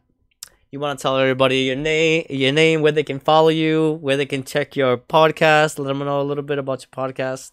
you 0.70 0.80
want 0.80 0.98
to 0.98 1.02
tell 1.02 1.16
everybody 1.16 1.58
your 1.60 1.76
name, 1.76 2.26
your 2.28 2.52
name, 2.52 2.82
where 2.82 2.92
they 2.92 3.02
can 3.02 3.18
follow 3.18 3.48
you, 3.48 3.98
where 4.00 4.16
they 4.16 4.26
can 4.26 4.42
check 4.42 4.76
your 4.76 4.96
podcast, 4.96 5.78
let 5.78 5.86
them 5.86 5.98
know 6.00 6.20
a 6.20 6.22
little 6.22 6.44
bit 6.44 6.58
about 6.58 6.84
your 6.84 6.90
podcast, 7.08 7.52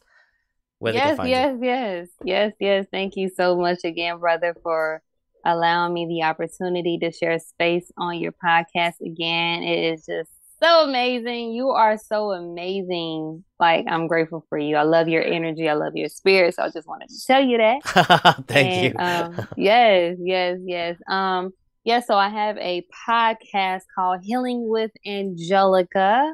where 0.84 0.92
can 0.92 1.02
yes, 1.02 1.18
you. 1.18 1.30
yes, 1.30 1.58
yes, 1.62 2.08
yes, 2.26 2.54
yes. 2.60 2.86
Thank 2.92 3.16
you 3.16 3.30
so 3.30 3.56
much 3.56 3.80
again, 3.86 4.20
brother, 4.20 4.54
for 4.62 5.02
allowing 5.46 5.94
me 5.94 6.08
the 6.08 6.24
opportunity 6.24 6.98
to 6.98 7.10
share 7.10 7.40
space 7.40 7.90
on 7.98 8.20
your 8.20 8.34
podcast 8.34 8.96
again. 9.02 9.64
It 9.64 9.94
is 9.94 10.06
just 10.06 10.30
so 10.62 10.84
amazing. 10.84 11.54
You 11.54 11.70
are 11.70 11.98
so 11.98 12.32
amazing. 12.32 13.46
Like 13.62 13.86
I'm 13.90 14.08
grateful 14.08 14.46
for 14.50 14.58
you. 14.58 14.76
I 14.76 14.84
love 14.84 15.08
your 15.08 15.24
energy. 15.24 15.70
I 15.70 15.74
love 15.74 15.96
your 15.96 16.10
spirit. 16.10 16.56
So 16.56 16.64
I 16.64 16.70
just 16.70 16.86
wanted 16.86 17.08
to 17.08 17.26
tell 17.26 17.42
you 17.42 17.58
that. 17.60 18.44
Thank 18.50 18.98
And, 19.00 19.36
you. 19.38 19.40
um, 19.40 19.48
yes, 19.58 20.18
yes, 20.20 20.58
yes. 20.66 20.98
Um, 21.08 21.52
yeah, 21.86 22.02
so 22.02 22.16
I 22.16 22.28
have 22.28 22.58
a 22.58 22.86
podcast 23.08 23.84
called 23.96 24.20
Healing 24.22 24.68
with 24.68 24.92
Angelica. 25.06 26.34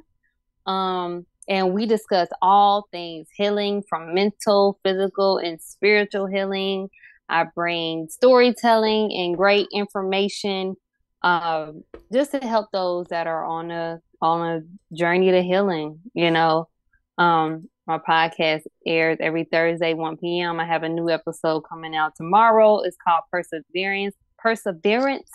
Um, 0.66 1.28
and 1.50 1.74
we 1.74 1.88
discuss 1.88 2.30
all 2.42 2.88
things 2.92 3.28
healing 3.36 3.84
from 3.90 4.14
mental, 4.14 4.80
physical, 4.84 5.40
and 5.40 5.60
spiritual 5.60 6.28
healing. 6.28 6.90
I 7.28 7.44
bring 7.44 8.08
storytelling 8.10 9.12
and 9.14 9.36
great 9.36 9.68
information 9.74 10.76
um, 11.24 11.84
just 12.14 12.32
to 12.32 12.40
help 12.40 12.72
those 12.72 13.08
that 13.08 13.28
are 13.28 13.44
on 13.44 13.72
a 13.72 14.00
on 14.22 14.48
a 14.48 14.96
journey 14.96 15.32
to 15.32 15.42
healing, 15.42 16.00
you 16.14 16.32
know. 16.32 16.70
Um, 17.18 17.68
my 17.88 17.98
podcast 17.98 18.62
airs 18.86 19.18
every 19.20 19.46
Thursday, 19.46 19.96
1 19.96 20.18
p.m. 20.18 20.60
I 20.60 20.66
have 20.66 20.84
a 20.84 20.90
new 20.90 21.10
episode 21.10 21.62
coming 21.62 21.96
out 21.96 22.14
tomorrow. 22.16 22.82
It's 22.82 22.96
called 23.04 23.24
Perseverance. 23.32 24.16
Perseverance 24.38 25.30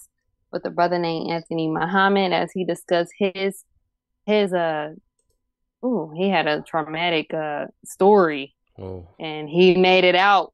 with 0.52 0.64
a 0.64 0.70
brother 0.70 0.98
named 0.98 1.30
Anthony 1.32 1.68
Muhammad 1.68 2.32
as 2.32 2.52
he 2.52 2.64
discussed 2.64 3.12
his 3.18 3.64
his 4.26 4.54
uh 4.54 4.94
ooh, 5.84 6.12
he 6.16 6.28
had 6.28 6.46
a 6.46 6.62
traumatic 6.62 7.32
uh 7.34 7.66
story 7.84 8.54
Oh, 8.76 9.06
and 9.20 9.48
he 9.48 9.76
made 9.76 10.02
it 10.02 10.16
out 10.16 10.52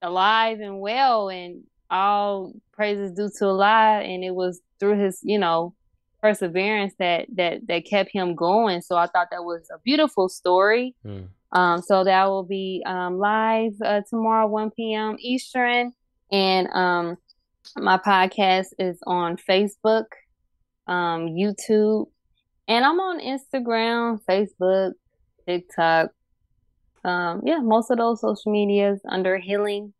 alive 0.00 0.60
and 0.60 0.80
well 0.80 1.28
and 1.28 1.62
all 1.90 2.52
praises 2.72 3.12
due 3.12 3.30
to 3.38 3.46
Allah 3.48 4.00
and 4.00 4.24
it 4.24 4.34
was 4.34 4.60
through 4.80 4.98
his 4.98 5.20
you 5.22 5.38
know 5.38 5.74
perseverance 6.22 6.94
that 6.98 7.26
that 7.34 7.66
that 7.66 7.84
kept 7.84 8.10
him 8.10 8.34
going. 8.34 8.80
So 8.80 8.96
i 8.96 9.06
thought 9.06 9.28
that 9.30 9.44
was 9.44 9.68
a 9.70 9.78
beautiful 9.84 10.28
story. 10.28 10.94
Mm. 11.04 11.28
um 11.52 11.82
so 11.82 12.02
that 12.04 12.24
will 12.26 12.44
be 12.44 12.82
um 12.86 13.18
live 13.18 13.74
uh, 13.84 14.00
tomorrow 14.08 14.46
1 14.46 14.70
p.m 14.70 15.16
eastern. 15.20 15.92
And 16.32 16.68
um 16.72 17.16
my 17.76 17.98
podcast 17.98 18.68
is 18.78 18.98
on 19.06 19.36
facebook 19.36 20.04
um 20.86 21.28
youtube 21.28 22.06
and 22.68 22.84
i'm 22.84 23.00
on 23.00 23.20
instagram 23.20 24.20
facebook 24.28 24.92
tiktok. 25.46 26.10
Um 27.04 27.42
yeah 27.44 27.58
most 27.58 27.90
of 27.90 27.98
those 27.98 28.20
social 28.20 28.50
medias 28.50 29.00
under 29.08 29.36
healing 29.36 29.92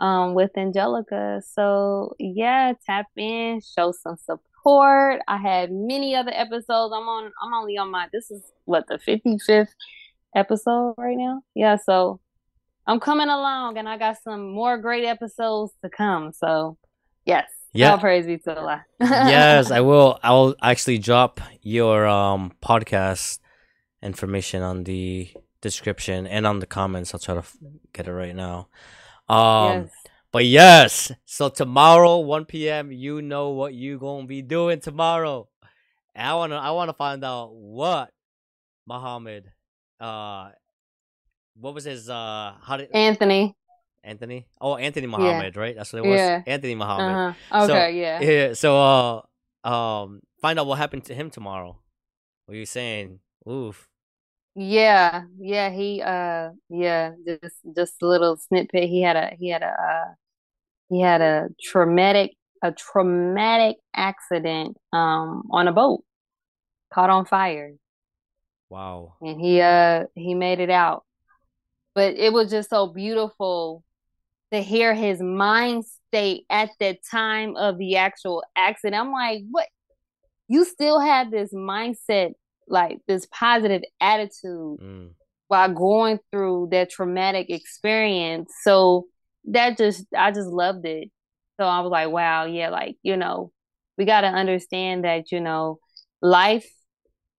um 0.00 0.34
with 0.34 0.50
angelica. 0.56 1.40
So 1.46 2.14
yeah 2.18 2.72
tap 2.84 3.06
in 3.16 3.60
show 3.60 3.92
some 3.92 4.16
support. 4.16 5.22
I 5.28 5.38
had 5.38 5.72
many 5.72 6.14
other 6.14 6.32
episodes. 6.34 6.92
I'm 6.94 7.08
on 7.08 7.32
i'm 7.42 7.54
only 7.54 7.78
on 7.78 7.90
my 7.90 8.08
this 8.12 8.30
is 8.30 8.42
what 8.64 8.86
the 8.88 8.98
55th 8.98 9.68
episode 10.34 10.94
right 10.98 11.16
now? 11.16 11.42
Yeah 11.54 11.76
so 11.76 12.20
i'm 12.86 13.00
coming 13.00 13.28
along 13.28 13.78
and 13.78 13.88
i 13.88 13.96
got 13.96 14.16
some 14.22 14.50
more 14.52 14.76
great 14.76 15.04
episodes 15.04 15.72
to 15.82 15.88
come. 15.88 16.32
So 16.32 16.76
yes 17.24 17.61
Yeah. 17.72 17.92
all 17.92 17.98
praise 17.98 18.26
be 18.26 18.38
to 18.38 18.58
allah 18.58 18.84
yes, 19.00 19.70
I 19.70 19.80
will. 19.80 20.18
I 20.22 20.32
will 20.32 20.54
actually 20.62 20.98
drop 20.98 21.40
your 21.62 22.06
um 22.06 22.52
podcast 22.62 23.40
information 24.02 24.62
on 24.62 24.84
the 24.84 25.30
description 25.60 26.26
and 26.26 26.46
on 26.46 26.60
the 26.60 26.66
comments. 26.66 27.14
I'll 27.14 27.20
try 27.20 27.34
to 27.34 27.40
f- 27.40 27.56
get 27.92 28.08
it 28.08 28.12
right 28.12 28.36
now. 28.36 28.68
Um, 29.28 29.82
yes 29.82 29.90
but 30.32 30.46
yes, 30.46 31.12
so 31.26 31.50
tomorrow, 31.50 32.18
one 32.20 32.46
p.m. 32.46 32.90
You 32.90 33.20
know 33.20 33.50
what 33.50 33.74
you 33.74 33.98
gonna 33.98 34.26
be 34.26 34.40
doing 34.40 34.80
tomorrow. 34.80 35.48
And 36.14 36.26
I 36.26 36.34
wanna, 36.34 36.56
I 36.56 36.70
wanna 36.70 36.94
find 36.94 37.22
out 37.22 37.54
what 37.54 38.10
Muhammad, 38.86 39.52
uh, 40.00 40.50
what 41.54 41.74
was 41.74 41.84
his, 41.84 42.08
uh, 42.08 42.54
how 42.62 42.78
did 42.78 42.90
anthony 42.94 43.54
Anthony? 44.04 44.46
Oh, 44.60 44.76
Anthony 44.76 45.06
Muhammad, 45.06 45.56
right? 45.56 45.76
That's 45.76 45.92
what 45.92 46.00
it 46.04 46.08
was. 46.08 46.18
Yeah. 46.18 46.42
Anthony 46.46 46.74
Muhammad. 46.74 47.36
uh-huh 47.50 47.66
So, 47.66 47.74
okay 47.74 48.00
yeah 48.00 48.20
Yeah. 48.20 48.52
So, 48.54 48.76
uh, 48.80 49.68
um, 49.68 50.20
find 50.40 50.58
out 50.58 50.66
what 50.66 50.78
happened 50.78 51.04
to 51.04 51.14
him 51.14 51.30
tomorrow. 51.30 51.78
What 52.46 52.56
you 52.56 52.66
saying? 52.66 53.20
Oof. 53.48 53.88
Yeah, 54.54 55.22
yeah, 55.38 55.70
he 55.70 56.02
uh 56.02 56.50
yeah, 56.68 57.12
just 57.26 57.56
just 57.74 58.02
a 58.02 58.06
little 58.06 58.36
snippet. 58.36 58.84
He 58.84 59.00
had 59.00 59.16
a 59.16 59.30
he 59.38 59.48
had 59.48 59.62
a 59.62 59.66
uh 59.70 60.14
he 60.90 61.00
had 61.00 61.22
a 61.22 61.48
traumatic 61.62 62.32
a 62.62 62.70
traumatic 62.72 63.76
accident 63.96 64.76
um 64.92 65.44
on 65.50 65.68
a 65.68 65.72
boat 65.72 66.04
caught 66.92 67.08
on 67.08 67.24
fire 67.24 67.72
Wow. 68.68 69.14
and 69.22 69.40
he 69.40 69.60
uh 69.60 70.04
he 70.14 70.34
made 70.34 70.60
it 70.60 70.70
out. 70.70 71.04
But 71.94 72.14
it 72.14 72.32
was 72.32 72.50
just 72.50 72.68
so 72.68 72.86
beautiful 72.88 73.82
to 74.52 74.60
hear 74.60 74.94
his 74.94 75.20
mind 75.20 75.84
state 76.08 76.44
at 76.50 76.70
the 76.78 76.96
time 77.10 77.56
of 77.56 77.78
the 77.78 77.96
actual 77.96 78.42
accident. 78.56 79.00
I'm 79.00 79.12
like, 79.12 79.42
what? 79.50 79.66
You 80.48 80.64
still 80.64 81.00
have 81.00 81.30
this 81.30 81.52
mindset, 81.54 82.32
like 82.68 82.98
this 83.08 83.26
positive 83.26 83.82
attitude 84.00 84.78
Mm. 84.80 85.10
while 85.48 85.72
going 85.72 86.18
through 86.30 86.68
that 86.72 86.90
traumatic 86.90 87.50
experience. 87.50 88.52
So 88.62 89.06
that 89.46 89.78
just 89.78 90.04
I 90.16 90.30
just 90.30 90.48
loved 90.48 90.86
it. 90.86 91.10
So 91.58 91.66
I 91.66 91.80
was 91.80 91.90
like, 91.90 92.10
wow, 92.10 92.44
yeah, 92.44 92.70
like, 92.70 92.96
you 93.02 93.16
know, 93.16 93.52
we 93.96 94.04
got 94.04 94.22
to 94.22 94.28
understand 94.28 95.04
that, 95.04 95.32
you 95.32 95.40
know, 95.40 95.78
life 96.20 96.68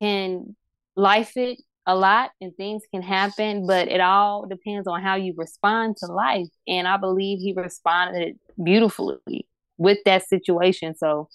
can 0.02 0.56
life 0.96 1.38
it 1.38 1.62
a 1.86 1.96
lot 1.96 2.32
and 2.40 2.56
things 2.56 2.84
can 2.94 3.02
happen, 3.02 3.68
but 3.68 3.88
it 3.88 4.00
all 4.00 4.46
depends 4.48 4.88
on 4.88 5.02
how 5.02 5.16
you 5.16 5.34
respond 5.36 5.98
to 5.98 6.06
life. 6.08 6.48
And 6.68 6.88
I 6.88 6.98
believe 6.98 7.40
he 7.40 7.54
responded 7.54 8.40
beautifully 8.64 9.48
with 9.78 9.98
that 10.06 10.28
situation. 10.28 10.96
So 10.96 11.28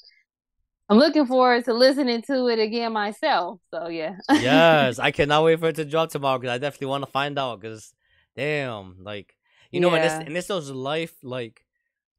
I'm 0.88 0.96
looking 0.96 1.26
forward 1.26 1.64
to 1.66 1.74
listening 1.74 2.22
to 2.22 2.46
it 2.48 2.58
again 2.58 2.92
myself. 2.92 3.60
So 3.74 3.88
yeah. 3.88 4.16
yes, 4.30 4.98
I 4.98 5.10
cannot 5.10 5.44
wait 5.44 5.60
for 5.60 5.68
it 5.68 5.76
to 5.76 5.84
drop 5.84 6.10
tomorrow 6.10 6.38
because 6.38 6.54
I 6.54 6.58
definitely 6.58 6.86
want 6.86 7.04
to 7.04 7.10
find 7.10 7.38
out. 7.38 7.60
Because, 7.60 7.92
damn, 8.34 8.96
like 9.02 9.34
you 9.70 9.80
know, 9.80 9.92
and 9.94 10.02
Yeah. 10.02 10.18
this 10.18 10.26
and 10.26 10.36
this 10.36 10.46
those 10.46 10.70
life 10.70 11.14
like 11.22 11.64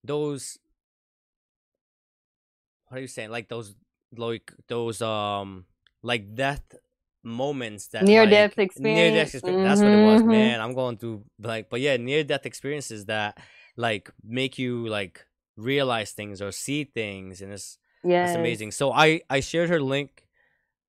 those. 0.03 0.57
What 2.87 2.97
are 2.97 3.01
you 3.01 3.07
saying? 3.07 3.29
Like 3.29 3.49
those, 3.49 3.75
like 4.17 4.51
those, 4.67 4.99
um, 5.01 5.65
like 6.01 6.33
death 6.33 6.63
moments 7.23 7.87
that 7.87 8.03
Near 8.03 8.21
like, 8.21 8.29
death 8.31 8.57
Near 8.57 8.65
experience. 8.65 9.15
death 9.15 9.35
experience. 9.35 9.63
That's 9.63 9.81
what 9.81 9.93
it 9.93 10.03
was, 10.03 10.21
Mhm. 10.21 10.31
man. 10.31 10.61
I'm 10.61 10.73
going 10.73 10.97
through 10.97 11.25
like, 11.39 11.69
but 11.69 11.81
yeah, 11.81 11.97
near 11.97 12.23
death 12.23 12.45
experiences 12.45 13.05
that 13.05 13.37
like 13.75 14.09
make 14.23 14.57
you 14.57 14.87
like 14.87 15.25
realize 15.57 16.11
things 16.11 16.41
or 16.41 16.51
see 16.51 16.83
things, 16.85 17.41
and 17.41 17.51
it's 17.51 17.77
Yeah. 18.03 18.23
that's 18.25 18.35
amazing. 18.35 18.71
So 18.71 18.91
I 18.91 19.21
I 19.29 19.39
shared 19.41 19.69
her 19.69 19.81
link 19.81 20.25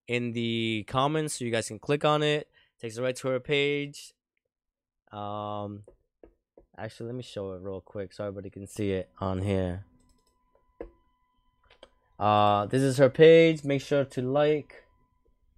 in 0.06 0.32
the 0.32 0.84
comments 0.88 1.38
so 1.38 1.44
you 1.44 1.50
guys 1.50 1.68
can 1.68 1.78
click 1.78 2.04
on 2.04 2.22
it. 2.22 2.48
Takes 2.80 2.96
you 2.96 3.02
right 3.02 3.16
to 3.16 3.28
her 3.28 3.40
page. 3.40 4.12
Um 5.12 5.82
actually 6.78 7.06
let 7.06 7.14
me 7.16 7.22
show 7.22 7.52
it 7.52 7.60
real 7.60 7.80
quick 7.80 8.12
so 8.12 8.24
everybody 8.24 8.48
can 8.50 8.66
see 8.66 8.92
it 8.92 9.10
on 9.20 9.42
here. 9.42 9.84
Uh 12.18 12.66
this 12.66 12.82
is 12.82 12.98
her 12.98 13.10
page. 13.10 13.64
Make 13.64 13.82
sure 13.82 14.04
to 14.04 14.22
like, 14.22 14.84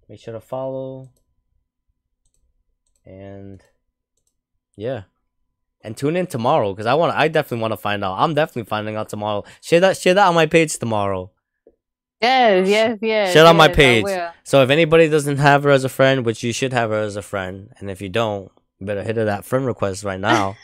make 0.09 0.19
sure 0.19 0.33
to 0.33 0.41
follow. 0.41 1.09
And 3.05 3.61
yeah. 4.75 5.03
And 5.81 5.97
tune 5.97 6.15
in 6.15 6.27
tomorrow 6.27 6.73
because 6.73 6.85
I 6.85 6.93
want 6.93 7.15
I 7.15 7.27
definitely 7.27 7.61
want 7.61 7.73
to 7.73 7.77
find 7.77 8.03
out. 8.03 8.15
I'm 8.17 8.33
definitely 8.33 8.69
finding 8.69 8.95
out 8.95 9.09
tomorrow. 9.09 9.43
Share 9.61 9.81
that 9.81 9.97
share 9.97 10.13
that 10.13 10.27
on 10.27 10.35
my 10.35 10.45
page 10.45 10.77
tomorrow. 10.77 11.31
Yes, 12.21 12.69
yes, 12.69 12.99
yes. 13.01 13.33
Share 13.33 13.45
on 13.45 13.57
my 13.57 13.67
page. 13.67 14.05
So 14.45 14.63
if 14.63 14.69
anybody 14.69 15.09
doesn't 15.09 15.37
have 15.37 15.63
her 15.63 15.71
as 15.71 15.83
a 15.83 15.89
friend, 15.89 16.25
which 16.25 16.41
you 16.41 16.53
should 16.53 16.71
have 16.71 16.89
her 16.89 17.01
as 17.01 17.17
a 17.17 17.21
friend, 17.21 17.73
and 17.79 17.91
if 17.91 18.01
you 18.01 18.07
don't, 18.07 18.49
you 18.79 18.87
better 18.87 19.03
hit 19.03 19.17
her 19.17 19.25
that 19.25 19.43
friend 19.43 19.65
request 19.65 20.05
right 20.05 20.19
now 20.19 20.55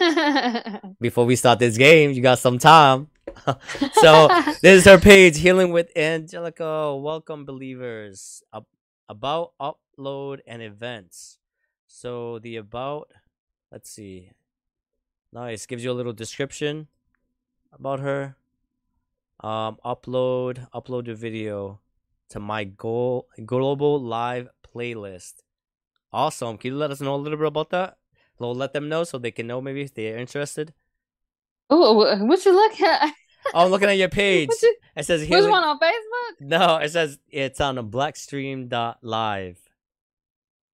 before 1.02 1.26
we 1.26 1.36
start 1.36 1.60
this 1.60 1.78
game. 1.78 2.12
You 2.12 2.22
got 2.22 2.40
some 2.40 2.60
time. 2.60 3.10
so 3.94 4.30
this 4.62 4.80
is 4.80 4.86
her 4.86 4.98
page, 5.00 5.38
Healing 5.38 5.74
with 5.74 5.92
Angelica. 5.98 6.96
Welcome, 6.96 7.44
believers. 7.44 8.42
Ab- 8.54 8.66
about 9.10 9.54
upload 9.60 10.40
and 10.48 10.62
events. 10.62 11.40
So 11.88 12.40
the 12.40 12.58
about, 12.58 13.12
let's 13.72 13.90
see. 13.90 14.32
Nice. 15.34 15.66
Gives 15.66 15.84
you 15.84 15.92
a 15.92 15.98
little 15.98 16.14
description 16.14 16.88
about 17.74 18.00
her. 18.00 18.38
Um, 19.42 19.78
upload, 19.84 20.70
upload 20.72 21.10
a 21.10 21.16
video 21.16 21.80
to 22.30 22.40
my 22.40 22.64
goal 22.64 23.28
global 23.46 24.00
live 24.00 24.50
playlist. 24.64 25.42
Awesome. 26.14 26.58
Can 26.58 26.74
you 26.74 26.78
let 26.78 26.92
us 26.92 27.02
know 27.02 27.16
a 27.16 27.18
little 27.18 27.38
bit 27.38 27.48
about 27.48 27.70
that? 27.72 27.98
We'll 28.38 28.56
let 28.56 28.74
them 28.74 28.90
know 28.90 29.04
so 29.04 29.18
they 29.18 29.32
can 29.32 29.48
know 29.48 29.62
maybe 29.62 29.82
if 29.82 29.94
they're 29.94 30.18
interested. 30.18 30.74
oh 31.70 31.94
what 31.94 32.46
you 32.46 32.54
look? 32.54 32.74
Oh, 33.54 33.66
I'm 33.66 33.72
looking 33.72 33.90
at 33.90 33.98
your 33.98 34.10
page. 34.10 34.50
It 34.96 35.06
says 35.06 35.22
Which 35.22 35.30
healing. 35.30 35.50
one 35.52 35.64
on 35.64 35.80
Facebook? 35.80 36.42
No, 36.42 36.78
it 36.78 36.90
says 36.90 37.20
it's 37.30 37.60
on 37.62 37.78
blackstream.live. 37.90 39.58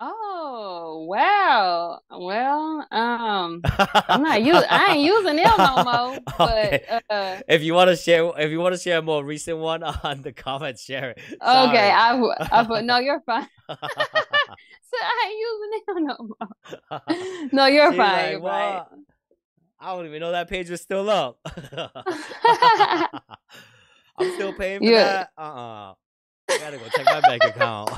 Oh, 0.05 1.07
wow. 1.09 2.01
Well, 2.11 2.87
um, 2.91 3.63
I'm 4.09 4.23
not 4.23 4.43
using. 4.45 4.65
I 4.69 4.95
ain't 4.95 5.01
using 5.07 5.37
them 5.37 5.55
no 5.59 5.85
more. 5.85 6.19
Okay. 6.41 6.83
But 6.89 7.05
uh, 7.09 7.41
if 7.47 7.63
you 7.63 7.75
want 7.75 7.89
to 7.91 7.97
share, 7.97 8.29
if 8.39 8.51
you 8.51 8.59
want 8.59 8.75
to 8.75 8.81
share 8.81 8.99
a 8.99 9.03
more 9.03 9.25
recent 9.25 9.59
one 9.59 9.83
on 10.03 10.23
the 10.23 10.33
comments, 10.33 10.83
share 10.85 11.11
it. 11.11 11.19
okay, 11.35 11.37
Sorry. 11.41 11.79
I, 11.79 12.13
w- 12.13 12.35
I 12.39 12.65
put 12.65 12.85
no. 12.85 12.99
You're 12.99 13.21
fine. 13.21 13.47
so 13.69 13.77
I 15.01 15.29
ain't 15.29 15.39
using 15.41 15.71
them 15.87 16.05
no 16.07 16.17
more. 16.99 17.49
No, 17.53 17.67
you're 17.67 17.93
She's 17.93 17.97
fine. 17.99 18.23
like, 18.23 18.31
you're 18.33 18.41
fine. 18.41 19.05
"What? 19.83 19.93
I 19.93 19.97
don't 19.97 20.07
even 20.07 20.21
know 20.21 20.33
that 20.33 20.49
page 20.49 20.71
was 20.71 20.81
still 20.81 21.09
up. 21.11 21.39
I'm 24.17 24.31
still 24.33 24.53
paying 24.53 24.81
for 24.81 24.87
Yeah. 24.91 25.05
that. 25.05 25.31
Uh 25.37 25.41
uh 25.41 25.95
I 26.51 26.59
gotta 26.59 26.79
go 26.79 26.89
check 26.91 27.07
my 27.09 27.21
bank 27.21 27.45
account. 27.45 27.93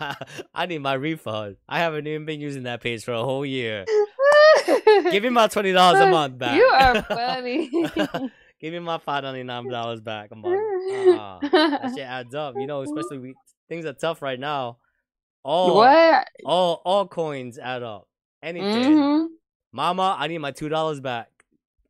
I 0.54 0.66
need 0.66 0.78
my 0.78 0.94
refund. 0.94 1.56
I 1.68 1.78
haven't 1.78 2.06
even 2.06 2.24
been 2.26 2.40
using 2.40 2.64
that 2.64 2.80
page 2.82 3.04
for 3.04 3.12
a 3.12 3.22
whole 3.22 3.46
year. 3.46 3.86
Give 5.10 5.22
me 5.22 5.28
my 5.28 5.46
twenty 5.46 5.72
dollars 5.72 6.00
a 6.00 6.06
month 6.06 6.38
back. 6.38 6.58
You 6.58 6.64
are 6.74 7.02
funny. 7.04 7.70
Give 8.60 8.72
me 8.72 8.78
my 8.80 8.98
five 8.98 9.22
ninety 9.22 9.42
nine 9.44 9.68
dollars 9.68 10.00
back 10.00 10.30
a 10.32 10.36
month. 10.36 10.60
Uh, 10.90 11.40
that 11.50 11.92
shit 11.94 12.04
adds 12.04 12.34
up, 12.34 12.54
you 12.58 12.66
know. 12.66 12.82
Especially 12.82 13.18
we, 13.18 13.34
things 13.68 13.84
are 13.86 13.92
tough 13.92 14.22
right 14.22 14.40
now. 14.40 14.78
All 15.44 15.74
what? 15.76 16.26
all 16.44 16.82
all 16.84 17.06
coins 17.06 17.58
add 17.58 17.82
up. 17.82 18.08
Anything, 18.42 18.96
hmm 18.98 19.26
Mama, 19.74 20.14
I 20.16 20.28
need 20.28 20.38
my 20.38 20.52
two 20.52 20.68
dollars 20.68 21.00
back. 21.00 21.28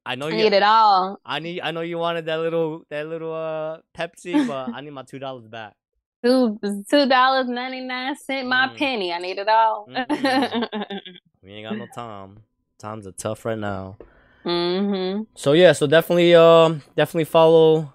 I 0.07 0.15
know 0.15 0.29
I 0.29 0.31
you. 0.31 0.37
need 0.37 0.53
it 0.55 0.63
all. 0.63 1.21
I 1.25 1.39
need. 1.39 1.61
I 1.61 1.71
know 1.71 1.83
you 1.83 1.99
wanted 1.99 2.25
that 2.27 2.37
little 2.41 2.83
that 2.89 3.07
little 3.07 3.35
uh 3.35 3.79
Pepsi, 3.97 4.47
but 4.47 4.71
I 4.73 4.81
need 4.81 4.91
my 4.91 5.03
two 5.03 5.19
dollars 5.19 5.47
back. 5.47 5.75
Two 6.25 6.59
two 6.91 7.07
dollars 7.07 7.47
ninety 7.47 7.81
nine 7.83 8.17
cent. 8.17 8.49
My 8.49 8.69
Mm. 8.69 8.79
penny. 8.79 9.13
I 9.13 9.19
need 9.19 9.37
it 9.39 9.49
all. 9.49 9.87
Mm-mm. 9.87 10.69
We 11.43 11.53
ain't 11.53 11.67
got 11.67 11.77
no 11.77 11.87
time. 11.87 12.39
Times 12.79 13.07
are 13.07 13.13
tough 13.13 13.45
right 13.45 13.59
now. 13.59 13.99
hmm 14.43 15.25
So 15.35 15.53
yeah, 15.53 15.73
so 15.73 15.87
definitely 15.87 16.35
um 16.35 16.81
definitely 16.97 17.25
follow 17.27 17.93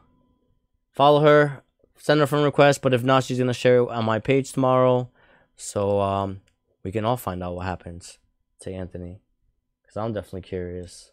follow 0.92 1.22
her, 1.22 1.64
send 1.98 2.20
her 2.20 2.26
a 2.26 2.28
friend 2.28 2.46
request, 2.46 2.84
but 2.84 2.94
if 2.94 3.04
not, 3.04 3.24
she's 3.24 3.40
gonna 3.40 3.54
share 3.56 3.78
it 3.78 3.90
on 3.90 4.06
my 4.06 4.20
page 4.20 4.52
tomorrow. 4.52 5.10
So 5.56 6.00
um 6.00 6.42
we 6.84 6.92
can 6.92 7.06
all 7.06 7.18
find 7.18 7.42
out 7.42 7.56
what 7.56 7.66
happens 7.66 8.20
to 8.60 8.72
Anthony. 8.72 9.22
Cause 9.90 9.98
I'm 9.98 10.14
definitely 10.14 10.42
curious. 10.42 11.10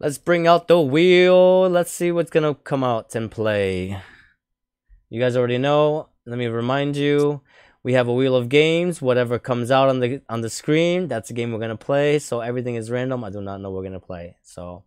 Let's 0.00 0.16
bring 0.16 0.46
out 0.46 0.66
the 0.66 0.80
wheel. 0.80 1.68
Let's 1.68 1.92
see 1.92 2.10
what's 2.10 2.30
gonna 2.30 2.54
come 2.54 2.82
out 2.82 3.14
and 3.14 3.30
play. 3.30 4.00
You 5.10 5.20
guys 5.20 5.36
already 5.36 5.58
know. 5.58 6.08
Let 6.24 6.38
me 6.38 6.46
remind 6.46 6.96
you. 6.96 7.42
We 7.82 7.92
have 7.92 8.08
a 8.08 8.14
wheel 8.14 8.34
of 8.34 8.48
games. 8.48 9.02
Whatever 9.02 9.38
comes 9.38 9.70
out 9.70 9.90
on 9.90 10.00
the 10.00 10.22
on 10.30 10.40
the 10.40 10.48
screen, 10.48 11.06
that's 11.06 11.28
the 11.28 11.34
game 11.34 11.52
we're 11.52 11.58
gonna 11.58 11.76
play. 11.76 12.18
So 12.18 12.40
everything 12.40 12.76
is 12.76 12.90
random. 12.90 13.24
I 13.24 13.30
do 13.30 13.42
not 13.42 13.60
know 13.60 13.70
what 13.70 13.82
we're 13.82 13.90
gonna 13.90 14.00
play. 14.00 14.36
So 14.42 14.84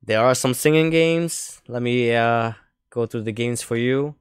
there 0.00 0.20
are 0.20 0.36
some 0.36 0.54
singing 0.54 0.90
games. 0.90 1.60
Let 1.66 1.82
me 1.82 2.14
uh, 2.14 2.52
go 2.90 3.06
through 3.06 3.22
the 3.22 3.32
games 3.32 3.62
for 3.62 3.76
you. 3.76 4.14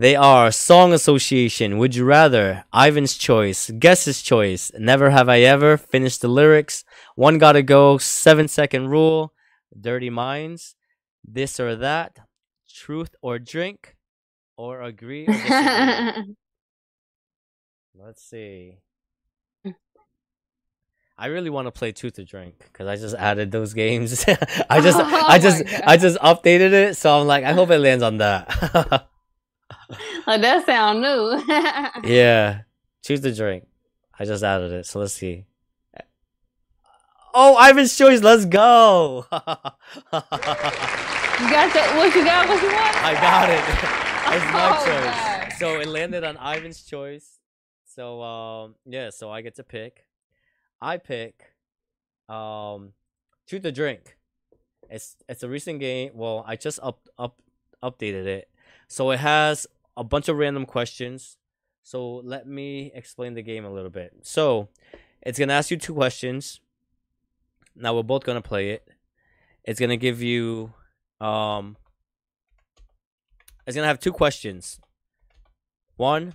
They 0.00 0.16
are 0.16 0.50
Song 0.50 0.94
Association, 0.94 1.76
Would 1.76 1.94
You 1.94 2.06
Rather, 2.06 2.64
Ivan's 2.72 3.18
Choice, 3.18 3.70
Guest's 3.70 4.22
Choice, 4.22 4.72
Never 4.78 5.10
Have 5.10 5.28
I 5.28 5.40
Ever, 5.40 5.76
Finish 5.76 6.16
the 6.16 6.26
Lyrics, 6.26 6.84
One 7.16 7.36
Gotta 7.36 7.62
Go, 7.62 7.98
Seven 7.98 8.48
Second 8.48 8.88
Rule, 8.88 9.34
Dirty 9.78 10.08
Minds, 10.08 10.74
This 11.22 11.60
or 11.60 11.76
That, 11.76 12.16
Truth 12.66 13.14
or 13.20 13.38
Drink, 13.38 13.94
or 14.56 14.80
Agree 14.80 15.26
or 15.26 15.34
Let's 17.94 18.22
see. 18.22 18.78
I 21.18 21.26
really 21.26 21.50
want 21.50 21.66
to 21.66 21.72
play 21.72 21.92
Truth 21.92 22.18
or 22.18 22.24
Drink 22.24 22.54
because 22.72 22.86
I 22.86 22.96
just 22.96 23.16
added 23.16 23.52
those 23.52 23.74
games. 23.74 24.24
I 24.70 24.80
just, 24.80 24.98
Oh 24.98 25.24
I 25.28 25.38
just. 25.38 25.62
I 25.86 25.98
just 25.98 26.18
updated 26.20 26.72
it, 26.72 26.96
so 26.96 27.20
I'm 27.20 27.26
like, 27.26 27.44
I 27.44 27.52
hope 27.52 27.68
it 27.68 27.80
lands 27.80 28.02
on 28.02 28.16
that. 28.16 29.08
like 30.26 30.40
that 30.42 30.66
sound 30.66 31.00
new. 31.02 32.08
yeah, 32.10 32.62
choose 33.02 33.20
the 33.20 33.32
drink. 33.32 33.66
I 34.18 34.24
just 34.24 34.42
added 34.44 34.72
it, 34.72 34.86
so 34.86 35.00
let's 35.00 35.14
see. 35.14 35.46
Oh, 37.32 37.56
Ivan's 37.70 37.96
choice. 37.96 38.22
Let's 38.22 38.44
go. 38.44 39.24
You 39.30 39.38
got 41.48 41.74
your, 41.74 41.84
what 41.96 42.14
you 42.14 42.24
got? 42.24 42.48
What 42.48 42.60
you 42.62 42.68
want? 42.68 42.96
I 43.04 43.14
got 43.14 43.48
it. 43.50 43.64
It's 44.32 44.44
my 44.52 44.68
Oh, 44.70 44.84
choice. 44.84 45.04
God. 45.04 45.52
So 45.58 45.80
it 45.80 45.88
landed 45.88 46.22
on 46.22 46.36
Ivan's 46.36 46.82
choice. 46.84 47.38
So 47.84 48.22
um 48.22 48.74
yeah, 48.84 49.10
so 49.10 49.30
I 49.30 49.40
get 49.42 49.56
to 49.56 49.64
pick. 49.64 50.06
I 50.80 50.98
pick 50.98 51.52
um 52.28 52.92
Truth 53.48 53.64
or 53.64 53.70
Drink. 53.72 54.16
It's 54.88 55.16
it's 55.28 55.42
a 55.42 55.48
recent 55.48 55.80
game. 55.80 56.10
Well, 56.14 56.44
I 56.46 56.54
just 56.56 56.78
up 56.82 57.08
up 57.18 57.40
updated 57.82 58.26
it. 58.26 58.48
So 58.86 59.10
it 59.10 59.18
has 59.18 59.66
a 60.00 60.04
bunch 60.04 60.30
of 60.30 60.36
random 60.38 60.64
questions. 60.64 61.36
So 61.82 62.16
let 62.24 62.46
me 62.46 62.90
explain 62.94 63.34
the 63.34 63.42
game 63.42 63.66
a 63.66 63.70
little 63.70 63.90
bit. 63.90 64.12
So 64.22 64.68
it's 65.20 65.38
gonna 65.38 65.52
ask 65.52 65.70
you 65.70 65.76
two 65.76 65.92
questions. 65.92 66.60
Now 67.76 67.94
we're 67.94 68.02
both 68.02 68.24
gonna 68.24 68.40
play 68.40 68.70
it. 68.70 68.88
It's 69.62 69.78
gonna 69.78 69.98
give 69.98 70.22
you 70.22 70.72
um 71.20 71.76
it's 73.66 73.76
gonna 73.76 73.86
have 73.86 74.00
two 74.00 74.12
questions. 74.12 74.80
One. 75.96 76.32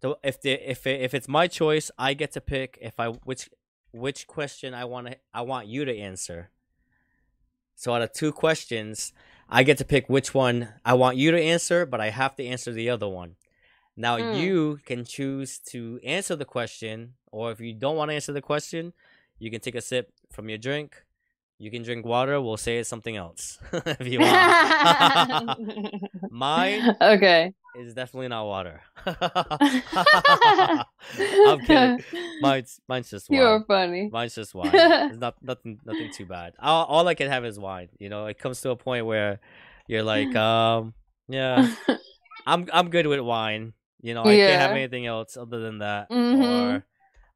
So 0.00 0.18
if 0.22 0.40
the 0.40 0.52
if 0.70 0.86
it, 0.86 1.00
if 1.00 1.14
it's 1.14 1.26
my 1.26 1.48
choice, 1.48 1.90
I 1.98 2.14
get 2.14 2.30
to 2.32 2.40
pick 2.40 2.78
if 2.80 3.00
I 3.00 3.08
which 3.08 3.50
which 3.90 4.28
question 4.28 4.72
I 4.72 4.84
want 4.84 5.08
to 5.08 5.16
I 5.34 5.42
want 5.42 5.66
you 5.66 5.84
to 5.84 5.98
answer. 5.98 6.50
So 7.74 7.92
out 7.92 8.02
of 8.02 8.12
two 8.12 8.32
questions, 8.32 9.12
I 9.48 9.62
get 9.62 9.78
to 9.78 9.84
pick 9.84 10.08
which 10.08 10.34
one 10.34 10.68
I 10.84 10.94
want 10.94 11.16
you 11.16 11.30
to 11.30 11.40
answer, 11.40 11.86
but 11.86 12.00
I 12.00 12.10
have 12.10 12.36
to 12.36 12.44
answer 12.46 12.72
the 12.72 12.90
other 12.90 13.08
one. 13.08 13.36
Now 13.96 14.18
Mm. 14.18 14.38
you 14.38 14.78
can 14.84 15.04
choose 15.04 15.58
to 15.70 15.98
answer 16.04 16.36
the 16.36 16.44
question, 16.44 17.14
or 17.32 17.50
if 17.50 17.60
you 17.60 17.72
don't 17.74 17.96
want 17.96 18.10
to 18.10 18.14
answer 18.14 18.32
the 18.32 18.42
question, 18.42 18.92
you 19.38 19.50
can 19.50 19.60
take 19.60 19.74
a 19.74 19.80
sip 19.80 20.12
from 20.30 20.48
your 20.48 20.58
drink. 20.58 21.02
You 21.58 21.70
can 21.72 21.82
drink 21.82 22.06
water. 22.06 22.40
We'll 22.40 22.56
say 22.56 22.78
it's 22.78 22.88
something 22.88 23.16
else 23.16 23.58
if 23.72 24.06
you 24.06 24.20
want. 24.20 25.58
Mine 26.30 26.96
okay. 27.00 27.52
Is 27.78 27.94
definitely 27.94 28.28
not 28.28 28.46
water. 28.46 28.80
I'm 29.06 29.16
kidding. 31.60 32.04
Mine's 32.40 32.80
mine's 32.88 33.10
just 33.10 33.28
wine. 33.30 33.40
You're 33.40 33.64
funny. 33.64 34.08
Mine's 34.12 34.34
just 34.34 34.54
wine. 34.54 34.70
It's 34.72 35.18
not 35.18 35.34
nothing 35.42 35.80
nothing 35.84 36.10
too 36.12 36.26
bad. 36.26 36.54
All, 36.60 36.84
all 36.86 37.08
I 37.08 37.14
can 37.14 37.28
have 37.28 37.44
is 37.44 37.58
wine. 37.58 37.88
You 37.98 38.08
know, 38.08 38.26
it 38.26 38.38
comes 38.38 38.60
to 38.62 38.70
a 38.70 38.76
point 38.76 39.06
where 39.06 39.40
you're 39.88 40.02
like, 40.04 40.34
um, 40.36 40.94
yeah, 41.28 41.74
I'm 42.46 42.66
I'm 42.72 42.90
good 42.90 43.06
with 43.06 43.20
wine. 43.20 43.72
You 44.00 44.14
know, 44.14 44.22
I 44.22 44.36
can't 44.36 44.60
have 44.60 44.70
anything 44.72 45.06
else 45.06 45.36
other 45.36 45.58
than 45.58 45.78
that, 45.78 46.10
Mhm. 46.10 46.76
or 46.76 46.84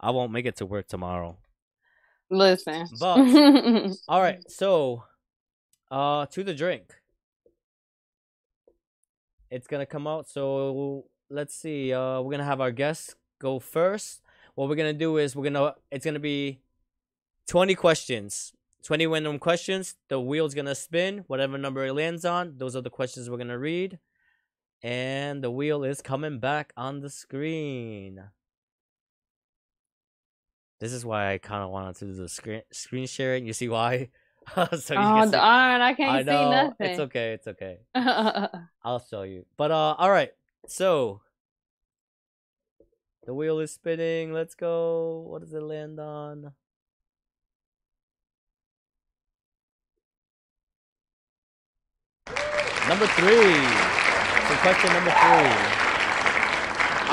I 0.00 0.10
won't 0.12 0.30
make 0.32 0.46
it 0.46 0.56
to 0.56 0.66
work 0.66 0.86
tomorrow. 0.86 1.36
Listen. 2.30 2.86
But- 3.00 3.18
All 4.08 4.20
right, 4.20 4.38
so 4.48 5.04
uh 5.90 6.26
to 6.26 6.44
the 6.44 6.54
drink. 6.54 6.84
It's 9.52 9.66
gonna 9.66 9.84
come 9.84 10.06
out, 10.06 10.30
so 10.30 11.04
let's 11.28 11.54
see. 11.54 11.92
Uh 11.92 12.22
we're 12.22 12.30
gonna 12.30 12.52
have 12.52 12.62
our 12.62 12.72
guests 12.72 13.14
go 13.38 13.58
first. 13.58 14.22
What 14.54 14.70
we're 14.70 14.76
gonna 14.76 14.94
do 14.94 15.18
is 15.18 15.36
we're 15.36 15.44
gonna 15.44 15.74
it's 15.90 16.06
gonna 16.06 16.18
be 16.18 16.62
twenty 17.46 17.74
questions. 17.74 18.54
20 18.82 19.06
random 19.06 19.38
questions. 19.38 19.94
The 20.08 20.18
wheel's 20.18 20.54
gonna 20.54 20.74
spin. 20.74 21.18
Whatever 21.28 21.56
number 21.58 21.84
it 21.84 21.92
lands 21.92 22.24
on, 22.24 22.54
those 22.56 22.74
are 22.74 22.80
the 22.80 22.90
questions 22.90 23.28
we're 23.28 23.36
gonna 23.36 23.58
read. 23.58 23.98
And 24.82 25.44
the 25.44 25.50
wheel 25.50 25.84
is 25.84 26.00
coming 26.00 26.40
back 26.40 26.72
on 26.76 27.00
the 27.00 27.10
screen. 27.10 28.24
This 30.80 30.92
is 30.92 31.04
why 31.04 31.32
I 31.34 31.38
kind 31.38 31.62
of 31.62 31.70
wanted 31.70 31.96
to 31.96 32.06
do 32.06 32.14
the 32.14 32.28
screen 32.28 32.62
screen 32.72 33.06
sharing. 33.06 33.46
You 33.46 33.52
see 33.52 33.68
why? 33.68 34.08
so 34.56 34.94
oh, 34.96 35.30
darn! 35.30 35.80
I 35.80 35.94
can't 35.94 36.10
I 36.10 36.22
know, 36.22 36.44
see 36.44 36.50
nothing. 36.50 36.86
It's 36.86 37.00
okay. 37.00 37.32
It's 37.32 37.46
okay. 37.46 37.78
I'll 38.84 38.98
show 38.98 39.22
you. 39.22 39.46
But 39.56 39.70
uh, 39.70 39.94
all 39.98 40.10
right. 40.10 40.30
So 40.66 41.20
the 43.24 43.34
wheel 43.34 43.60
is 43.60 43.72
spinning. 43.72 44.32
Let's 44.32 44.54
go. 44.54 45.24
What 45.28 45.42
does 45.42 45.52
it 45.52 45.62
land 45.62 46.00
on? 46.00 46.52
Number 52.88 53.06
three. 53.06 53.66
So 54.48 54.54
question 54.56 54.92
number 54.92 55.10
three. 55.10 55.82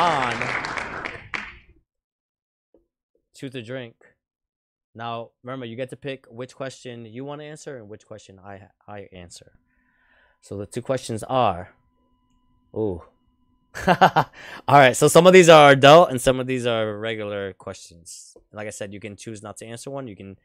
On 0.02 0.70
choose 3.40 3.56
a 3.56 3.62
drink. 3.62 3.96
Now 5.00 5.30
remember, 5.44 5.66
you 5.66 5.78
get 5.78 5.90
to 5.92 5.96
pick 5.96 6.26
which 6.30 6.54
question 6.54 7.06
you 7.06 7.24
want 7.24 7.40
to 7.40 7.46
answer 7.46 7.78
and 7.78 7.88
which 7.88 8.06
question 8.06 8.38
I 8.38 8.68
I 8.86 9.08
answer. 9.14 9.54
So 10.42 10.58
the 10.58 10.66
two 10.66 10.82
questions 10.82 11.24
are, 11.24 11.70
oh, 12.74 13.06
all 13.88 14.26
right. 14.68 14.98
So 14.98 15.08
some 15.08 15.26
of 15.26 15.32
these 15.32 15.48
are 15.48 15.72
adult 15.72 16.10
and 16.10 16.20
some 16.20 16.42
of 16.42 16.48
these 16.48 16.66
are 16.66 16.98
regular 16.98 17.54
questions. 17.54 18.36
Like 18.52 18.68
I 18.68 18.72
said, 18.72 18.94
you 18.94 19.00
can 19.00 19.16
choose 19.16 19.42
not 19.42 19.56
to 19.60 19.66
answer 19.66 19.90
one. 19.90 20.06
You 20.10 20.18
can 20.18 20.38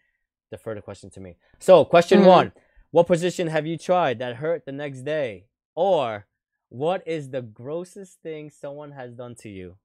defer 0.52 0.72
the 0.76 0.82
question 0.82 1.10
to 1.10 1.20
me. 1.20 1.36
So 1.58 1.84
question 1.84 2.20
mm-hmm. 2.20 2.36
one: 2.38 2.52
What 2.92 3.08
position 3.08 3.48
have 3.48 3.66
you 3.66 3.76
tried 3.76 4.20
that 4.20 4.36
hurt 4.36 4.66
the 4.66 4.76
next 4.84 5.00
day? 5.02 5.46
Or 5.74 6.26
what 6.68 7.02
is 7.08 7.30
the 7.30 7.42
grossest 7.42 8.22
thing 8.22 8.50
someone 8.50 8.92
has 8.92 9.14
done 9.14 9.34
to 9.42 9.48
you? 9.48 9.78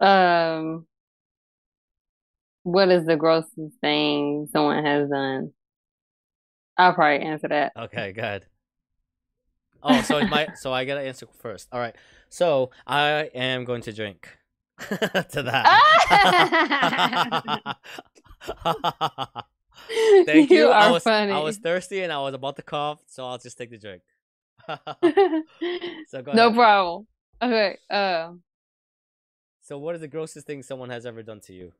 Um, 0.00 0.86
what 2.62 2.90
is 2.90 3.06
the 3.06 3.16
grossest 3.16 3.78
thing 3.80 4.48
someone 4.52 4.84
has 4.84 5.08
done? 5.08 5.52
I'll 6.76 6.94
probably 6.94 7.26
answer 7.26 7.48
that. 7.48 7.72
Okay, 7.76 8.12
good. 8.12 8.46
Oh, 9.82 10.02
so 10.02 10.18
it 10.18 10.28
might. 10.28 10.58
So 10.58 10.72
I 10.72 10.84
gotta 10.84 11.00
answer 11.00 11.26
first. 11.38 11.68
All 11.72 11.80
right. 11.80 11.96
So 12.28 12.70
I 12.86 13.30
am 13.34 13.64
going 13.64 13.82
to 13.82 13.92
drink 13.92 14.28
to 14.78 15.42
that. 15.42 15.66
Thank 20.26 20.50
you. 20.50 20.58
you 20.58 20.70
I 20.70 20.90
was 20.90 21.02
funny. 21.02 21.32
I 21.32 21.38
was 21.40 21.58
thirsty 21.58 22.02
and 22.02 22.12
I 22.12 22.20
was 22.20 22.34
about 22.34 22.56
to 22.56 22.62
cough, 22.62 23.00
so 23.06 23.26
I'll 23.26 23.38
just 23.38 23.58
take 23.58 23.70
the 23.70 23.78
drink. 23.78 24.02
so 26.08 26.22
go 26.22 26.32
no 26.32 26.46
ahead. 26.46 26.54
problem. 26.54 27.06
Okay. 27.42 27.78
Uh. 27.90 28.32
So 29.70 29.78
what 29.78 29.94
is 29.94 30.00
the 30.00 30.08
grossest 30.08 30.48
thing 30.48 30.64
someone 30.64 30.90
has 30.90 31.06
ever 31.06 31.22
done 31.22 31.38
to 31.42 31.52
you? 31.52 31.70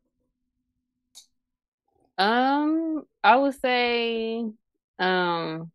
Um, 2.16 3.04
I 3.24 3.34
would 3.34 3.60
say 3.60 4.44
um, 5.00 5.72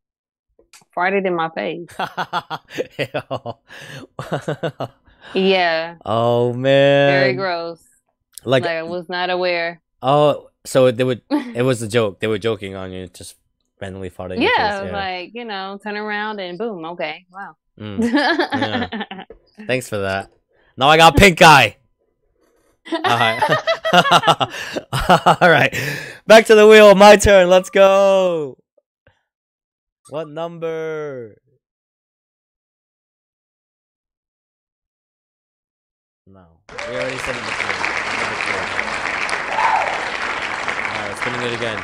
farted 0.95 1.27
in 1.27 1.35
my 1.35 1.49
face. 1.49 1.89
yeah. 5.33 5.95
Oh 6.05 6.53
man. 6.53 7.11
Very 7.11 7.33
gross. 7.33 7.83
Like, 8.45 8.63
like 8.63 8.71
I 8.71 8.83
was 8.83 9.09
not 9.09 9.29
aware. 9.29 9.81
Oh, 10.01 10.51
so 10.63 10.91
they 10.91 11.03
would. 11.03 11.21
it 11.29 11.63
was 11.63 11.81
a 11.81 11.87
joke. 11.89 12.21
They 12.21 12.27
were 12.27 12.39
joking 12.39 12.75
on 12.75 12.93
you, 12.93 13.07
just 13.07 13.35
randomly 13.81 14.09
farting. 14.09 14.41
Yeah, 14.41 14.85
yeah, 14.85 14.91
like 14.93 15.31
you 15.33 15.43
know, 15.43 15.77
turn 15.83 15.97
around 15.97 16.39
and 16.39 16.57
boom. 16.57 16.85
Okay, 16.85 17.25
wow. 17.29 17.57
Mm, 17.77 18.09
yeah. 18.09 19.25
Thanks 19.67 19.89
for 19.89 19.97
that. 19.97 20.31
Now 20.77 20.87
I 20.87 20.95
got 20.95 21.17
pink 21.17 21.41
eye. 21.41 21.75
All 22.91 22.99
right. 23.01 23.41
All 25.41 25.49
right. 25.49 25.73
Back 26.27 26.45
to 26.47 26.55
the 26.55 26.67
wheel. 26.67 26.93
My 26.95 27.15
turn. 27.15 27.49
Let's 27.49 27.69
go. 27.69 28.57
What 30.09 30.29
number? 30.29 31.41
No. 36.27 36.59
We 36.69 36.95
already 36.95 37.17
said 37.17 37.35
it 37.35 37.41
before. 37.41 37.71
Alright, 40.91 41.17
spinning 41.17 41.41
it 41.41 41.53
again. 41.53 41.79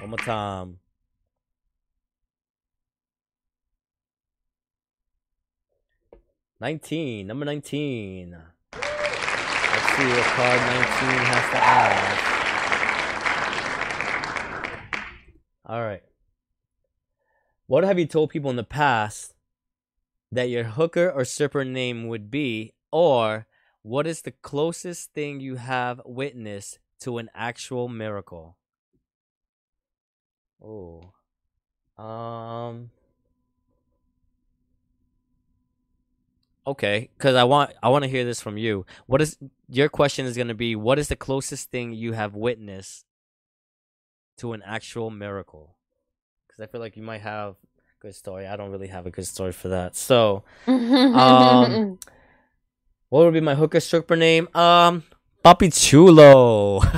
One 0.00 0.10
more 0.10 0.18
time. 0.18 0.78
Nineteen. 6.60 7.26
Number 7.26 7.44
nineteen. 7.44 8.36
See 9.96 10.08
what 10.08 10.24
card 10.24 10.60
nineteen 10.60 11.20
has 11.24 11.50
to 11.52 11.58
ask. 11.62 12.18
Alright. 15.68 16.02
What 17.66 17.84
have 17.84 17.98
you 17.98 18.06
told 18.06 18.30
people 18.30 18.50
in 18.50 18.56
the 18.56 18.64
past 18.64 19.34
that 20.32 20.48
your 20.48 20.64
hooker 20.64 21.08
or 21.08 21.24
stripper 21.24 21.64
name 21.64 22.08
would 22.08 22.28
be? 22.28 22.72
Or 22.90 23.46
what 23.82 24.06
is 24.06 24.22
the 24.22 24.32
closest 24.32 25.12
thing 25.12 25.38
you 25.38 25.56
have 25.56 26.00
witnessed 26.04 26.80
to 27.00 27.18
an 27.18 27.30
actual 27.32 27.88
miracle? 27.88 28.56
Oh. 30.60 31.12
Um 31.96 32.90
Okay, 36.66 37.10
cuz 37.18 37.34
I 37.34 37.44
want 37.44 37.72
I 37.82 37.88
want 37.90 38.04
to 38.04 38.10
hear 38.10 38.24
this 38.24 38.40
from 38.40 38.56
you. 38.56 38.86
What 39.06 39.20
is 39.20 39.38
your 39.68 39.88
question 39.88 40.26
is 40.26 40.36
going 40.36 40.48
to 40.48 40.54
be 40.54 40.74
what 40.74 40.98
is 40.98 41.08
the 41.08 41.16
closest 41.16 41.70
thing 41.70 41.92
you 41.92 42.12
have 42.12 42.34
witnessed 42.34 43.04
to 44.38 44.52
an 44.52 44.62
actual 44.64 45.10
miracle? 45.10 45.76
because 46.54 46.68
I 46.68 46.70
feel 46.70 46.80
like 46.80 46.96
you 46.96 47.02
might 47.02 47.20
have 47.22 47.56
good 48.00 48.14
story. 48.14 48.46
I 48.46 48.56
don't 48.56 48.70
really 48.70 48.88
have 48.88 49.06
a 49.06 49.10
good 49.10 49.26
story 49.26 49.52
for 49.52 49.68
that. 49.68 49.96
So, 49.96 50.44
um, 50.66 51.98
what 53.08 53.24
would 53.24 53.34
be 53.34 53.40
my 53.40 53.54
hooker 53.54 53.80
stripper 53.80 54.16
name? 54.16 54.48
Um, 54.54 55.02
Papi 55.44 55.70
Chulo. 55.78 56.80
oh 56.80 56.80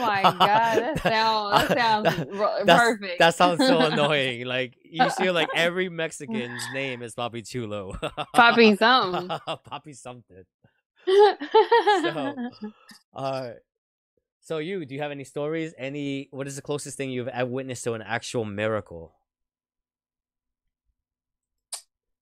my 0.00 0.22
god, 0.22 0.38
that 0.38 1.02
sounds 1.02 1.68
that 1.68 1.78
sounds 1.78 2.64
perfect. 2.64 3.18
That 3.18 3.34
sounds 3.34 3.58
so 3.58 3.80
annoying. 3.86 4.46
Like 4.46 4.76
you 4.84 5.10
see, 5.10 5.32
like 5.32 5.48
every 5.52 5.88
Mexican's 5.88 6.62
name 6.72 7.02
is 7.02 7.16
Papi 7.16 7.44
Chulo. 7.44 7.94
Papi 8.36 8.78
something. 8.78 9.28
Papi 9.68 9.96
something. 9.96 10.44
so, 11.06 12.50
all 13.12 13.32
right. 13.42 13.56
So 14.40 14.58
you, 14.58 14.84
do 14.84 14.94
you 14.94 15.00
have 15.00 15.10
any 15.10 15.24
stories? 15.24 15.74
Any 15.76 16.28
what 16.30 16.46
is 16.46 16.54
the 16.54 16.62
closest 16.62 16.96
thing 16.96 17.10
you've 17.10 17.26
ever 17.26 17.50
witnessed 17.50 17.82
to 17.84 17.94
an 17.94 18.02
actual 18.02 18.44
miracle? 18.44 19.12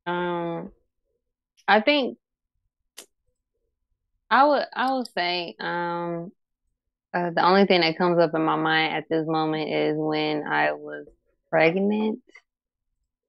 Um 0.06 0.72
I 1.68 1.80
think 1.82 2.16
I 4.32 4.44
would 4.44 4.64
I 4.74 4.92
would 4.94 5.08
say 5.14 5.54
um 5.60 6.32
uh, 7.12 7.30
the 7.30 7.44
only 7.44 7.66
thing 7.66 7.82
that 7.82 7.98
comes 7.98 8.18
up 8.18 8.34
in 8.34 8.42
my 8.42 8.56
mind 8.56 8.94
at 8.94 9.04
this 9.10 9.26
moment 9.26 9.70
is 9.70 9.94
when 9.98 10.46
I 10.46 10.72
was 10.72 11.06
pregnant 11.50 12.20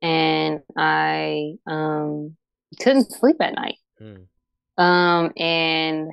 and 0.01 0.61
I 0.77 1.55
um 1.67 2.37
couldn't 2.79 3.11
sleep 3.11 3.35
at 3.41 3.53
night. 3.53 3.75
Hmm. 3.99 4.81
Um 4.81 5.33
and 5.35 6.11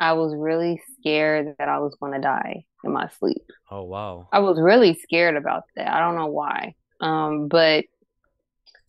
I 0.00 0.14
was 0.14 0.34
really 0.34 0.80
scared 0.98 1.54
that 1.58 1.68
I 1.68 1.80
was 1.80 1.94
going 2.00 2.14
to 2.14 2.20
die 2.20 2.64
in 2.82 2.92
my 2.92 3.10
sleep. 3.20 3.44
Oh 3.70 3.82
wow. 3.82 4.28
I 4.32 4.38
was 4.38 4.58
really 4.58 4.94
scared 4.94 5.36
about 5.36 5.64
that. 5.76 5.92
I 5.92 6.00
don't 6.00 6.16
know 6.16 6.28
why. 6.28 6.74
Um 7.02 7.48
but 7.48 7.84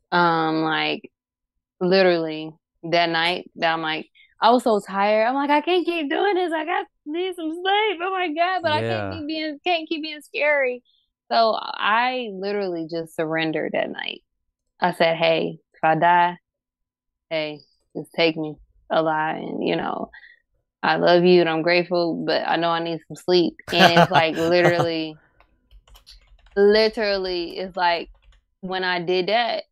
um 0.10 0.64
like 0.64 1.12
literally 1.82 2.54
that 2.84 3.10
night 3.10 3.52
that 3.58 3.74
I'm 3.74 3.82
like 3.82 4.10
I 4.44 4.52
was 4.52 4.64
so 4.64 4.82
tired. 4.86 5.26
I'm 5.26 5.36
like 5.36 5.50
I 5.50 5.62
can't 5.62 5.86
keep 5.86 6.10
doing 6.10 6.36
this. 6.36 6.52
I 6.52 6.66
got 6.66 6.86
need 7.06 7.34
some 7.34 7.50
sleep. 7.50 8.00
Oh 8.02 8.12
my 8.12 8.28
god, 8.28 8.60
but 8.62 8.72
yeah. 8.72 8.76
I 8.76 8.82
can't 8.82 9.14
keep 9.14 9.28
being 9.28 9.60
can't 9.66 9.88
keep 9.90 10.02
being 10.04 10.22
scary. 10.22 10.84
So 11.32 11.58
I 11.58 12.28
literally 12.34 12.86
just 12.92 13.16
surrendered 13.16 13.72
that 13.72 13.90
night. 13.90 14.22
I 14.82 14.92
said, 14.92 15.16
"Hey, 15.16 15.60
if 15.74 15.80
I 15.82 15.96
die, 15.96 16.38
hey, 17.30 17.62
just 17.96 18.12
take 18.14 18.36
me 18.36 18.56
alive 18.90 19.38
and 19.38 19.66
you 19.66 19.78
know, 19.78 20.12
I 20.84 20.98
love 20.98 21.24
you 21.24 21.40
and 21.40 21.50
I'm 21.50 21.62
grateful, 21.62 22.26
but 22.28 22.46
I 22.46 22.58
know 22.58 22.70
I 22.70 22.84
need 22.84 23.00
some 23.08 23.16
sleep. 23.16 23.56
And 23.72 24.02
it's 24.02 24.12
like 24.12 24.36
literally, 24.38 25.16
literally, 26.58 27.60
it's 27.60 27.78
like 27.78 28.10
when 28.60 28.84
I 28.84 29.02
did 29.02 29.30
that, 29.30 29.64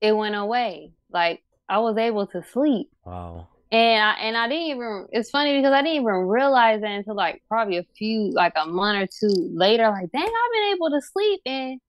it 0.00 0.16
went 0.16 0.36
away. 0.36 0.92
Like 1.12 1.42
I 1.68 1.80
was 1.80 1.98
able 1.98 2.26
to 2.28 2.42
sleep. 2.42 2.88
Wow. 3.04 3.49
And 3.72 4.02
I 4.02 4.12
and 4.14 4.36
I 4.36 4.48
didn't 4.48 4.66
even. 4.66 5.06
It's 5.12 5.30
funny 5.30 5.56
because 5.56 5.72
I 5.72 5.82
didn't 5.82 6.02
even 6.02 6.14
realize 6.26 6.80
that 6.80 6.90
until 6.90 7.14
like 7.14 7.42
probably 7.48 7.76
a 7.76 7.84
few, 7.96 8.32
like 8.32 8.52
a 8.56 8.66
month 8.66 9.04
or 9.04 9.06
two 9.06 9.50
later. 9.54 9.88
Like, 9.88 10.10
dang, 10.10 10.22
I've 10.22 10.52
been 10.52 10.74
able 10.74 10.90
to 10.90 11.00
sleep, 11.00 11.40
and 11.46 11.80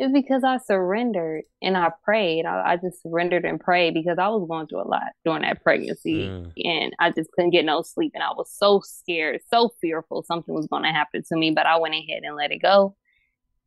it's 0.00 0.12
because 0.12 0.44
I 0.44 0.58
surrendered 0.58 1.44
and 1.62 1.76
I 1.76 1.92
prayed. 2.04 2.46
I, 2.46 2.72
I, 2.72 2.76
just 2.76 3.02
surrendered 3.02 3.44
and 3.44 3.60
prayed 3.60 3.92
because 3.92 4.16
I 4.18 4.28
was 4.28 4.46
going 4.48 4.66
through 4.66 4.82
a 4.82 4.88
lot 4.88 5.12
during 5.26 5.42
that 5.42 5.62
pregnancy, 5.62 6.26
mm. 6.26 6.52
and 6.56 6.94
I 6.98 7.10
just 7.10 7.30
couldn't 7.32 7.50
get 7.50 7.66
no 7.66 7.82
sleep, 7.82 8.12
and 8.14 8.22
I 8.22 8.32
was 8.32 8.50
so 8.50 8.80
scared, 8.82 9.40
so 9.50 9.74
fearful 9.80 10.22
something 10.22 10.54
was 10.54 10.66
going 10.66 10.84
to 10.84 10.90
happen 10.90 11.22
to 11.26 11.36
me. 11.36 11.52
But 11.52 11.66
I 11.66 11.76
went 11.78 11.94
ahead 11.94 12.22
and 12.22 12.34
let 12.34 12.50
it 12.50 12.62
go, 12.62 12.96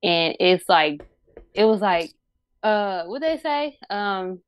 and 0.02 0.36
it's 0.40 0.68
like, 0.70 1.02
it 1.54 1.66
was 1.66 1.82
like, 1.82 2.12
uh, 2.64 3.06
what 3.06 3.22
they 3.22 3.38
say, 3.38 3.78
um, 3.92 4.42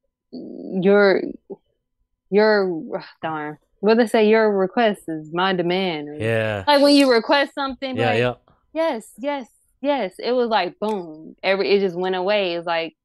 your 2.36 3.04
darn 3.22 3.58
what 3.86 3.98
they 3.98 4.08
say 4.08 4.28
your 4.28 4.52
request 4.52 5.04
is 5.08 5.32
my 5.32 5.54
demand. 5.54 6.10
Or, 6.10 6.16
yeah. 6.16 6.64
Like 6.66 6.82
when 6.82 6.96
you 6.96 7.12
request 7.12 7.54
something. 7.54 7.96
Yeah, 7.96 8.10
like, 8.10 8.20
yeah. 8.20 8.34
Yes, 8.74 9.08
yes, 9.18 9.48
yes. 9.82 10.16
It 10.20 10.32
was 10.32 10.50
like 10.50 10.80
boom. 10.80 11.36
Every 11.44 11.70
it 11.70 11.80
just 11.80 11.96
went 11.96 12.16
away. 12.16 12.56
It's 12.56 12.66
like 12.66 12.96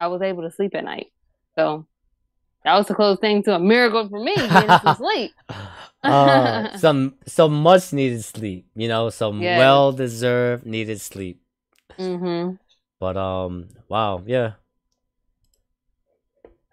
I 0.00 0.08
was 0.08 0.20
able 0.20 0.42
to 0.42 0.50
sleep 0.50 0.74
at 0.74 0.84
night. 0.84 1.12
So 1.54 1.86
that 2.64 2.76
was 2.76 2.88
the 2.88 2.94
closest 2.94 3.20
thing 3.20 3.42
to 3.44 3.54
a 3.54 3.58
miracle 3.58 4.08
for 4.08 4.18
me, 4.18 4.34
getting 4.34 4.78
some 4.82 4.96
sleep. 4.98 5.32
uh, 6.02 6.76
some 6.78 7.14
some 7.26 7.62
much 7.62 7.92
needed 7.92 8.24
sleep, 8.24 8.66
you 8.74 8.88
know, 8.88 9.10
some 9.10 9.40
well 9.40 9.92
deserved 9.92 10.66
needed 10.66 11.00
sleep. 11.00 11.40
Mm-hmm. 11.98 12.56
But 12.98 13.16
um, 13.16 13.68
wow, 13.88 14.22
yeah. 14.26 14.52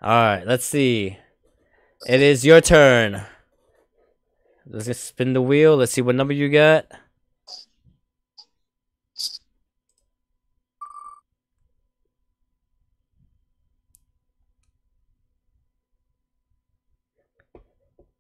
All 0.01 0.09
right, 0.09 0.47
let's 0.47 0.65
see. 0.65 1.17
It 2.07 2.19
is 2.19 2.43
your 2.43 2.61
turn. 2.61 3.21
Let's 4.65 4.99
spin 4.99 5.33
the 5.33 5.41
wheel. 5.41 5.77
Let's 5.77 5.91
see 5.91 6.01
what 6.01 6.15
number 6.15 6.33
you 6.33 6.49
got. 6.49 6.87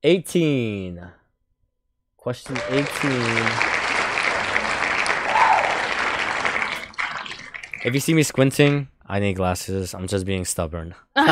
Eighteen. 0.03 1.01
Question 2.17 2.57
eighteen. 2.69 3.45
If 7.83 7.95
you 7.95 7.99
see 7.99 8.13
me 8.13 8.21
squinting, 8.21 8.89
I 9.11 9.19
need 9.19 9.33
glasses. 9.33 9.93
I'm 9.93 10.07
just 10.07 10.25
being 10.25 10.45
stubborn. 10.45 10.95
no, 11.15 11.29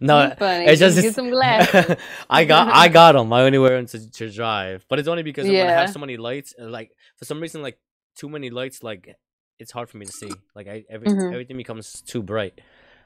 it's 0.00 0.78
just 0.78 1.02
get 1.02 1.12
some 1.12 1.28
glasses. 1.28 1.96
I 2.30 2.44
got 2.44 2.68
I 2.72 2.86
got 2.86 3.12
them. 3.16 3.32
I 3.32 3.42
only 3.42 3.58
wear 3.58 3.76
them 3.76 3.86
to, 3.86 4.10
to 4.12 4.30
drive, 4.30 4.86
but 4.88 5.00
it's 5.00 5.08
only 5.08 5.24
because 5.24 5.48
yeah. 5.48 5.64
when 5.64 5.70
I 5.70 5.80
have 5.80 5.90
so 5.90 5.98
many 5.98 6.16
lights, 6.16 6.54
like 6.56 6.92
for 7.16 7.24
some 7.24 7.40
reason, 7.40 7.62
like 7.62 7.80
too 8.14 8.28
many 8.28 8.50
lights, 8.50 8.84
like 8.84 9.16
it's 9.58 9.72
hard 9.72 9.90
for 9.90 9.96
me 9.96 10.06
to 10.06 10.12
see. 10.12 10.30
Like 10.54 10.68
I 10.68 10.84
every, 10.88 11.08
mm-hmm. 11.08 11.32
everything 11.32 11.56
becomes 11.56 12.00
too 12.02 12.22
bright. 12.22 12.60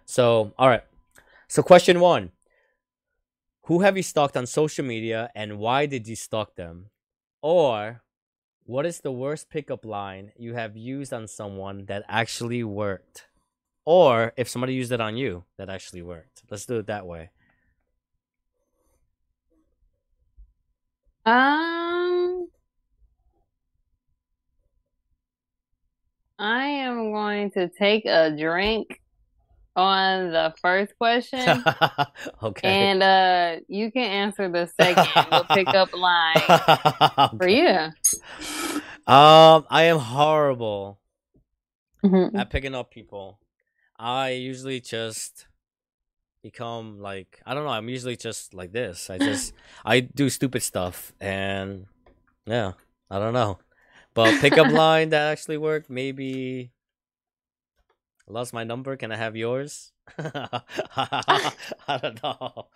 So 0.05 0.53
all 0.59 0.69
right. 0.69 0.85
So 1.49 1.63
question 1.63 2.01
one: 2.01 2.33
Who 3.69 3.81
have 3.81 3.97
you 3.97 4.03
stalked 4.03 4.37
on 4.37 4.45
social 4.45 4.85
media, 4.85 5.31
and 5.35 5.59
why 5.59 5.87
did 5.87 6.07
you 6.09 6.15
stalk 6.15 6.57
them? 6.57 6.91
Or 7.41 8.03
what 8.69 8.85
is 8.85 9.01
the 9.01 9.11
worst 9.11 9.49
pickup 9.49 9.83
line 9.87 10.31
you 10.37 10.53
have 10.53 10.77
used 10.77 11.11
on 11.11 11.27
someone 11.27 11.87
that 11.87 12.05
actually 12.07 12.63
worked? 12.63 13.27
Or 13.87 14.35
if 14.37 14.47
somebody 14.47 14.75
used 14.75 14.93
it 14.93 15.01
on 15.01 15.17
you 15.17 15.45
that 15.57 15.71
actually 15.71 16.03
worked. 16.03 16.43
Let's 16.51 16.67
do 16.67 16.77
it 16.77 16.87
that 16.87 17.07
way. 17.07 17.31
Um 21.25 22.49
I 26.39 26.65
am 26.67 27.11
going 27.13 27.51
to 27.53 27.71
take 27.71 28.05
a 28.05 28.37
drink 28.37 29.01
on 29.77 30.31
the 30.31 30.53
first 30.61 30.93
question. 30.99 31.65
okay. 32.43 32.69
And 32.69 33.03
uh 33.03 33.61
you 33.67 33.91
can 33.91 34.03
answer 34.05 34.51
the 34.51 34.69
second. 34.79 35.27
we'll 35.33 35.45
pick 35.45 35.69
up 35.69 35.91
line 35.97 36.37
okay. 37.19 37.37
for 37.39 37.49
you. 37.49 38.58
Um, 39.09 39.65
I 39.71 39.85
am 39.85 39.99
horrible 39.99 41.01
mm-hmm. 42.05 42.37
at 42.37 42.51
picking 42.51 42.75
up 42.75 42.91
people. 42.91 43.39
I 43.99 44.31
usually 44.31 44.81
just 44.81 45.47
become 46.43 47.01
like 47.01 47.41
I 47.47 47.55
don't 47.55 47.65
know, 47.65 47.71
I'm 47.71 47.89
usually 47.89 48.17
just 48.17 48.53
like 48.53 48.73
this. 48.73 49.09
I 49.09 49.17
just 49.17 49.55
I 49.85 50.01
do 50.01 50.29
stupid 50.29 50.63
stuff 50.63 51.15
and 51.23 51.87
yeah, 52.45 52.73
I 53.11 53.19
don't 53.19 53.33
know. 53.33 53.59
But 54.13 54.43
pickup 54.43 54.71
line 54.73 55.09
that 55.09 55.33
actually 55.33 55.57
worked, 55.57 55.89
maybe 55.89 56.71
I 58.29 58.33
lost 58.33 58.53
my 58.53 58.65
number. 58.65 58.95
Can 58.97 59.11
I 59.11 59.17
have 59.17 59.37
yours? 59.37 59.91
I 60.19 61.99
don't 62.03 62.23
know. 62.23 62.67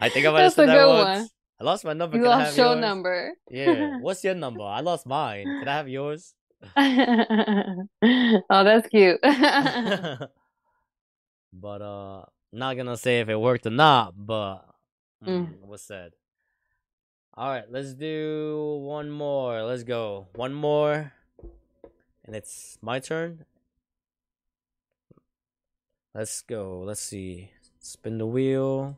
I 0.00 0.08
think 0.10 0.26
I 0.26 0.30
might 0.30 0.42
have 0.42 0.52
said 0.52 0.68
that 0.68 0.86
once. 0.86 1.20
One. 1.22 1.28
I 1.60 1.64
lost 1.64 1.84
my 1.84 1.92
number. 1.92 2.16
You 2.16 2.22
Can 2.22 2.30
lost 2.30 2.56
show 2.56 2.72
yours? 2.72 2.80
number. 2.80 3.34
Yeah. 3.50 3.98
What's 4.00 4.24
your 4.24 4.34
number? 4.34 4.62
I 4.62 4.80
lost 4.80 5.04
mine. 5.06 5.44
Can 5.44 5.68
I 5.68 5.76
have 5.76 5.88
yours? 5.88 6.34
oh, 6.76 8.64
that's 8.64 8.88
cute. 8.88 9.20
but 11.52 11.82
uh, 11.82 12.24
not 12.52 12.76
gonna 12.76 12.96
say 12.96 13.20
if 13.20 13.28
it 13.28 13.36
worked 13.36 13.66
or 13.66 13.70
not. 13.70 14.14
But 14.16 14.64
mm. 15.24 15.48
Mm, 15.48 15.60
what's 15.60 15.82
said? 15.82 16.12
All 17.34 17.48
right, 17.48 17.70
let's 17.70 17.92
do 17.94 18.80
one 18.82 19.10
more. 19.10 19.62
Let's 19.62 19.82
go. 19.82 20.28
One 20.34 20.54
more, 20.54 21.12
and 22.24 22.34
it's 22.34 22.78
my 22.80 23.00
turn. 23.00 23.44
Let's 26.14 26.40
go. 26.42 26.82
Let's 26.86 27.00
see. 27.00 27.50
Spin 27.80 28.18
the 28.18 28.26
wheel. 28.26 28.96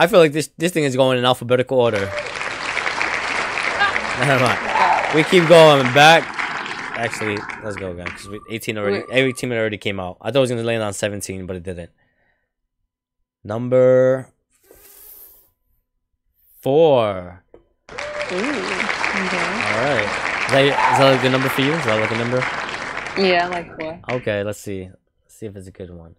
I 0.00 0.06
feel 0.06 0.18
like 0.18 0.32
this 0.32 0.48
this 0.56 0.72
thing 0.72 0.84
is 0.84 0.96
going 0.96 1.18
in 1.18 1.26
alphabetical 1.26 1.78
order. 1.78 2.06
Never 4.24 4.42
mind. 4.42 5.14
We 5.14 5.24
keep 5.24 5.46
going 5.46 5.82
back. 5.92 6.24
Actually, 6.96 7.36
let's 7.62 7.76
go 7.76 7.90
again 7.90 8.06
because 8.06 8.28
18 8.48 8.78
already. 8.78 9.04
Every 9.12 9.34
team 9.34 9.52
already 9.52 9.76
came 9.76 10.00
out. 10.00 10.16
I 10.22 10.30
thought 10.30 10.38
it 10.38 10.40
was 10.40 10.50
gonna 10.52 10.62
land 10.62 10.82
on 10.82 10.94
17, 10.94 11.44
but 11.44 11.56
it 11.56 11.64
didn't. 11.64 11.90
Number 13.44 14.32
four. 16.62 17.44
Ooh, 17.90 18.36
okay. 18.36 18.56
All 19.68 19.84
right. 19.84 20.08
Is 20.46 20.52
that, 20.52 20.64
is 20.64 20.98
that 20.98 21.18
a 21.18 21.22
good 21.22 21.32
number 21.32 21.50
for 21.50 21.60
you? 21.60 21.74
Is 21.74 21.84
that 21.84 22.00
like 22.00 22.10
a 22.10 22.16
number? 22.16 22.38
Yeah, 23.18 23.48
like 23.48 23.78
four. 23.78 24.00
Okay, 24.16 24.44
let's 24.44 24.60
see. 24.60 24.88
Let's 25.24 25.34
see 25.36 25.44
if 25.44 25.56
it's 25.56 25.68
a 25.68 25.70
good 25.70 25.90
one. 25.90 26.16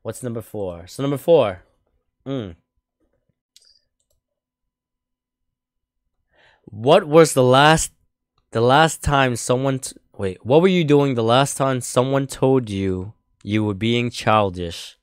What's 0.00 0.22
number 0.22 0.40
four? 0.40 0.86
So 0.86 1.02
number 1.02 1.18
four. 1.18 1.64
Mm. 2.26 2.56
What 6.70 7.04
was 7.06 7.34
the 7.34 7.42
last 7.42 7.92
the 8.52 8.60
last 8.60 9.02
time 9.02 9.36
someone 9.36 9.78
t- 9.80 9.96
wait, 10.16 10.44
what 10.44 10.62
were 10.62 10.68
you 10.68 10.84
doing 10.84 11.14
the 11.14 11.22
last 11.24 11.56
time 11.56 11.80
someone 11.80 12.26
told 12.26 12.70
you 12.70 13.14
you 13.42 13.64
were 13.64 13.74
being 13.74 14.10
childish? 14.10 14.98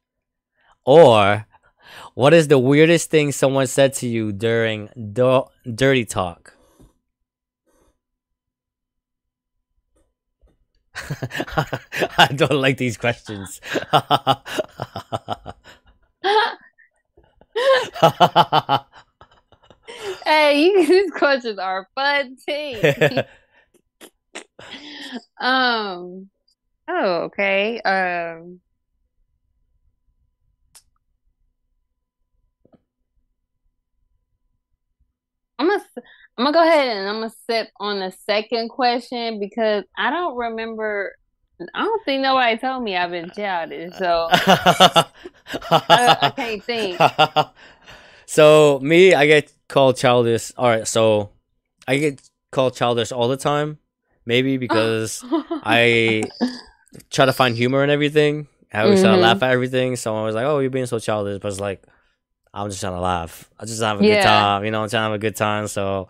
Or 0.85 1.47
what 2.15 2.33
is 2.33 2.47
the 2.49 2.59
weirdest 2.59 3.09
thing 3.11 3.31
someone 3.31 3.67
said 3.67 3.93
to 3.95 4.07
you 4.07 4.31
during 4.33 4.89
do- 5.13 5.45
dirty 5.75 6.05
talk? 6.05 6.55
I 12.17 12.29
don't 12.35 12.59
like 12.61 12.77
these 12.77 12.97
questions. 12.97 13.61
hey, 20.25 20.63
you, 20.63 20.87
these 20.87 21.11
questions 21.11 21.59
are 21.59 21.87
fun 21.95 22.37
too. 22.47 23.21
um. 25.45 26.29
Oh, 26.89 27.15
okay. 27.25 27.81
Um. 27.81 28.59
I'm 35.59 35.67
gonna 35.67 35.83
I'm 36.37 36.45
gonna 36.45 36.53
go 36.53 36.61
ahead 36.61 36.97
and 36.97 37.09
I'm 37.09 37.15
gonna 37.15 37.33
sit 37.49 37.71
on 37.79 37.99
the 37.99 38.11
second 38.25 38.69
question 38.69 39.39
because 39.39 39.83
I 39.97 40.11
don't 40.11 40.35
remember. 40.35 41.15
I 41.73 41.83
don't 41.83 42.05
think 42.05 42.21
nobody 42.21 42.55
told 42.59 42.83
me 42.83 42.95
I've 42.95 43.09
been 43.09 43.31
childish, 43.31 43.95
so 43.97 44.27
I, 44.31 45.07
I, 46.21 46.29
can't 46.35 46.63
think. 46.63 46.99
So 48.27 48.79
me, 48.83 49.15
I 49.15 49.25
get 49.25 49.51
called 49.67 49.97
childish. 49.97 50.51
All 50.57 50.69
right, 50.69 50.87
so 50.87 51.29
I 51.87 51.97
get 51.97 52.29
called 52.51 52.75
childish 52.75 53.11
all 53.11 53.27
the 53.27 53.37
time 53.37 53.79
Maybe 54.27 54.57
because 54.65 55.23
I 55.63 56.23
try 57.09 57.25
to 57.25 57.33
find 57.33 57.55
humor 57.55 57.83
in 57.83 57.89
everything. 57.89 58.47
I 58.71 58.81
always 58.81 59.01
try 59.01 59.11
to 59.11 59.17
laugh 59.17 59.37
mm-hmm. 59.37 59.45
at 59.45 59.51
everything. 59.51 59.95
Someone 59.95 60.25
was 60.25 60.35
like, 60.35 60.45
"Oh, 60.45 60.59
you're 60.59 60.69
being 60.69 60.85
so 60.85 60.99
childish," 60.99 61.39
but 61.41 61.47
it's 61.47 61.61
like, 61.61 61.81
I'm 62.53 62.69
just 62.69 62.81
trying 62.81 62.93
to 62.93 62.99
laugh. 62.99 63.49
I 63.57 63.65
just 63.65 63.81
have 63.81 63.99
a 63.99 64.03
good 64.03 64.21
time. 64.21 64.65
You 64.65 64.71
know, 64.71 64.83
I'm 64.83 64.89
trying 64.89 64.99
to 64.99 65.03
have 65.03 65.13
a 65.13 65.17
good 65.17 65.37
time. 65.37 65.67
So 65.67 66.09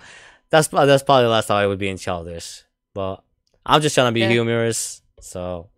that's 0.49 0.67
that's 0.67 1.03
probably 1.03 1.25
the 1.25 1.29
last 1.29 1.47
time 1.47 1.57
I 1.57 1.67
would 1.67 1.77
be 1.77 1.87
in 1.87 1.97
childish. 1.97 2.63
But 2.95 3.23
I'm 3.63 3.81
just 3.81 3.93
trying 3.93 4.07
to 4.07 4.11
be 4.11 4.21
Yeah. 4.21 4.29
humorous. 4.29 5.03
So 5.21 5.69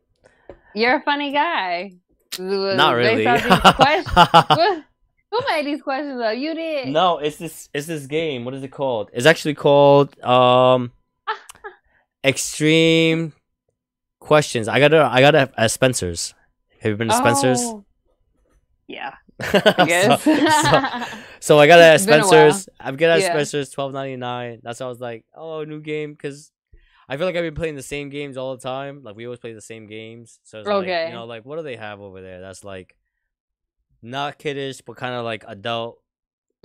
You're 0.73 0.95
a 0.95 1.01
funny 1.01 1.33
guy. 1.33 1.95
not 2.37 2.95
really. 2.95 3.25
Based 5.31 5.41
off 5.41 5.41
these 5.41 5.41
questions. 5.41 5.41
Who- 5.41 5.41
Who 5.41 5.47
made 5.55 5.65
these 5.65 5.81
questions 5.81 6.21
up? 6.21 6.37
You 6.37 6.53
did. 6.55 6.87
no, 6.89 7.17
it's 7.19 7.37
this 7.37 7.69
it's 7.73 7.87
this 7.87 8.05
game. 8.07 8.45
What 8.45 8.53
is 8.53 8.63
it 8.63 8.69
called? 8.71 9.09
It's 9.13 9.25
actually 9.25 9.55
called 9.55 10.19
um 10.23 10.91
Extreme 12.23 13.33
Questions. 14.19 14.67
I 14.67 14.79
got 14.79 14.93
it 14.93 15.01
I 15.01 15.21
got 15.21 15.35
it 15.35 15.51
at 15.57 15.71
Spencer's. 15.71 16.33
Have 16.81 16.91
you 16.91 16.97
been 16.97 17.07
to 17.07 17.13
Spencer's? 17.15 17.59
Oh. 17.61 17.85
Yeah, 18.87 19.13
I 19.39 19.73
I 19.77 19.85
guess. 19.85 20.23
so, 20.23 21.19
so 21.39 21.59
I 21.59 21.67
got 21.67 21.79
it 21.79 21.83
at 21.83 21.95
It's 21.95 22.05
been 22.05 22.15
a 22.15 22.23
while. 22.23 22.29
Spencer's. 22.51 22.69
I've 22.79 22.97
got 22.97 23.05
it 23.05 23.11
at 23.11 23.19
Yeah. 23.21 23.29
Spencer's 23.31 23.69
twelve 23.69 23.93
ninety 23.93 24.17
nine. 24.17 24.59
That's 24.63 24.79
why 24.79 24.87
I 24.87 24.89
was 24.89 24.99
like, 24.99 25.25
oh, 25.35 25.63
new 25.63 25.79
game 25.79 26.11
because 26.13 26.51
I 27.07 27.15
feel 27.17 27.25
like 27.25 27.35
I've 27.35 27.43
been 27.43 27.55
playing 27.55 27.75
the 27.75 27.81
same 27.83 28.09
games 28.09 28.35
all 28.35 28.55
the 28.57 28.61
time. 28.61 29.03
Like 29.03 29.15
we 29.15 29.25
always 29.25 29.39
play 29.39 29.53
the 29.53 29.61
same 29.61 29.87
games. 29.87 30.39
So 30.43 30.59
it's 30.59 30.67
like, 30.67 30.75
Okay. 30.83 31.07
you 31.07 31.13
know, 31.13 31.25
like 31.25 31.45
what 31.45 31.55
do 31.57 31.63
they 31.63 31.75
have 31.77 32.01
over 32.01 32.21
there? 32.21 32.41
That's 32.41 32.63
like 32.63 32.95
not 34.01 34.37
kiddish, 34.37 34.81
but 34.81 34.95
kind 34.97 35.13
of 35.15 35.23
like 35.25 35.43
adult 35.47 36.01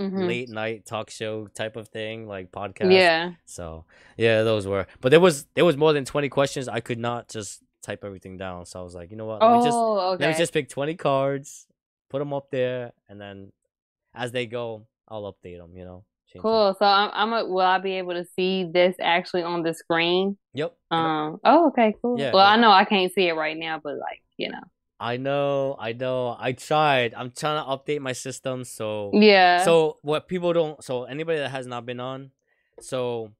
Mhm. 0.01 0.27
late 0.27 0.49
night 0.49 0.85
talk 0.87 1.09
show 1.09 1.47
type 1.47 1.77
of 1.77 1.89
thing, 1.89 2.27
like 2.27 2.51
podcast. 2.51 2.93
Yeah. 2.93 3.33
So 3.45 3.85
yeah, 4.17 4.43
those 4.43 4.67
were. 4.67 4.87
But 5.01 5.11
there 5.11 5.21
was 5.21 5.45
there 5.55 5.65
was 5.65 5.77
more 5.77 5.93
than 5.93 6.05
twenty 6.05 6.29
questions. 6.29 6.67
I 6.69 6.81
could 6.81 6.99
not 6.99 7.29
just 7.29 7.63
type 7.83 8.03
everything 8.05 8.37
down. 8.37 8.67
So 8.67 8.81
I 8.81 8.83
was 8.83 8.95
like, 8.95 9.11
you 9.11 9.17
know 9.17 9.27
what? 9.27 9.41
Let 9.43 9.53
me 9.53 9.59
just 9.65 9.77
Oh, 9.77 10.13
okay. 10.15 10.25
let 10.25 10.33
me 10.33 10.39
just 10.39 10.53
pick 10.55 10.69
20 10.71 10.95
cards, 10.97 11.67
put 12.09 12.19
them 12.21 12.33
up 12.33 12.51
there, 12.51 12.93
and 13.09 13.21
then 13.21 13.53
as 14.15 14.33
they 14.33 14.47
go, 14.47 14.87
I'll 15.07 15.31
update 15.31 15.59
them, 15.59 15.77
you 15.77 15.85
know? 15.85 16.05
Cool. 16.41 16.75
So 16.79 16.85
I'm, 16.87 17.11
I'm 17.13 17.33
a, 17.33 17.47
will 17.47 17.61
I 17.61 17.79
be 17.79 17.93
able 17.99 18.15
to 18.15 18.25
see 18.25 18.65
this 18.65 18.97
actually 19.01 19.43
on 19.45 19.63
the 19.63 19.73
screen? 19.75 20.37
Yep. 20.55 20.75
Um. 20.91 21.39
Oh, 21.45 21.69
okay. 21.69 21.95
Cool. 22.03 22.19
Yeah, 22.19 22.33
Well, 22.33 22.45
yeah. 22.45 22.53
I 22.55 22.57
know 22.57 22.71
I 22.73 22.85
can't 22.85 23.13
see 23.13 23.29
it 23.29 23.35
right 23.35 23.57
now, 23.57 23.79
but 23.85 23.99
like 23.99 24.21
you 24.39 24.51
know. 24.51 24.63
I 25.01 25.17
know, 25.17 25.77
I 25.79 25.93
know. 25.93 26.37
I 26.39 26.53
tried. 26.53 27.15
I'm 27.15 27.31
trying 27.33 27.63
to 27.63 27.69
update 27.69 28.01
my 28.01 28.13
system. 28.13 28.65
So, 28.65 29.11
Yeah. 29.13 29.65
so 29.65 29.99
what 30.03 30.29
people 30.29 30.53
don't, 30.53 30.83
so 30.83 31.05
anybody 31.05 31.39
that 31.39 31.51
has 31.51 31.67
not 31.67 31.85
been 31.85 32.01
on, 32.01 32.31
so 32.81 33.33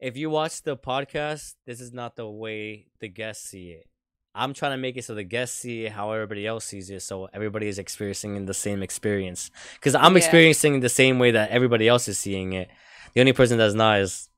if 0.00 0.16
you 0.16 0.30
watch 0.30 0.62
the 0.62 0.76
podcast, 0.76 1.54
this 1.66 1.80
is 1.80 1.92
not 1.92 2.16
the 2.16 2.28
way 2.28 2.86
the 3.00 3.08
guests 3.08 3.48
see 3.50 3.70
it. 3.70 3.86
I'm 4.34 4.52
trying 4.52 4.72
to 4.72 4.76
make 4.78 4.96
it 4.96 5.04
so 5.04 5.14
the 5.14 5.22
guests 5.22 5.56
see 5.60 5.84
how 5.86 6.10
everybody 6.10 6.44
else 6.46 6.64
sees 6.64 6.90
it, 6.90 7.02
so 7.02 7.28
everybody 7.32 7.68
is 7.68 7.78
experiencing 7.78 8.46
the 8.46 8.54
same 8.54 8.82
experience. 8.82 9.50
Because 9.74 9.94
I'm 9.94 10.12
Yeah. 10.14 10.18
experiencing 10.18 10.80
the 10.80 10.88
same 10.88 11.18
way 11.20 11.30
that 11.30 11.50
everybody 11.50 11.86
else 11.86 12.08
is 12.08 12.18
seeing 12.18 12.52
it. 12.54 12.68
The 13.14 13.20
only 13.20 13.32
person 13.32 13.58
that's 13.58 13.74
not 13.74 14.00
is 14.00 14.28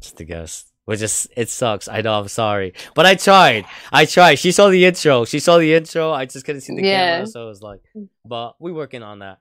just 0.00 0.16
the 0.16 0.24
guest, 0.24 0.69
which 0.90 1.02
is 1.02 1.28
it 1.36 1.48
sucks. 1.48 1.86
I 1.86 2.00
know. 2.00 2.18
I'm 2.18 2.26
sorry, 2.26 2.74
but 2.96 3.06
I 3.06 3.14
tried. 3.14 3.64
I 3.92 4.06
tried. 4.06 4.34
She 4.40 4.50
saw 4.50 4.68
the 4.70 4.84
intro. 4.84 5.24
She 5.24 5.38
saw 5.38 5.58
the 5.58 5.72
intro. 5.72 6.10
I 6.10 6.24
just 6.26 6.44
couldn't 6.44 6.62
see 6.62 6.74
the 6.74 6.82
Yeah. 6.82 7.12
camera, 7.18 7.26
so 7.28 7.44
it 7.44 7.46
was 7.46 7.62
like, 7.62 7.80
but 8.24 8.56
we're 8.58 8.74
working 8.74 9.04
on 9.04 9.20
that. 9.20 9.38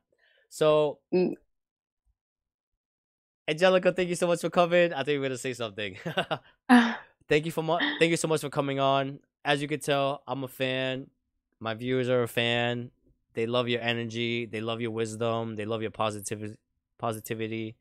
So. 0.50 1.00
Mm. 1.12 1.34
Angelica, 3.48 3.92
thank 3.92 4.10
you 4.10 4.16
so 4.16 4.28
much 4.28 4.42
for 4.42 4.52
coming. 4.52 4.94
I 4.94 4.98
think 4.98 5.14
you 5.16 5.20
were 5.22 5.26
gonna 5.26 5.38
say 5.40 5.54
something. 5.54 5.98
thank 7.28 7.46
you 7.48 7.52
for 7.52 7.64
mu- 7.64 7.80
thank 7.98 8.12
you 8.12 8.18
so 8.18 8.28
much 8.28 8.42
for 8.42 8.50
coming 8.52 8.80
on. 8.80 9.18
As 9.44 9.60
you 9.60 9.68
can 9.68 9.80
tell, 9.80 10.22
I'm 10.28 10.44
a 10.44 10.48
fan. 10.48 11.08
My 11.60 11.74
viewers 11.74 12.10
are 12.10 12.22
a 12.22 12.28
fan. 12.28 12.92
They 13.34 13.48
love 13.48 13.68
your 13.68 13.82
energy. 13.82 14.46
They 14.46 14.62
love 14.62 14.82
your 14.82 14.92
wisdom. 14.92 15.56
They 15.56 15.66
love 15.66 15.82
your 15.82 15.90
positivity. 15.90 16.58
Positivity. 17.00 17.76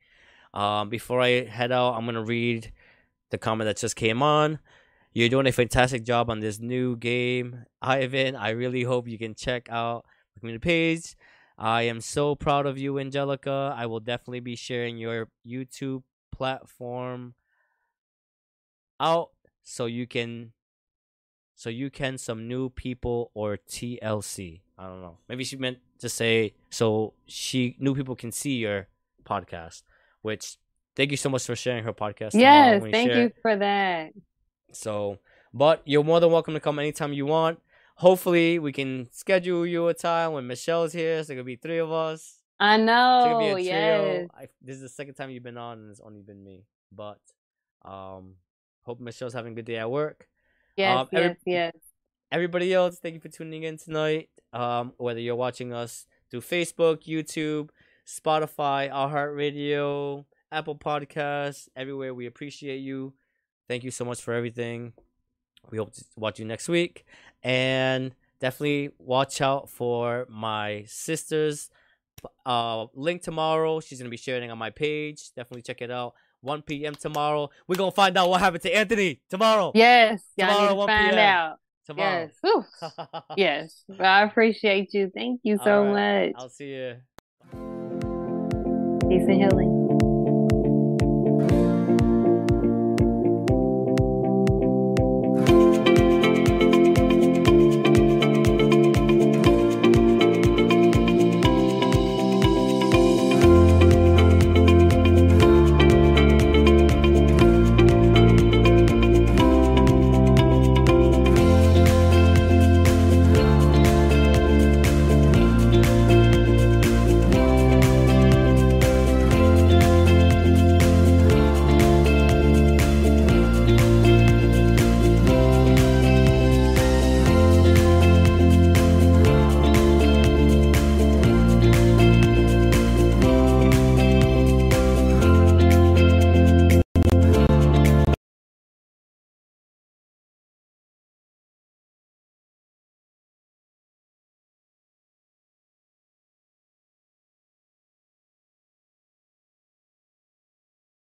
Um, 0.54 0.88
before 0.88 1.20
I 1.20 1.44
head 1.44 1.70
out, 1.70 1.94
I'm 1.96 2.06
gonna 2.06 2.24
read 2.24 2.72
the 3.30 3.38
comment 3.38 3.66
that 3.66 3.76
just 3.76 3.96
came 3.96 4.22
on. 4.22 4.58
You're 5.12 5.28
doing 5.28 5.46
a 5.46 5.52
fantastic 5.52 6.04
job 6.04 6.30
on 6.30 6.40
this 6.40 6.58
new 6.58 6.96
game, 6.96 7.64
Ivan. 7.82 8.36
I 8.36 8.50
really 8.50 8.82
hope 8.82 9.08
you 9.08 9.18
can 9.18 9.34
check 9.34 9.68
out 9.70 10.04
the 10.34 10.40
community 10.40 10.62
page. 10.62 11.16
I 11.58 11.82
am 11.82 12.00
so 12.00 12.36
proud 12.36 12.66
of 12.66 12.78
you, 12.78 12.98
Angelica. 12.98 13.74
I 13.76 13.86
will 13.86 14.00
definitely 14.00 14.40
be 14.40 14.54
sharing 14.54 14.96
your 14.96 15.28
YouTube 15.46 16.02
platform 16.30 17.34
out 19.00 19.30
so 19.64 19.86
you 19.86 20.06
can 20.06 20.52
so 21.56 21.68
you 21.68 21.90
can 21.90 22.16
some 22.16 22.46
new 22.46 22.70
people 22.70 23.32
or 23.34 23.56
TLC. 23.56 24.60
I 24.78 24.86
don't 24.86 25.02
know. 25.02 25.18
Maybe 25.28 25.42
she 25.42 25.56
meant 25.56 25.78
to 25.98 26.08
say 26.08 26.54
so 26.70 27.14
she 27.26 27.74
new 27.80 27.94
people 27.94 28.14
can 28.14 28.30
see 28.30 28.58
your 28.58 28.86
podcast. 29.24 29.82
Which 30.22 30.58
thank 30.98 31.10
you 31.10 31.16
so 31.16 31.30
much 31.30 31.46
for 31.46 31.56
sharing 31.56 31.84
her 31.84 31.94
podcast. 31.94 32.34
yes. 32.34 32.82
Thank 32.92 33.12
you 33.14 33.32
for 33.40 33.56
that. 33.56 34.12
So, 34.72 35.18
but 35.54 35.80
you're 35.86 36.04
more 36.04 36.20
than 36.20 36.30
welcome 36.30 36.52
to 36.54 36.60
come 36.60 36.78
anytime 36.78 37.14
you 37.14 37.24
want. 37.24 37.58
Hopefully, 37.96 38.58
we 38.58 38.70
can 38.72 39.08
schedule 39.10 39.64
you 39.66 39.88
a 39.88 39.94
time 39.94 40.32
when 40.32 40.46
Michelle's 40.46 40.92
here. 40.92 41.24
So, 41.24 41.32
it 41.32 41.36
could 41.36 41.46
be 41.46 41.56
three 41.56 41.78
of 41.78 41.90
us. 41.90 42.36
I 42.60 42.76
know. 42.76 43.22
gonna 43.24 43.38
be 43.38 43.46
a 43.46 43.54
trio. 43.54 44.02
Oh, 44.04 44.12
yes. 44.20 44.28
I, 44.36 44.48
this 44.60 44.76
is 44.76 44.82
the 44.82 44.88
second 44.90 45.14
time 45.14 45.30
you've 45.30 45.42
been 45.42 45.56
on, 45.56 45.78
and 45.78 45.90
it's 45.90 46.00
only 46.00 46.20
been 46.20 46.42
me. 46.42 46.64
But, 46.92 47.20
um, 47.84 48.34
hope 48.82 49.00
Michelle's 49.00 49.32
having 49.32 49.52
a 49.52 49.54
good 49.54 49.64
day 49.64 49.76
at 49.76 49.90
work. 49.90 50.26
Yes. 50.76 50.98
Um, 50.98 51.08
every- 51.12 51.28
yes. 51.28 51.36
Yes. 51.46 51.72
Everybody 52.30 52.74
else, 52.74 52.98
thank 52.98 53.14
you 53.14 53.20
for 53.20 53.28
tuning 53.30 53.62
in 53.62 53.78
tonight. 53.78 54.28
Um, 54.52 54.92
whether 54.98 55.18
you're 55.20 55.34
watching 55.36 55.72
us 55.72 56.06
through 56.30 56.42
Facebook, 56.42 57.04
YouTube, 57.06 57.70
Spotify, 58.06 58.90
iHeartRadio, 58.90 60.24
Apple 60.50 60.76
Podcasts, 60.76 61.68
everywhere, 61.76 62.14
we 62.14 62.26
appreciate 62.26 62.78
you. 62.78 63.12
Thank 63.68 63.84
you 63.84 63.90
so 63.90 64.04
much 64.04 64.22
for 64.22 64.32
everything. 64.32 64.92
We 65.70 65.78
hope 65.78 65.92
to 65.94 66.04
watch 66.16 66.38
you 66.38 66.46
next 66.46 66.68
week. 66.68 67.04
And 67.42 68.14
definitely 68.40 68.90
watch 68.98 69.40
out 69.40 69.68
for 69.68 70.26
my 70.30 70.84
sister's 70.86 71.70
uh, 72.46 72.86
link 72.94 73.22
tomorrow. 73.22 73.80
She's 73.80 73.98
going 73.98 74.06
to 74.06 74.10
be 74.10 74.16
sharing 74.16 74.50
on 74.50 74.58
my 74.58 74.70
page. 74.70 75.30
Definitely 75.36 75.62
check 75.62 75.82
it 75.82 75.90
out. 75.90 76.14
1 76.40 76.62
p.m. 76.62 76.94
tomorrow. 76.94 77.50
We're 77.66 77.76
going 77.76 77.90
to 77.90 77.94
find 77.96 78.16
out 78.16 78.30
what 78.30 78.40
happened 78.40 78.62
to 78.62 78.74
Anthony 78.74 79.20
tomorrow. 79.28 79.72
Yes. 79.74 80.22
Tomorrow, 80.38 80.68
to 80.68 80.74
1 80.76 80.88
find 80.88 81.10
p.m. 81.10 81.18
out. 81.18 81.56
Tomorrow. 81.84 82.30
Yes. 82.42 82.94
Yes. 83.36 83.84
I 83.98 84.22
appreciate 84.22 84.94
you. 84.94 85.10
Thank 85.14 85.40
you 85.42 85.58
so 85.64 85.84
right. 85.84 86.32
much. 86.32 86.42
I'll 86.42 86.48
see 86.48 86.70
you. 86.70 86.96
Peace 89.08 89.26
and 89.26 89.42
healing. 89.42 89.77